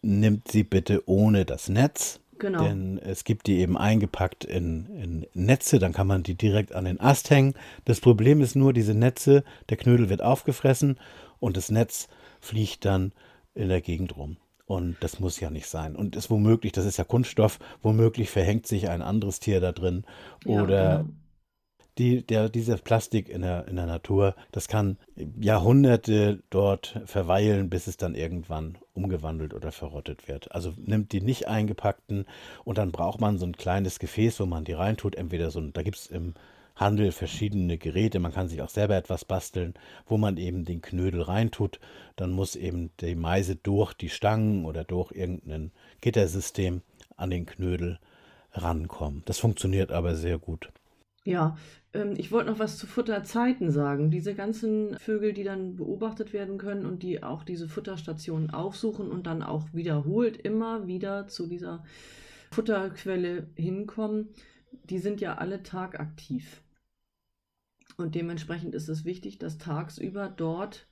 nimmt 0.03 0.47
sie 0.51 0.63
bitte 0.63 1.01
ohne 1.09 1.45
das 1.45 1.69
Netz 1.69 2.19
Genau. 2.39 2.63
Denn 2.63 2.97
es 2.99 3.25
gibt 3.25 3.47
die 3.47 3.59
eben 3.59 3.77
eingepackt 3.77 4.45
in, 4.45 4.85
in, 4.95 5.27
Netze, 5.33 5.77
dann 5.77 5.91
kann 5.91 6.07
man 6.07 6.23
die 6.23 6.35
direkt 6.35 6.73
an 6.73 6.85
den 6.85 6.99
Ast 6.99 7.29
hängen. 7.29 7.53
Das 7.83 7.99
Problem 7.99 8.39
ist 8.39 8.55
nur, 8.55 8.71
diese 8.71 8.93
Netze, 8.93 9.43
der 9.67 9.75
Knödel 9.75 10.09
wird 10.09 10.21
aufgefressen 10.21 10.97
und 11.41 11.57
das 11.57 11.69
Netz 11.69 12.07
fliegt 12.39 12.85
dann 12.85 13.11
in 13.55 13.69
der 13.69 13.81
Gegend 13.81 14.17
rum. 14.17 14.37
Und 14.65 14.97
das 14.99 15.19
muss 15.19 15.39
ja 15.39 15.49
nicht 15.49 15.67
sein. 15.67 15.95
Und 15.95 16.15
ist 16.15 16.29
womöglich, 16.29 16.71
das 16.73 16.85
ist 16.85 16.97
ja 16.97 17.03
Kunststoff, 17.03 17.59
womöglich 17.81 18.29
verhängt 18.29 18.67
sich 18.67 18.89
ein 18.89 19.01
anderes 19.01 19.39
Tier 19.39 19.59
da 19.59 19.71
drin. 19.71 20.05
Ja, 20.45 20.61
oder 20.61 20.97
genau 20.99 21.09
die, 21.99 22.25
der, 22.25 22.49
dieses 22.49 22.81
Plastik 22.81 23.27
in 23.27 23.41
der, 23.41 23.67
in 23.67 23.75
der 23.75 23.85
Natur, 23.85 24.33
das 24.51 24.69
kann 24.69 24.97
Jahrhunderte 25.39 26.41
dort 26.49 27.01
verweilen, 27.05 27.69
bis 27.69 27.87
es 27.87 27.97
dann 27.97 28.15
irgendwann 28.15 28.77
umgewandelt 28.93 29.53
oder 29.53 29.73
verrottet 29.73 30.27
wird. 30.29 30.51
Also 30.53 30.73
nimmt 30.77 31.11
die 31.11 31.21
nicht 31.21 31.49
eingepackten 31.49 32.25
und 32.63 32.77
dann 32.77 32.91
braucht 32.91 33.19
man 33.19 33.37
so 33.37 33.45
ein 33.45 33.57
kleines 33.57 33.99
Gefäß, 33.99 34.39
wo 34.39 34.45
man 34.45 34.63
die 34.63 34.73
reintut. 34.73 35.15
Entweder 35.15 35.51
so 35.51 35.59
ein, 35.59 35.73
da 35.73 35.83
gibt 35.83 35.97
es 35.97 36.07
im 36.07 36.35
Handel 36.79 37.11
verschiedene 37.11 37.77
Geräte, 37.77 38.19
man 38.19 38.31
kann 38.31 38.47
sich 38.47 38.61
auch 38.61 38.69
selber 38.69 38.95
etwas 38.95 39.25
basteln, 39.25 39.73
wo 40.05 40.17
man 40.17 40.37
eben 40.37 40.63
den 40.63 40.81
Knödel 40.81 41.21
reintut. 41.21 41.79
Dann 42.15 42.31
muss 42.31 42.55
eben 42.55 42.91
die 43.01 43.15
Meise 43.15 43.55
durch 43.57 43.93
die 43.93 44.09
Stangen 44.09 44.65
oder 44.65 44.83
durch 44.83 45.11
irgendein 45.11 45.71
Gittersystem 46.01 46.81
an 47.17 47.29
den 47.29 47.45
Knödel 47.45 47.99
rankommen. 48.53 49.23
Das 49.25 49.39
funktioniert 49.39 49.91
aber 49.91 50.15
sehr 50.15 50.39
gut. 50.39 50.71
Ja, 51.25 51.57
ähm, 51.93 52.13
ich 52.17 52.31
wollte 52.31 52.49
noch 52.49 52.59
was 52.59 52.77
zu 52.77 52.87
Futterzeiten 52.87 53.71
sagen. 53.71 54.09
Diese 54.09 54.33
ganzen 54.33 54.97
Vögel, 54.97 55.33
die 55.33 55.43
dann 55.43 55.75
beobachtet 55.75 56.33
werden 56.33 56.57
können 56.57 56.85
und 56.85 57.03
die 57.03 57.23
auch 57.23 57.43
diese 57.43 57.67
Futterstationen 57.67 58.51
aufsuchen 58.51 59.11
und 59.11 59.27
dann 59.27 59.43
auch 59.43 59.65
wiederholt 59.73 60.37
immer 60.37 60.87
wieder 60.87 61.27
zu 61.27 61.47
dieser 61.47 61.83
Futterquelle 62.51 63.47
hinkommen, 63.55 64.29
die 64.85 64.99
sind 64.99 65.21
ja 65.21 65.35
alle 65.35 65.61
tagaktiv. 65.61 66.61
Und 67.99 68.15
dementsprechend 68.15 68.75
ist 68.75 68.87
es 68.87 69.03
wichtig, 69.03 69.39
dass 69.39 69.57
tagsüber 69.57 70.33
dort 70.35 70.87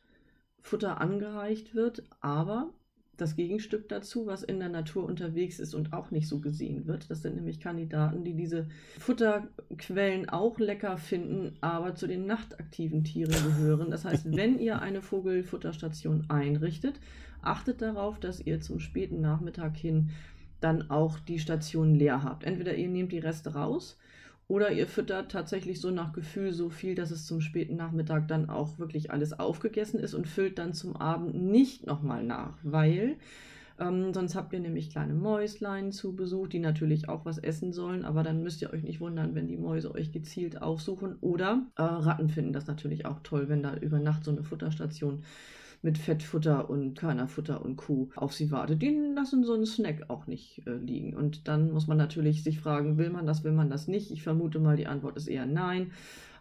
Futter 0.60 1.00
angereicht 1.00 1.74
wird, 1.74 2.04
aber 2.20 2.74
das 3.16 3.36
Gegenstück 3.36 3.90
dazu, 3.90 4.28
was 4.28 4.44
in 4.44 4.60
der 4.60 4.70
Natur 4.70 5.06
unterwegs 5.06 5.60
ist 5.60 5.74
und 5.74 5.94
auch 5.94 6.12
nicht 6.12 6.28
so 6.28 6.40
gesehen 6.40 6.86
wird. 6.86 7.10
Das 7.10 7.22
sind 7.22 7.36
nämlich 7.36 7.60
Kandidaten, 7.60 8.24
die 8.24 8.36
diese 8.36 8.68
Futterquellen 9.00 10.30
auch 10.30 10.60
lecker 10.60 10.98
finden, 10.98 11.58
aber 11.62 11.96
zu 11.96 12.08
den 12.08 12.28
nachtaktiven 12.28 13.04
Tieren 13.04 13.32
gehören. 13.32 13.90
Das 13.90 14.06
heißt, 14.06 14.36
wenn 14.36 14.60
ihr 14.60 14.82
eine 14.82 15.02
Vogelfutterstation 15.02 16.26
einrichtet, 16.30 17.00
achtet 17.42 17.82
darauf, 17.82 18.20
dass 18.20 18.40
ihr 18.40 18.60
zum 18.60 18.80
späten 18.80 19.22
Nachmittag 19.22 19.78
hin 19.78 20.10
dann 20.60 20.90
auch 20.92 21.20
die 21.20 21.40
Station 21.40 21.96
leer 21.96 22.24
habt. 22.24 22.44
Entweder 22.44 22.76
ihr 22.76 22.90
nehmt 22.90 23.14
die 23.14 23.20
Reste 23.20 23.54
raus 23.54 23.98
oder 24.48 24.72
ihr 24.72 24.88
füttert 24.88 25.32
tatsächlich 25.32 25.82
so 25.82 25.92
nach 25.92 26.14
Gefühl 26.14 26.54
so 26.54 26.70
viel, 26.70 26.96
dass 26.96 27.12
es 27.12 27.26
zum 27.26 27.42
späten 27.42 27.76
Nachmittag 27.76 28.28
dann 28.28 28.50
auch 28.50 28.80
wirklich 28.80 29.12
alles 29.12 29.38
aufgegessen 29.38 30.00
ist 30.00 30.14
und 30.14 30.28
füllt 30.28 30.58
dann 30.58 30.74
zum 30.74 30.96
Abend 30.96 31.36
nicht 31.36 31.86
nochmal 31.86 32.24
nach, 32.24 32.58
weil 32.64 33.18
ähm, 33.80 34.14
sonst 34.14 34.36
habt 34.36 34.54
ihr 34.54 34.60
nämlich 34.60 34.90
kleine 34.90 35.14
Mäuslein 35.14 35.92
zu 35.92 36.16
Besuch, 36.16 36.48
die 36.48 36.60
natürlich 36.60 37.10
auch 37.10 37.26
was 37.26 37.38
essen 37.38 37.74
sollen, 37.74 38.06
aber 38.06 38.24
dann 38.24 38.42
müsst 38.42 38.62
ihr 38.62 38.74
euch 38.74 38.84
nicht 38.84 39.00
wundern, 39.00 39.36
wenn 39.36 39.48
die 39.48 39.58
Mäuse 39.58 39.94
euch 39.94 40.12
gezielt 40.12 40.62
aufsuchen. 40.62 41.18
Oder 41.22 41.64
äh, 41.76 41.84
Ratten 41.84 42.30
finden 42.30 42.54
das 42.54 42.66
natürlich 42.66 43.06
auch 43.06 43.20
toll, 43.24 43.50
wenn 43.50 43.62
da 43.62 43.76
über 43.76 44.00
Nacht 44.00 44.24
so 44.24 44.32
eine 44.32 44.44
Futterstation 44.44 45.24
mit 45.82 45.98
Fettfutter 45.98 46.70
und 46.70 46.98
Körnerfutter 46.98 47.64
und 47.64 47.76
Kuh 47.76 48.10
auf 48.16 48.34
sie 48.34 48.52
wartet. 48.52 48.82
Die 48.82 48.90
lassen 49.16 49.44
so 49.44 49.54
einen 49.54 49.66
Snack 49.66 50.10
auch 50.10 50.28
nicht 50.28 50.66
äh, 50.66 50.76
liegen. 50.76 51.14
Und 51.14 51.48
dann 51.48 51.72
muss 51.72 51.88
man 51.88 51.98
natürlich 51.98 52.44
sich 52.44 52.60
fragen, 52.60 52.98
will 52.98 53.10
man 53.10 53.26
das, 53.26 53.44
will 53.44 53.52
man 53.52 53.70
das 53.70 53.88
nicht? 53.88 54.12
Ich 54.12 54.24
vermute 54.24 54.60
mal, 54.60 54.78
die 54.78 54.88
Antwort 54.88 55.18
ist 55.18 55.28
eher 55.28 55.46
nein. 55.46 55.92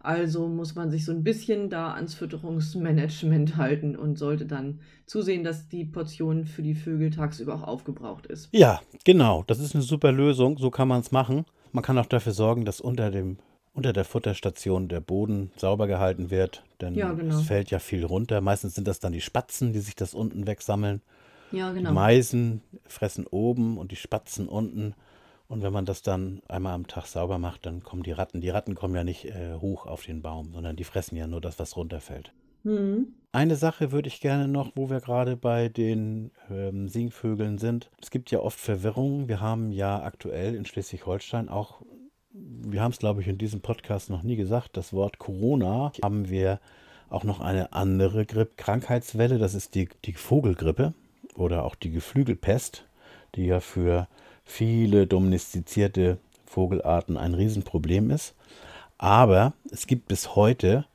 Also 0.01 0.47
muss 0.47 0.77
man 0.77 0.91
sich 0.91 1.05
so 1.05 1.11
ein 1.11 1.25
bisschen 1.25 1.69
da 1.69 1.93
ans 1.95 2.15
Fütterungsmanagement 2.15 3.57
halten 3.57 3.97
und 3.97 4.19
sollte 4.19 4.47
dann 4.47 4.81
zusehen, 5.07 5.43
dass 5.43 5.69
die 5.69 5.85
Portion 5.85 6.45
für 6.45 6.63
die 6.63 6.75
Vögel 6.75 7.11
tagsüber 7.11 7.55
auch 7.55 7.65
aufgebraucht 7.65 8.27
ist. 8.27 8.49
Ja, 8.53 8.81
genau. 9.05 9.43
Das 9.47 9.59
ist 9.59 9.75
eine 9.75 9.83
super 9.83 10.13
Lösung. 10.13 10.59
So 10.59 10.71
kann 10.71 10.89
man 10.89 11.01
es 11.01 11.11
machen. 11.11 11.45
Man 11.73 11.83
kann 11.83 11.99
auch 11.99 12.07
dafür 12.07 12.33
sorgen, 12.33 12.65
dass 12.65 12.81
unter 12.81 13.11
dem 13.11 13.39
unter 13.77 13.93
der 13.93 14.05
Futterstation 14.05 14.89
der 14.89 15.01
Boden 15.01 15.53
sauber 15.57 15.87
gehalten 15.87 16.31
wird, 16.31 16.65
denn 16.81 16.95
ja, 16.95 17.13
genau. 17.13 17.37
es 17.37 17.43
fällt 17.43 17.71
ja 17.71 17.79
viel 17.79 18.05
runter. 18.05 18.41
Meistens 18.41 18.75
sind 18.75 18.89
das 18.89 19.01
dann 19.01 19.13
die 19.13 19.21
Spatzen, 19.21 19.75
die 19.75 19.81
sich 19.81 19.95
das 19.95 20.15
unten 20.15 20.47
wegsammeln. 20.47 21.03
Ja, 21.53 21.71
genau. 21.73 21.91
Die 21.91 21.95
Meisen 21.95 22.63
fressen 22.87 23.27
oben 23.27 23.77
und 23.77 23.93
die 23.93 23.97
Spatzen 23.97 24.49
unten. 24.49 24.95
Und 25.47 25.63
wenn 25.63 25.73
man 25.73 25.85
das 25.85 26.03
dann 26.03 26.41
einmal 26.49 26.75
am 26.75 26.87
Tag 26.87 27.07
sauber 27.07 27.39
macht, 27.39 27.67
dann 27.67 27.83
kommen 27.83 28.03
die 28.03 28.13
Ratten. 28.13 28.41
Die 28.41 28.49
Ratten 28.49 28.75
kommen 28.75 28.95
ja 28.97 29.05
nicht 29.05 29.27
äh, 29.27 29.55
hoch 29.61 29.87
auf 29.87 30.05
den 30.05 30.23
Baum, 30.23 30.53
sondern 30.53 30.75
die 30.75 30.85
fressen 30.85 31.17
ja 31.17 31.27
nur 31.27 31.43
das, 31.43 31.59
was 31.59 31.77
runterfällt. 31.77 32.33
Mhm. 32.65 33.15
Eine 33.31 33.57
Sache 33.57 33.93
würde 33.93 34.09
ich 34.09 34.21
gerne 34.23 34.49
noch, 34.49 34.73
wo 34.75 34.89
wir 34.89 35.01
gerade 35.01 35.37
bei 35.37 35.69
den 35.69 36.31
ähm, 36.51 36.89
Singvögeln 36.89 37.59
sind. 37.59 37.91
Es 38.01 38.11
gibt 38.11 38.31
ja 38.31 38.41
oft 38.41 38.59
Verwirrungen. 38.59 39.29
Wir 39.29 39.41
haben 39.41 39.71
ja 39.71 40.03
aktuell 40.03 40.55
in 40.55 40.65
Schleswig-Holstein 40.65 41.51
auch 41.51 41.83
wir 42.39 42.83
haben 42.83 42.93
es, 42.93 42.99
glaube 42.99 43.21
ich, 43.21 43.29
in 43.29 43.39
diesem 43.39 43.61
Podcast 43.61 44.11
noch 44.11 44.23
nie 44.23 44.37
gesagt, 44.37 44.77
das 44.77 44.93
Wort 44.93 45.19
Corona 45.19 45.93
haben 46.03 46.29
wir 46.29 46.61
auch 47.09 47.25
noch 47.25 47.41
eine 47.41 47.73
andere 47.73 48.27
Krankheitswelle, 48.27 49.39
das 49.39 49.55
ist 49.55 49.75
die, 49.75 49.89
die 50.05 50.13
Vogelgrippe 50.13 50.93
oder 51.35 51.65
auch 51.65 51.75
die 51.75 51.91
Geflügelpest, 51.91 52.85
die 53.35 53.47
ja 53.47 53.61
für 53.61 54.09
viele 54.45 55.07
domestizierte 55.07 56.19
Vogelarten 56.47 57.17
ein 57.17 57.35
Riesenproblem 57.35 58.11
ist. 58.11 58.35
Aber 58.99 59.53
es 59.71 59.87
gibt 59.87 60.09
bis 60.09 60.35
heute 60.35 60.87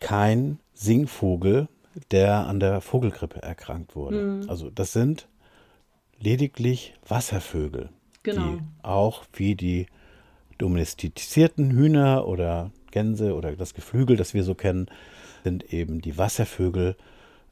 kein 0.00 0.58
Singvogel, 0.74 1.68
der 2.10 2.46
an 2.46 2.60
der 2.60 2.80
Vogelgrippe 2.80 3.42
erkrankt 3.42 3.96
wurde. 3.96 4.22
Mhm. 4.22 4.50
Also 4.50 4.70
das 4.70 4.92
sind 4.92 5.26
lediglich 6.20 6.94
Wasservögel, 7.06 7.88
genau. 8.22 8.56
die 8.56 8.58
auch 8.82 9.24
wie 9.32 9.54
die 9.54 9.86
domestizierten 10.64 11.72
Hühner 11.72 12.26
oder 12.26 12.70
Gänse 12.90 13.34
oder 13.34 13.52
das 13.52 13.74
Geflügel, 13.74 14.16
das 14.16 14.32
wir 14.32 14.44
so 14.44 14.54
kennen, 14.54 14.86
sind 15.42 15.74
eben 15.74 16.00
die 16.00 16.16
Wasservögel 16.16 16.96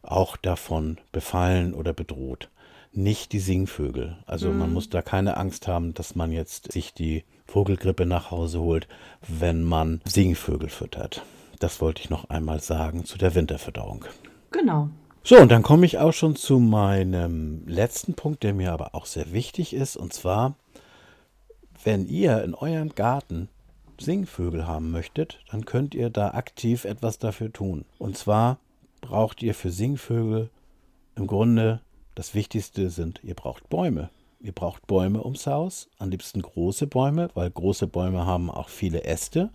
auch 0.00 0.38
davon 0.38 0.96
befallen 1.12 1.74
oder 1.74 1.92
bedroht. 1.92 2.48
Nicht 2.94 3.32
die 3.32 3.38
Singvögel. 3.38 4.16
Also 4.26 4.50
mhm. 4.50 4.58
man 4.58 4.72
muss 4.72 4.88
da 4.88 5.02
keine 5.02 5.36
Angst 5.36 5.68
haben, 5.68 5.92
dass 5.92 6.14
man 6.14 6.32
jetzt 6.32 6.72
sich 6.72 6.94
die 6.94 7.24
Vogelgrippe 7.46 8.06
nach 8.06 8.30
Hause 8.30 8.60
holt, 8.60 8.88
wenn 9.28 9.62
man 9.62 10.00
Singvögel 10.06 10.70
füttert. 10.70 11.22
Das 11.58 11.82
wollte 11.82 12.00
ich 12.00 12.08
noch 12.08 12.30
einmal 12.30 12.60
sagen 12.60 13.04
zu 13.04 13.18
der 13.18 13.34
Winterfütterung. 13.34 14.06
Genau. 14.52 14.88
So, 15.22 15.36
und 15.36 15.52
dann 15.52 15.62
komme 15.62 15.84
ich 15.84 15.98
auch 15.98 16.12
schon 16.12 16.34
zu 16.34 16.58
meinem 16.58 17.62
letzten 17.66 18.14
Punkt, 18.14 18.42
der 18.42 18.54
mir 18.54 18.72
aber 18.72 18.94
auch 18.94 19.04
sehr 19.04 19.32
wichtig 19.32 19.74
ist, 19.74 19.96
und 19.96 20.14
zwar 20.14 20.56
wenn 21.84 22.06
ihr 22.06 22.42
in 22.42 22.54
eurem 22.54 22.94
Garten 22.94 23.48
Singvögel 23.98 24.66
haben 24.66 24.90
möchtet, 24.90 25.40
dann 25.50 25.64
könnt 25.64 25.94
ihr 25.94 26.10
da 26.10 26.32
aktiv 26.32 26.84
etwas 26.84 27.18
dafür 27.18 27.52
tun. 27.52 27.84
Und 27.98 28.16
zwar 28.16 28.58
braucht 29.00 29.42
ihr 29.42 29.54
für 29.54 29.70
Singvögel 29.70 30.50
im 31.14 31.26
Grunde 31.26 31.80
das 32.14 32.34
Wichtigste 32.34 32.90
sind, 32.90 33.20
ihr 33.22 33.34
braucht 33.34 33.68
Bäume. 33.68 34.10
Ihr 34.40 34.52
braucht 34.52 34.86
Bäume 34.86 35.24
ums 35.24 35.46
Haus, 35.46 35.88
am 35.98 36.10
liebsten 36.10 36.42
große 36.42 36.86
Bäume, 36.88 37.30
weil 37.34 37.48
große 37.48 37.86
Bäume 37.86 38.26
haben 38.26 38.50
auch 38.50 38.68
viele 38.68 39.04
Äste 39.04 39.50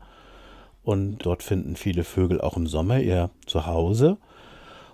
und 0.83 1.19
dort 1.25 1.43
finden 1.43 1.75
viele 1.75 2.05
Vögel 2.05 2.39
auch 2.39 2.55
im 2.55 2.67
Sommer 2.67 3.01
ihr 3.01 3.29
Zuhause. 3.45 4.17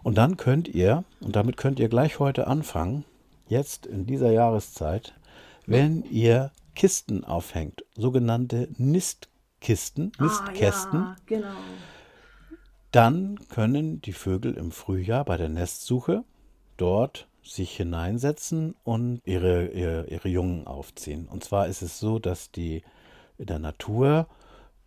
Und 0.02 0.18
dann 0.18 0.36
könnt 0.38 0.68
ihr, 0.68 1.04
und 1.22 1.36
damit 1.36 1.56
könnt 1.58 1.80
ihr 1.80 1.90
gleich 1.90 2.20
heute 2.20 2.48
anfangen, 2.48 3.06
jetzt 3.48 3.86
in 3.86 4.08
dieser 4.08 4.32
Jahreszeit, 4.32 5.14
wenn 5.68 6.04
ihr 6.10 6.52
Kisten 6.76 7.24
aufhängt, 7.24 7.86
sogenannte 7.96 8.70
Nistkisten, 8.78 10.12
Nistkästen, 10.20 11.00
ah, 11.00 11.16
ja, 11.18 11.38
genau. 11.38 11.56
dann 12.92 13.40
können 13.50 14.02
die 14.02 14.14
Vögel 14.14 14.54
im 14.56 14.72
Frühjahr 14.72 15.26
bei 15.26 15.38
der 15.38 15.50
Nestsuche 15.50 16.24
dort 16.78 17.28
sich 17.44 17.76
hineinsetzen 17.76 18.76
und 18.84 19.22
ihre, 19.26 19.68
ihre, 19.68 20.08
ihre 20.08 20.30
Jungen 20.30 20.66
aufziehen. 20.66 21.28
Und 21.28 21.44
zwar 21.44 21.68
ist 21.68 21.82
es 21.82 22.00
so, 22.00 22.20
dass 22.20 22.52
die 22.52 22.84
in 23.38 23.48
der 23.48 23.60
Natur 23.60 24.28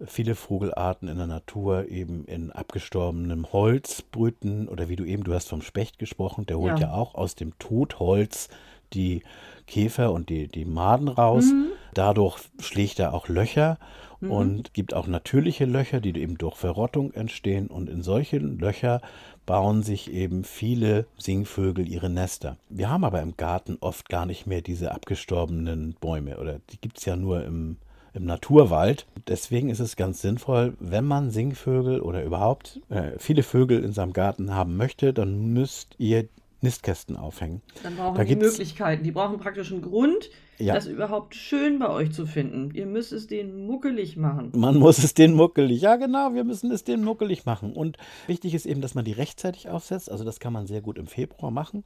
viele 0.04 0.34
Vogelarten 0.34 1.08
in 1.08 1.16
der 1.16 1.26
Natur 1.26 1.88
eben 1.88 2.24
in 2.26 2.52
abgestorbenem 2.52 3.52
Holz 3.52 4.02
brüten 4.02 4.68
oder 4.68 4.88
wie 4.88 4.96
du 4.96 5.04
eben, 5.04 5.24
du 5.24 5.32
hast 5.32 5.48
vom 5.48 5.62
Specht 5.62 5.98
gesprochen, 5.98 6.44
der 6.46 6.58
holt 6.58 6.80
ja, 6.80 6.88
ja 6.88 6.92
auch 6.92 7.14
aus 7.14 7.34
dem 7.34 7.58
Totholz 7.58 8.48
die 8.92 9.22
Käfer 9.66 10.12
und 10.12 10.28
die, 10.28 10.48
die 10.48 10.64
Maden 10.64 11.08
raus. 11.08 11.46
Mhm. 11.46 11.72
Dadurch 11.94 12.38
schlägt 12.60 12.98
er 12.98 13.14
auch 13.14 13.28
Löcher 13.28 13.78
mhm. 14.20 14.30
und 14.30 14.74
gibt 14.74 14.94
auch 14.94 15.06
natürliche 15.06 15.64
Löcher, 15.64 16.00
die 16.00 16.16
eben 16.18 16.38
durch 16.38 16.56
Verrottung 16.56 17.12
entstehen. 17.12 17.68
Und 17.68 17.88
in 17.88 18.02
solchen 18.02 18.58
Löcher 18.58 19.00
bauen 19.44 19.82
sich 19.82 20.12
eben 20.12 20.44
viele 20.44 21.06
Singvögel 21.18 21.88
ihre 21.88 22.10
Nester. 22.10 22.56
Wir 22.68 22.90
haben 22.90 23.04
aber 23.04 23.22
im 23.22 23.36
Garten 23.36 23.78
oft 23.80 24.08
gar 24.08 24.26
nicht 24.26 24.46
mehr 24.46 24.60
diese 24.60 24.92
abgestorbenen 24.92 25.94
Bäume 26.00 26.38
oder 26.38 26.60
die 26.70 26.80
gibt 26.80 26.98
es 26.98 27.04
ja 27.04 27.16
nur 27.16 27.44
im, 27.44 27.76
im 28.12 28.24
Naturwald. 28.24 29.06
Deswegen 29.28 29.70
ist 29.70 29.80
es 29.80 29.96
ganz 29.96 30.20
sinnvoll, 30.20 30.74
wenn 30.80 31.04
man 31.04 31.30
Singvögel 31.30 32.00
oder 32.00 32.24
überhaupt 32.24 32.80
äh, 32.88 33.12
viele 33.18 33.44
Vögel 33.44 33.84
in 33.84 33.92
seinem 33.92 34.12
Garten 34.12 34.52
haben 34.52 34.76
möchte, 34.76 35.12
dann 35.12 35.52
müsst 35.52 35.94
ihr 35.98 36.28
Nistkästen 36.60 37.16
aufhängen. 37.16 37.62
Dann 37.82 37.96
brauchen 37.96 38.16
da 38.16 38.24
die 38.24 38.34
Möglichkeiten. 38.34 39.04
Die 39.04 39.12
brauchen 39.12 39.38
praktisch 39.38 39.70
einen 39.70 39.82
Grund, 39.82 40.30
ja. 40.58 40.74
das 40.74 40.86
überhaupt 40.86 41.34
schön 41.34 41.78
bei 41.78 41.88
euch 41.88 42.12
zu 42.12 42.26
finden. 42.26 42.70
Ihr 42.74 42.86
müsst 42.86 43.12
es 43.12 43.26
denen 43.26 43.66
muckelig 43.66 44.16
machen. 44.16 44.52
Man 44.54 44.76
muss 44.76 44.98
es 44.98 45.14
denen 45.14 45.34
muckelig. 45.34 45.80
Ja, 45.80 45.96
genau, 45.96 46.34
wir 46.34 46.44
müssen 46.44 46.70
es 46.70 46.84
denen 46.84 47.04
muckelig 47.04 47.44
machen. 47.46 47.72
Und 47.72 47.96
wichtig 48.26 48.54
ist 48.54 48.66
eben, 48.66 48.80
dass 48.80 48.94
man 48.94 49.04
die 49.04 49.12
rechtzeitig 49.12 49.68
aufsetzt. 49.68 50.10
Also 50.10 50.24
das 50.24 50.40
kann 50.40 50.52
man 50.52 50.66
sehr 50.66 50.80
gut 50.80 50.98
im 50.98 51.06
Februar 51.06 51.50
machen. 51.50 51.84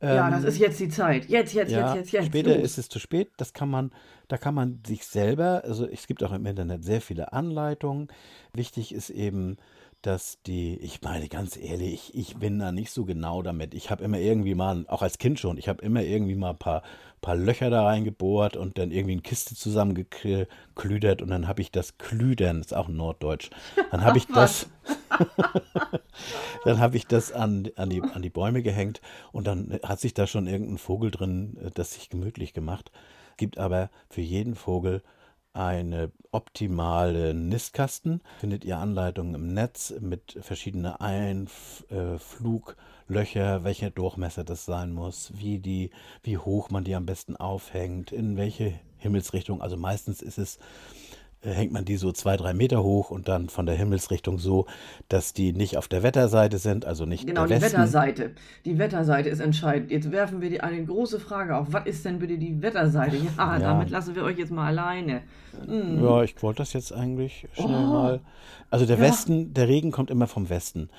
Ja, 0.00 0.30
das 0.30 0.42
ähm, 0.42 0.48
ist 0.48 0.58
jetzt 0.58 0.78
die 0.78 0.88
Zeit. 0.88 1.28
Jetzt, 1.28 1.54
jetzt, 1.54 1.72
ja, 1.72 1.88
jetzt, 1.88 1.96
jetzt, 1.96 2.12
jetzt. 2.12 2.26
Später 2.26 2.54
los. 2.54 2.64
ist 2.64 2.78
es 2.78 2.88
zu 2.88 3.00
spät. 3.00 3.32
Das 3.36 3.52
kann 3.52 3.68
man, 3.68 3.90
da 4.28 4.38
kann 4.38 4.54
man 4.54 4.80
sich 4.86 5.04
selber, 5.04 5.62
also 5.64 5.86
es 5.86 6.06
gibt 6.06 6.22
auch 6.22 6.32
im 6.32 6.46
Internet 6.46 6.84
sehr 6.84 7.00
viele 7.00 7.32
Anleitungen. 7.32 8.08
Wichtig 8.52 8.94
ist 8.94 9.10
eben, 9.10 9.56
dass 10.02 10.40
die, 10.42 10.76
ich 10.76 11.02
meine 11.02 11.28
ganz 11.28 11.56
ehrlich, 11.56 12.14
ich 12.14 12.36
bin 12.36 12.60
da 12.60 12.70
nicht 12.70 12.92
so 12.92 13.04
genau 13.04 13.42
damit. 13.42 13.74
Ich 13.74 13.90
habe 13.90 14.04
immer 14.04 14.18
irgendwie 14.18 14.54
mal, 14.54 14.84
auch 14.88 15.02
als 15.02 15.18
Kind 15.18 15.40
schon, 15.40 15.58
ich 15.58 15.68
habe 15.68 15.82
immer 15.82 16.02
irgendwie 16.02 16.36
mal 16.36 16.50
ein 16.50 16.58
paar, 16.58 16.82
paar 17.20 17.34
Löcher 17.34 17.68
da 17.68 17.84
reingebohrt 17.84 18.56
und 18.56 18.78
dann 18.78 18.92
irgendwie 18.92 19.12
eine 19.12 19.22
Kiste 19.22 19.56
zusammengeklüdert 19.56 21.20
und 21.20 21.30
dann 21.30 21.48
habe 21.48 21.62
ich 21.62 21.72
das 21.72 21.98
Klüdern, 21.98 22.60
ist 22.60 22.74
auch 22.74 22.88
Norddeutsch, 22.88 23.50
dann 23.90 24.04
habe 24.04 24.18
ich 24.18 24.26
das, 24.34 24.68
dann 26.64 26.78
habe 26.78 26.96
ich 26.96 27.06
das 27.08 27.32
an, 27.32 27.68
an, 27.74 27.90
die, 27.90 28.00
an 28.02 28.22
die 28.22 28.30
Bäume 28.30 28.62
gehängt 28.62 29.00
und 29.32 29.48
dann 29.48 29.80
hat 29.82 29.98
sich 29.98 30.14
da 30.14 30.28
schon 30.28 30.46
irgendein 30.46 30.78
Vogel 30.78 31.10
drin, 31.10 31.56
äh, 31.60 31.70
das 31.74 31.94
sich 31.94 32.08
gemütlich 32.08 32.52
gemacht. 32.52 32.92
Gibt 33.36 33.58
aber 33.58 33.90
für 34.08 34.20
jeden 34.20 34.54
Vogel 34.54 35.02
eine 35.52 36.12
optimale 36.30 37.34
Nistkasten. 37.34 38.22
Findet 38.38 38.64
ihr 38.64 38.78
Anleitungen 38.78 39.34
im 39.34 39.52
Netz 39.54 39.92
mit 40.00 40.38
verschiedenen 40.40 40.94
Einfluglöcher, 40.94 43.64
welcher 43.64 43.90
Durchmesser 43.90 44.44
das 44.44 44.64
sein 44.64 44.92
muss, 44.92 45.32
wie, 45.34 45.58
die, 45.58 45.90
wie 46.22 46.38
hoch 46.38 46.70
man 46.70 46.84
die 46.84 46.94
am 46.94 47.06
besten 47.06 47.34
aufhängt, 47.36 48.12
in 48.12 48.36
welche 48.36 48.78
Himmelsrichtung. 48.98 49.60
Also 49.62 49.76
meistens 49.76 50.22
ist 50.22 50.38
es 50.38 50.56
äh, 50.56 50.60
hängt 51.42 51.72
man 51.72 51.84
die 51.84 51.96
so 51.96 52.10
zwei, 52.12 52.36
drei 52.36 52.52
Meter 52.52 52.82
hoch 52.82 53.10
und 53.10 53.28
dann 53.28 53.48
von 53.48 53.64
der 53.66 53.74
Himmelsrichtung 53.76 54.38
so, 54.38 54.66
dass 55.08 55.32
die 55.32 55.52
nicht 55.52 55.76
auf 55.76 55.86
der 55.88 56.02
Wetterseite 56.02 56.58
sind, 56.58 56.84
also 56.84 57.04
nicht 57.06 57.26
Genau, 57.26 57.46
der 57.46 57.58
die 57.58 57.64
Westen. 57.64 57.78
Wetterseite. 57.78 58.30
Die 58.64 58.78
Wetterseite 58.78 59.28
ist 59.28 59.40
entscheidend. 59.40 59.90
Jetzt 59.90 60.10
werfen 60.10 60.40
wir 60.40 60.50
die 60.50 60.60
eine 60.60 60.84
große 60.84 61.20
Frage 61.20 61.56
auf. 61.56 61.68
Was 61.70 61.86
ist 61.86 62.04
denn 62.04 62.18
bitte 62.18 62.38
die 62.38 62.60
Wetterseite? 62.60 63.16
Ja, 63.16 63.22
Ja. 63.38 63.58
damit 63.58 63.90
lassen 63.90 64.14
wir 64.16 64.24
euch 64.24 64.38
jetzt 64.38 64.50
mal 64.50 64.66
alleine. 64.66 65.22
Mm. 65.66 66.04
Ja, 66.04 66.22
ich 66.22 66.40
wollte 66.42 66.58
das 66.58 66.72
jetzt 66.72 66.92
eigentlich 66.92 67.46
schnell 67.54 67.66
Oh. 67.68 67.92
mal. 67.92 68.20
Also 68.70 68.84
der 68.86 68.96
Ja. 68.96 69.02
Westen, 69.02 69.54
der 69.54 69.68
Regen 69.68 69.92
kommt 69.92 70.10
immer 70.10 70.26
vom 70.26 70.50
Westen. 70.50 70.90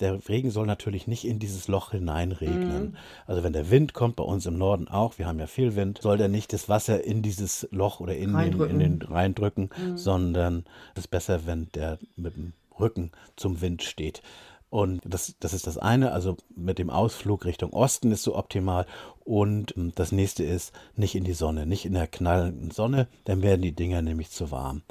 Der 0.00 0.28
Regen 0.28 0.50
soll 0.50 0.66
natürlich 0.66 1.06
nicht 1.06 1.24
in 1.24 1.38
dieses 1.38 1.68
Loch 1.68 1.90
hineinregnen. 1.90 2.90
Mhm. 2.90 2.96
Also 3.26 3.42
wenn 3.42 3.52
der 3.52 3.70
Wind 3.70 3.94
kommt, 3.94 4.16
bei 4.16 4.24
uns 4.24 4.46
im 4.46 4.56
Norden 4.58 4.88
auch, 4.88 5.18
wir 5.18 5.26
haben 5.26 5.38
ja 5.40 5.46
viel 5.46 5.74
Wind, 5.76 6.00
soll 6.02 6.18
der 6.18 6.28
nicht 6.28 6.52
das 6.52 6.68
Wasser 6.68 7.04
in 7.04 7.22
dieses 7.22 7.68
Loch 7.70 8.00
oder 8.00 8.14
in 8.14 8.20
den, 8.20 8.28
in 8.30 8.34
Reindrücken. 8.36 8.78
den 8.78 9.02
reindrücken, 9.02 9.70
Mhm. 9.76 9.96
sondern 9.98 10.64
es 10.94 11.04
ist 11.04 11.08
besser, 11.08 11.46
wenn 11.46 11.68
der 11.74 11.98
mit 12.16 12.36
dem 12.36 12.52
Rücken 12.78 13.10
zum 13.36 13.60
Wind 13.60 13.82
steht. 13.82 14.22
Und 14.70 15.00
das, 15.04 15.34
das 15.40 15.54
ist 15.54 15.66
das 15.66 15.78
eine, 15.78 16.12
also 16.12 16.36
mit 16.54 16.78
dem 16.78 16.90
Ausflug 16.90 17.46
Richtung 17.46 17.72
Osten 17.72 18.12
ist 18.12 18.22
so 18.22 18.36
optimal. 18.36 18.84
Und 19.24 19.74
ähm, 19.76 19.92
das 19.94 20.12
nächste 20.12 20.44
ist 20.44 20.72
nicht 20.94 21.14
in 21.14 21.24
die 21.24 21.32
Sonne, 21.32 21.64
nicht 21.66 21.86
in 21.86 21.94
der 21.94 22.06
knallenden 22.06 22.70
Sonne, 22.70 23.08
dann 23.24 23.42
werden 23.42 23.62
die 23.62 23.72
Dinger 23.72 24.02
nämlich 24.02 24.30
zu 24.30 24.50
warm. 24.50 24.82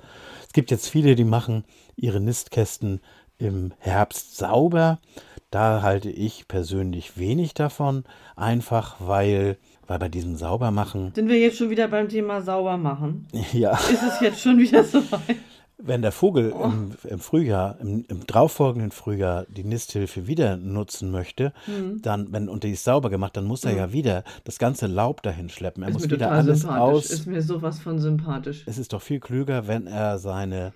Es 0.47 0.53
gibt 0.53 0.71
jetzt 0.71 0.89
viele, 0.89 1.15
die 1.15 1.23
machen 1.23 1.63
ihre 1.95 2.19
Nistkästen 2.19 3.01
im 3.37 3.73
Herbst 3.79 4.37
sauber. 4.37 4.99
Da 5.51 5.81
halte 5.81 6.09
ich 6.09 6.47
persönlich 6.47 7.17
wenig 7.17 7.53
davon, 7.53 8.03
einfach 8.35 8.97
weil, 8.99 9.57
weil 9.87 9.97
bei 9.99 10.09
diesem 10.09 10.35
Saubermachen, 10.35 11.13
Sind 11.15 11.29
wir 11.29 11.39
jetzt 11.39 11.57
schon 11.57 11.69
wieder 11.69 11.87
beim 11.87 12.09
Thema 12.09 12.41
sauber 12.41 12.75
machen? 12.77 13.27
ja, 13.53 13.71
Ist 13.71 14.03
es 14.03 14.19
jetzt 14.19 14.41
schon 14.41 14.57
wieder 14.57 14.83
so 14.83 14.99
weit? 15.11 15.37
Wenn 15.79 16.01
der 16.01 16.11
Vogel 16.11 16.51
Oh. 16.53 16.63
im, 16.65 16.91
im 17.07 17.19
Frühjahr, 17.19 17.77
im, 17.79 18.03
im 18.09 18.25
darauffolgenden 18.25 18.89
Frühjahr 18.91 19.45
die 19.47 19.63
Nisthilfe 19.63 20.25
wieder 20.27 20.57
nutzen 20.57 21.11
möchte, 21.11 21.53
Mhm. 21.67 22.01
dann, 22.01 22.31
wenn, 22.33 22.49
und 22.49 22.63
die 22.63 22.71
ist 22.71 22.83
sauber 22.83 23.09
gemacht, 23.11 23.37
dann 23.37 23.45
muss 23.45 23.63
er 23.63 23.73
ja 23.75 23.93
wieder 23.93 24.23
das 24.43 24.57
ganze 24.57 24.87
Laub 24.87 25.21
dahin 25.21 25.49
schleppen. 25.49 25.83
Er 25.83 25.89
Ist 25.89 25.93
muss 25.93 26.03
mir 26.05 26.11
wieder 26.15 26.25
total 26.25 26.39
alles 26.39 26.59
sympathisch. 26.61 26.81
aus. 26.81 27.05
Ist 27.11 27.27
mir 27.27 27.41
sowas 27.43 27.79
von 27.79 27.99
sympathisch. 27.99 28.63
es 28.65 28.77
ist 28.79 28.91
doch 28.91 29.01
viel 29.03 29.19
klüger, 29.19 29.67
wenn 29.67 29.85
er 29.87 30.17
seine 30.17 30.73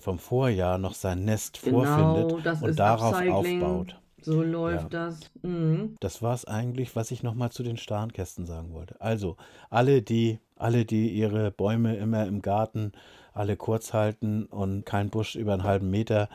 vom 0.00 0.18
Vorjahr 0.18 0.78
noch 0.78 0.94
sein 0.94 1.24
Nest 1.24 1.60
Genau, 1.62 1.84
vorfindet 1.84 2.46
das 2.46 2.62
und 2.62 2.78
darauf 2.78 3.14
Upcycling. 3.14 3.62
aufbaut. 3.62 3.96
So 4.20 4.42
läuft 4.42 4.92
Ja. 4.92 5.06
das. 5.06 5.20
Mhm. 5.42 5.94
Das 6.00 6.22
war 6.22 6.34
es 6.34 6.44
eigentlich, 6.44 6.96
was 6.96 7.10
ich 7.12 7.22
nochmal 7.22 7.50
zu 7.50 7.62
den 7.62 7.76
Starnkästen 7.76 8.46
sagen 8.46 8.72
wollte. 8.74 9.00
Also, 9.00 9.36
alle 9.70 10.02
die, 10.02 10.40
alle, 10.56 10.84
die 10.84 11.10
ihre 11.10 11.50
Bäume 11.52 11.96
immer 11.96 12.26
im 12.26 12.42
Garten 12.42 12.92
alle 13.32 13.56
kurz 13.56 13.94
halten 13.94 14.46
und 14.46 14.84
kein 14.84 15.10
Busch 15.10 15.36
über 15.36 15.52
einen 15.52 15.62
halben 15.62 15.88
Meter, 15.90 16.28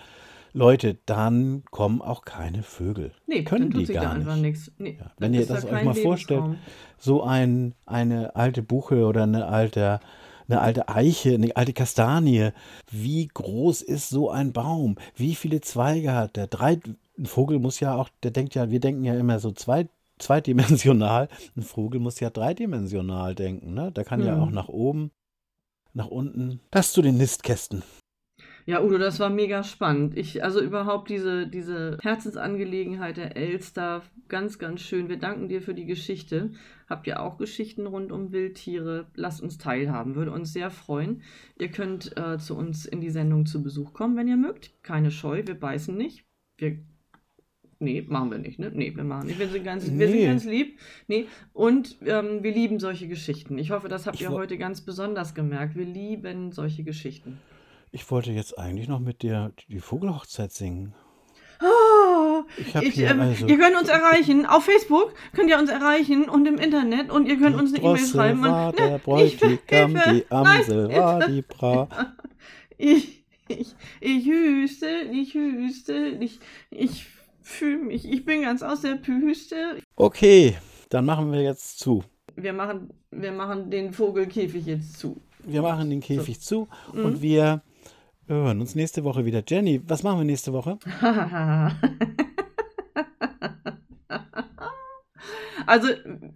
Leute, 0.54 0.98
dann 1.08 1.64
kommen 1.72 2.02
auch 2.02 2.24
keine 2.24 2.64
Vögel. 2.64 3.12
Nee, 3.28 3.44
Können 3.44 3.72
die 3.72 3.86
gar 3.88 4.16
nicht. 4.16 4.72
Nee, 4.78 4.98
Ja, 5.00 5.08
wenn 5.18 5.34
ihr 5.34 5.42
ist 5.42 5.50
da 5.50 5.56
das 5.56 5.66
euch 5.66 5.84
mal 5.84 5.96
vorstellt, 5.96 6.42
Lebensraum. 6.42 6.58
so 7.00 7.24
ein, 7.24 7.74
eine 7.86 8.36
alte 8.36 8.62
Buche 8.62 9.06
oder 9.06 9.24
eine 9.24 9.48
alte, 9.48 10.00
eine 10.48 10.62
alte 10.62 10.90
Eiche, 10.90 11.34
eine 11.34 11.56
alte 11.56 11.74
Kastanie, 11.74 12.52
wie 12.92 13.28
groß 13.28 13.82
ist 13.82 14.10
so 14.10 14.30
ein 14.30 14.54
Baum? 14.54 14.96
Wie 15.16 15.36
viele 15.36 15.62
Zweige 15.62 16.14
hat 16.14 16.36
der? 16.36 16.48
Drei, 16.48 16.80
ein 17.18 17.26
Vogel 17.26 17.60
muss 17.60 17.80
ja 17.80 17.96
auch, 17.96 18.10
der 18.24 18.32
denkt 18.32 18.56
ja, 18.56 18.70
wir 18.70 18.80
denken 18.80 19.04
ja 19.04 19.16
immer 19.16 19.40
so 19.40 19.52
zwei, 19.52 19.88
zweidimensional. 20.20 21.30
Ein 21.56 21.64
Vogel 21.64 22.00
muss 22.00 22.20
ja 22.20 22.30
dreidimensional 22.30 23.36
denken, 23.36 23.74
ne? 23.74 23.92
Der 23.92 24.04
kann 24.06 24.24
ja 24.24 24.36
Mhm. 24.36 24.42
auch 24.42 24.52
nach 24.52 24.68
oben, 24.70 25.12
nach 25.94 26.08
unten. 26.08 26.60
Das 26.72 26.92
zu 26.92 27.02
den 27.02 27.18
Nistkästen. 27.18 27.84
Ja, 28.66 28.82
Udo, 28.82 28.98
das 28.98 29.20
war 29.20 29.30
mega 29.30 29.64
spannend. 29.64 30.18
Ich, 30.18 30.44
also 30.44 30.62
überhaupt 30.62 31.10
diese, 31.10 31.48
diese 31.48 31.98
Herzensangelegenheit 32.02 33.18
der 33.18 33.36
Elster, 33.36 34.04
ganz, 34.30 34.58
ganz 34.58 34.82
schön. 34.82 35.10
Wir 35.10 35.18
danken 35.18 35.50
dir 35.50 35.62
für 35.62 35.74
die 35.74 35.86
Geschichte. 35.86 36.52
Habt 36.90 37.06
ihr 37.08 37.22
auch 37.22 37.38
Geschichten 37.38 37.86
rund 37.88 38.12
um 38.12 38.32
Wildtiere? 38.32 39.08
Lasst 39.16 39.42
uns 39.42 39.58
teilhaben, 39.58 40.16
würde 40.16 40.32
uns 40.32 40.54
sehr 40.54 40.72
freuen. 40.72 41.22
Ihr 41.60 41.70
könnt 41.70 42.16
äh, 42.18 42.38
zu 42.38 42.56
uns 42.56 42.86
in 42.86 43.02
die 43.02 43.10
Sendung 43.10 43.46
zu 43.46 43.62
Besuch 43.62 43.94
kommen, 43.94 44.16
wenn 44.16 44.28
ihr 44.30 44.38
mögt. 44.38 44.72
Keine 44.82 45.12
Scheu, 45.12 45.44
wir 45.46 45.56
beißen 45.60 45.96
nicht. 45.96 46.26
Wir 46.58 46.78
Nee, 47.80 48.02
machen 48.08 48.32
wir 48.32 48.38
nicht, 48.38 48.60
ne? 48.60 48.72
Nee, 48.74 48.96
wir 48.96 49.04
machen 49.04 49.28
nicht. 49.28 49.40
Wir 49.40 49.50
sind 49.50 49.66
ganz, 49.66 49.86
wir 49.86 49.92
Nee. 50.08 50.08
sind 50.14 50.26
ganz 50.26 50.46
lieb. 50.46 50.80
Nee. 51.10 51.26
Und 51.52 51.98
ähm, 52.06 52.42
wir 52.42 52.54
lieben 52.54 52.80
solche 52.80 53.10
Geschichten. 53.10 53.58
Ich 53.58 53.72
hoffe, 53.72 53.90
das 53.90 54.08
habt 54.08 54.16
Ich 54.16 54.22
ihr 54.22 54.30
heute 54.30 54.58
ganz 54.58 54.80
besonders 54.80 55.36
gemerkt. 55.36 55.76
Wir 55.76 55.84
lieben 55.86 56.54
solche 56.54 56.86
Geschichten. 56.86 57.40
Ich 57.96 58.10
wollte 58.10 58.32
jetzt 58.32 58.58
eigentlich 58.58 58.88
noch 58.88 59.00
mit 59.00 59.22
dir 59.22 59.54
die 59.70 59.80
Vogelhochzeit 59.80 60.52
singen. 60.52 60.96
Ah, 61.60 62.42
Ich 62.58 62.74
ich, 62.76 62.98
ähm, 62.98 63.22
also. 63.22 63.46
Ihr 63.46 63.60
könnt 63.60 63.78
uns 63.80 63.88
erreichen. 63.88 64.48
Auf 64.48 64.66
Facebook 64.66 65.14
könnt 65.34 65.52
ihr 65.52 65.60
uns 65.60 65.70
erreichen 65.70 66.28
und 66.28 66.48
im 66.48 66.58
Internet 66.58 67.12
und 67.12 67.28
ihr 67.28 67.38
könnt 67.38 67.56
uns 67.56 67.72
eine 67.72 67.84
E-Mail 67.84 68.06
schreiben. 68.06 68.42
war 68.42 68.70
Und, 68.70 68.80
der 68.80 68.90
ne, 68.90 68.96
ich, 68.96 69.04
Bräutigam, 69.04 69.92
die 69.94 69.96
nein, 69.96 70.24
Amsel 70.32 70.90
war 70.90 71.28
die 71.28 71.44
Bra. 71.44 71.88
ich, 72.80 73.24
ich, 73.48 73.76
ich 74.02 74.26
hüste, 74.26 74.88
ich 75.12 75.36
hüste, 75.36 76.18
ich, 76.20 76.40
ich 76.72 77.06
fühle 77.44 77.78
mich, 77.78 78.10
ich 78.12 78.26
bin 78.26 78.42
ganz 78.42 78.64
aus 78.64 78.82
der 78.82 78.96
Püste. 78.96 79.78
Okay, 79.96 80.56
dann 80.90 81.06
machen 81.06 81.32
wir 81.32 81.44
jetzt 81.44 81.78
zu. 81.78 82.04
Wir 82.36 82.54
machen, 82.54 82.90
wir 83.12 83.32
machen 83.32 83.70
den 83.70 83.94
Vogelkäfig 83.94 84.66
jetzt 84.66 84.98
zu. 84.98 85.22
Wir 85.46 85.62
machen 85.62 85.92
den 85.92 86.02
Käfig 86.02 86.42
zu 86.42 86.68
Mhm. 86.92 87.06
und 87.06 87.22
wir 88.34 88.44
hören 88.44 88.62
uns 88.62 88.76
nächste 88.76 89.04
Woche 89.04 89.26
wieder. 89.26 89.44
Jenny, 89.48 89.82
was 89.88 90.04
machen 90.04 90.20
wir 90.20 90.26
nächste 90.26 90.54
Woche? 90.54 90.80
also, 95.66 95.88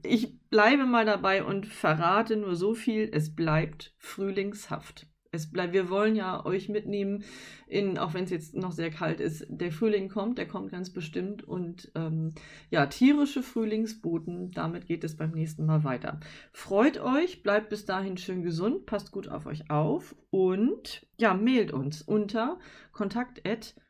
ich 0.03 0.39
bleibe 0.49 0.85
mal 0.85 1.05
dabei 1.05 1.43
und 1.43 1.65
verrate 1.65 2.37
nur 2.37 2.55
so 2.55 2.73
viel, 2.73 3.09
es 3.11 3.35
bleibt 3.35 3.95
frühlingshaft. 3.97 5.07
Es 5.38 5.51
bleibt, 5.51 5.73
wir 5.73 5.89
wollen 5.89 6.15
ja 6.15 6.45
euch 6.45 6.67
mitnehmen, 6.67 7.23
in, 7.67 7.97
auch 7.97 8.13
wenn 8.13 8.25
es 8.25 8.29
jetzt 8.29 8.55
noch 8.55 8.71
sehr 8.71 8.89
kalt 8.89 9.19
ist, 9.19 9.45
der 9.49 9.71
Frühling 9.71 10.09
kommt, 10.09 10.38
der 10.38 10.47
kommt 10.47 10.71
ganz 10.71 10.91
bestimmt. 10.91 11.43
Und 11.43 11.91
ähm, 11.95 12.33
ja, 12.69 12.88
tierische 12.88 13.43
Frühlingsboten, 13.43 14.51
damit 14.51 14.88
geht 14.88 15.03
es 15.03 15.15
beim 15.15 15.31
nächsten 15.31 15.65
Mal 15.65 15.83
weiter. 15.83 16.19
Freut 16.51 16.99
euch, 16.99 17.43
bleibt 17.43 17.69
bis 17.69 17.85
dahin 17.85 18.17
schön 18.17 18.43
gesund, 18.43 18.85
passt 18.85 19.11
gut 19.11 19.29
auf 19.29 19.45
euch 19.45 19.69
auf 19.69 20.15
und 20.29 21.07
ja, 21.17 21.33
mailt 21.33 21.71
uns 21.71 22.01
unter 22.01 22.59
kontakt 22.91 23.41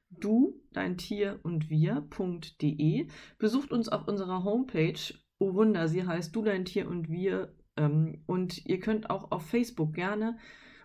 du, 0.09 0.61
dein 0.73 0.97
Tier 0.97 1.39
und 1.43 1.69
wir.de. 1.69 3.07
Besucht 3.37 3.71
uns 3.71 3.89
auf 3.89 4.07
unserer 4.07 4.43
Homepage. 4.43 5.13
Oh 5.39 5.53
Wunder, 5.53 5.87
sie 5.87 6.05
heißt 6.05 6.35
Du, 6.35 6.43
dein 6.43 6.65
Tier 6.65 6.87
und 6.87 7.09
wir. 7.09 7.53
Ähm, 7.75 8.23
und 8.25 8.65
ihr 8.65 8.79
könnt 8.79 9.09
auch 9.09 9.31
auf 9.31 9.45
Facebook 9.47 9.93
gerne 9.93 10.37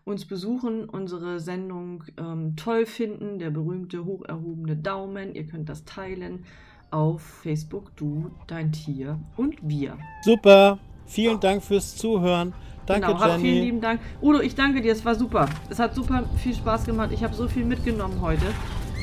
uns 0.04 0.24
besuchen, 0.24 0.84
unsere 0.88 1.40
Sendung 1.40 2.04
ähm, 2.18 2.56
toll 2.56 2.86
finden, 2.86 3.38
der 3.38 3.50
berühmte 3.50 4.04
hoch 4.04 4.24
erhobene 4.24 4.76
Daumen. 4.76 5.34
Ihr 5.34 5.46
könnt 5.46 5.68
das 5.68 5.84
teilen 5.84 6.44
auf 6.90 7.22
Facebook, 7.22 7.96
du, 7.96 8.30
dein 8.46 8.72
Tier 8.72 9.18
und 9.36 9.56
wir. 9.62 9.96
Super, 10.22 10.78
vielen 11.06 11.40
Dank 11.40 11.62
fürs 11.62 11.96
Zuhören. 11.96 12.52
Danke, 12.86 13.06
genau, 13.06 13.20
habt 13.20 13.40
vielen 13.40 13.54
Jenny. 13.54 13.66
lieben 13.66 13.80
Dank. 13.80 14.00
Udo, 14.20 14.40
ich 14.40 14.54
danke 14.54 14.82
dir, 14.82 14.92
es 14.92 15.04
war 15.04 15.14
super. 15.14 15.48
Es 15.70 15.78
hat 15.78 15.94
super 15.94 16.24
viel 16.36 16.54
Spaß 16.54 16.84
gemacht. 16.84 17.10
Ich 17.12 17.22
habe 17.22 17.34
so 17.34 17.48
viel 17.48 17.64
mitgenommen 17.64 18.20
heute. 18.20 18.44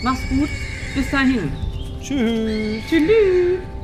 Mach's 0.03 0.27
gut, 0.29 0.49
bis 0.95 1.09
dahin. 1.09 1.51
Tschüss. 2.01 2.83
Tschüss. 2.89 3.78